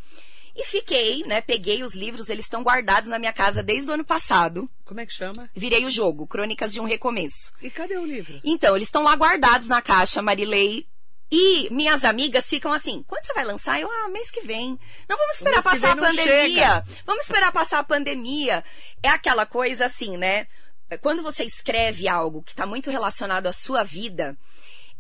E 0.59 0.65
fiquei, 0.65 1.23
né? 1.23 1.41
Peguei 1.41 1.85
os 1.85 1.95
livros, 1.95 2.29
eles 2.29 2.45
estão 2.45 2.65
guardados 2.65 3.09
na 3.09 3.17
minha 3.17 3.33
casa 3.33 3.63
desde 3.63 3.89
o 3.89 3.95
ano 3.95 4.05
passado. 4.05 4.69
Como 4.85 4.99
é 4.99 5.07
que 5.07 5.13
chama? 5.13 5.49
Virei 5.55 5.87
o 5.87 5.91
jogo, 5.91 6.27
Crônicas 6.27 6.73
de 6.73 6.81
um 6.81 6.85
Recomeço. 6.85 7.53
E 7.63 7.71
cadê 7.71 7.97
o 7.97 8.05
livro? 8.05 8.41
Então, 8.43 8.75
eles 8.75 8.89
estão 8.89 9.05
lá 9.05 9.15
guardados 9.15 9.69
na 9.69 9.81
caixa, 9.81 10.21
Marilei. 10.21 10.85
E 11.31 11.73
minhas 11.73 12.05
amigas 12.05 12.49
ficam 12.49 12.73
assim, 12.73 13.05
quando 13.07 13.25
você 13.25 13.35
vai 13.35 13.45
lançar? 13.45 13.81
Eu, 13.81 13.89
ah, 13.89 14.09
mês 14.09 14.33
que 14.33 14.41
vem. 14.41 14.77
Não, 15.09 15.17
vamos 15.17 15.37
esperar 15.37 15.63
passar 15.63 15.93
a 15.93 15.97
pandemia. 15.97 16.85
Vamos 17.07 17.25
esperar 17.25 17.53
passar 17.53 17.79
a 17.79 17.85
pandemia. 17.85 18.65
É 19.01 19.09
aquela 19.11 19.47
coisa 19.47 19.85
assim, 19.85 20.17
né? 20.17 20.49
Quando 21.03 21.23
você 21.23 21.45
escreve 21.45 22.09
algo 22.09 22.43
que 22.43 22.51
está 22.51 22.67
muito 22.67 22.91
relacionado 22.91 23.47
à 23.47 23.53
sua 23.53 23.85
vida, 23.85 24.37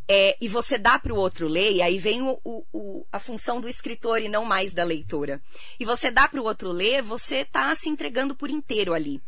é, 0.09 0.37
e 0.41 0.49
você 0.49 0.79
dá 0.79 0.99
para 0.99 1.13
o 1.13 1.17
outro 1.17 1.47
ler, 1.47 1.73
e 1.73 1.83
aí 1.83 1.99
vem 1.99 2.23
o, 2.23 2.41
o- 2.43 2.65
o- 2.73 3.07
a 3.13 3.19
função 3.19 3.61
do 3.61 3.69
escritor 3.69 4.23
e 4.23 4.29
não 4.29 4.45
mais 4.45 4.73
da 4.73 4.83
leitora. 4.83 5.41
E 5.79 5.85
você 5.85 6.11
dá 6.11 6.27
para 6.27 6.41
o 6.41 6.45
outro 6.45 6.73
ler, 6.73 7.03
você 7.03 7.41
está 7.41 7.75
se 7.75 7.89
entregando 7.91 8.35
por 8.35 8.49
inteiro 8.49 8.95
ali. 8.95 9.21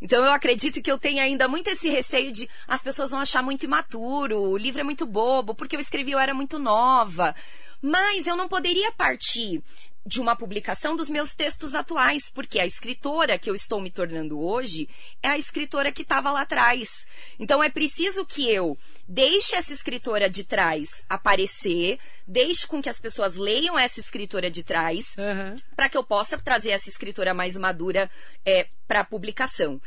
Então 0.00 0.24
eu 0.24 0.32
acredito 0.32 0.80
que 0.80 0.90
eu 0.90 0.98
tenho 0.98 1.20
ainda 1.20 1.46
muito 1.48 1.68
esse 1.68 1.88
receio 1.88 2.32
de 2.32 2.48
as 2.66 2.80
pessoas 2.80 3.10
vão 3.10 3.20
achar 3.20 3.42
muito 3.42 3.64
imaturo, 3.64 4.38
o 4.40 4.56
livro 4.56 4.80
é 4.80 4.84
muito 4.84 5.04
bobo, 5.04 5.54
porque 5.54 5.76
eu 5.76 5.80
escrevi 5.80 6.12
eu 6.12 6.18
era 6.18 6.32
muito 6.32 6.58
nova. 6.58 7.34
Mas 7.82 8.26
eu 8.26 8.36
não 8.36 8.48
poderia 8.48 8.92
partir 8.92 9.62
de 10.04 10.20
uma 10.20 10.34
publicação 10.34 10.96
dos 10.96 11.10
meus 11.10 11.34
textos 11.34 11.74
atuais, 11.74 12.30
porque 12.30 12.58
a 12.58 12.66
escritora 12.66 13.38
que 13.38 13.50
eu 13.50 13.54
estou 13.54 13.80
me 13.80 13.90
tornando 13.90 14.40
hoje 14.40 14.88
é 15.22 15.28
a 15.28 15.38
escritora 15.38 15.92
que 15.92 16.02
estava 16.02 16.32
lá 16.32 16.42
atrás. 16.42 17.06
Então 17.38 17.62
é 17.62 17.68
preciso 17.68 18.24
que 18.24 18.50
eu 18.50 18.78
deixe 19.06 19.56
essa 19.56 19.72
escritora 19.72 20.28
de 20.30 20.44
trás 20.44 21.04
aparecer, 21.08 21.98
deixe 22.26 22.66
com 22.66 22.80
que 22.80 22.88
as 22.88 22.98
pessoas 22.98 23.36
leiam 23.36 23.78
essa 23.78 24.00
escritora 24.00 24.50
de 24.50 24.62
trás, 24.62 25.16
Aham. 25.18 25.56
para 25.76 25.88
que 25.88 25.96
eu 25.96 26.04
possa 26.04 26.38
trazer 26.38 26.70
essa 26.70 26.88
escritora 26.88 27.34
mais 27.34 27.56
madura 27.56 28.10
é, 28.44 28.68
para 28.88 29.04
publicação. 29.04 29.80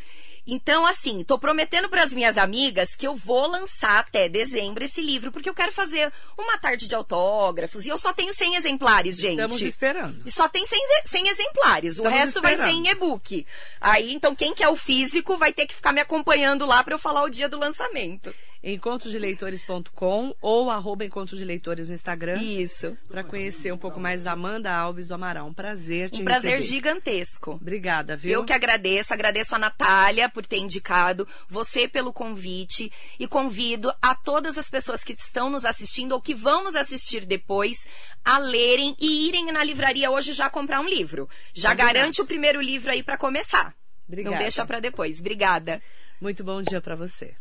Então, 0.46 0.86
assim, 0.86 1.22
estou 1.22 1.40
prometendo 1.40 1.88
para 1.88 2.04
as 2.04 2.12
minhas 2.12 2.38
amigas 2.38 2.96
que 2.98 3.08
eu 3.08 3.16
vou 3.16 3.48
lançar 3.48 4.00
até 4.00 4.28
dezembro 4.28 4.84
esse 4.84 5.02
livro, 5.02 5.32
porque 5.32 5.50
eu 5.50 5.54
quero 5.54 5.72
fazer 5.72 6.12
uma 6.38 6.58
tarde 6.58 6.86
de 6.88 6.94
autógrafos. 6.94 7.86
E 7.86 7.90
eu 7.90 7.98
só 7.98 8.12
tenho 8.12 8.34
100 8.34 8.56
exemplares, 8.56 9.16
gente. 9.18 9.32
Estamos 9.40 9.62
esperando. 9.62 10.22
E 10.26 10.32
só 10.32 10.50
tem 10.50 10.66
100, 10.66 10.80
ze- 10.88 11.02
100 11.08 11.28
exemplares. 11.30 11.94
O 11.94 12.02
Estamos 12.04 12.20
resto 12.20 12.42
vai 12.42 12.56
ser 12.58 12.64
esperando. 12.64 12.86
em 12.86 12.90
e-book. 12.90 13.48
Aí, 13.80 14.14
então, 14.14 14.36
quem 14.36 14.54
quer 14.54 14.68
o 14.68 14.76
físico 14.76 15.38
vai 15.38 15.54
ter 15.54 15.66
que 15.66 15.74
ficar 15.76 15.94
me 15.94 16.02
acompanhando 16.02 16.66
lá 16.66 16.84
para 16.84 16.94
eu 16.94 17.00
falar 17.00 17.24
o 17.24 17.30
dia 17.30 17.48
do 17.48 17.58
lançamento. 17.58 18.34
encontrosdeleitores.com 18.64 20.36
ou 20.42 20.70
arroba 20.70 21.04
Encontro 21.04 21.36
de 21.36 21.44
Leitores 21.44 21.90
no 21.90 21.94
Instagram 21.94 22.42
Isso. 22.42 22.94
para 23.10 23.24
conhecer 23.24 23.74
um 23.74 23.78
pouco 23.78 24.00
mais 24.00 24.24
da 24.24 24.32
Amanda 24.32 24.74
Alves 24.74 25.10
do 25.10 25.14
Amaral. 25.16 25.48
Um 25.48 25.54
prazer 25.54 26.10
te 26.10 26.22
Um 26.22 26.26
prazer 26.26 26.56
receber. 26.56 26.76
gigantesco. 26.76 27.52
Obrigada, 27.52 28.16
viu? 28.16 28.32
Eu 28.32 28.46
que 28.46 28.54
agradeço, 28.54 29.14
agradeço 29.14 29.56
a 29.56 29.60
Natália 29.60 30.30
por 30.30 30.46
ter 30.46 30.58
indicado, 30.58 31.28
você 31.48 31.88
pelo 31.88 32.14
convite 32.14 32.92
e 33.20 33.28
convido 33.28 33.94
a 34.02 34.16
todas 34.16 34.58
as 34.58 34.70
pessoas 34.70 35.04
que 35.04 35.14
estão 35.14 35.50
nos 35.50 35.66
assistindo 35.66 36.14
ou 36.14 36.22
que 36.22 36.34
vão 36.34 36.64
nos 36.64 36.76
assistir 36.76 37.26
depois 37.26 37.86
a 38.24 38.38
lerem 38.38 38.96
e 39.00 39.28
irem 39.28 39.52
na 39.52 39.64
livraria 39.64 40.10
hoje 40.10 40.34
já 40.34 40.50
comprar 40.50 40.80
um 40.80 40.88
livro. 40.88 41.30
Já 41.54 41.74
garante 41.74 42.22
o 42.22 42.26
primeiro 42.26 42.62
livro 42.62 42.92
aí 42.92 43.04
para 43.04 43.18
começar. 43.18 43.76
Obrigada. 44.08 44.36
Não 44.36 44.42
deixa 44.42 44.66
para 44.66 44.80
depois. 44.80 45.20
Obrigada. 45.20 45.82
Muito 46.22 46.44
bom 46.44 46.62
dia 46.62 46.80
para 46.82 46.96
você. 46.96 47.36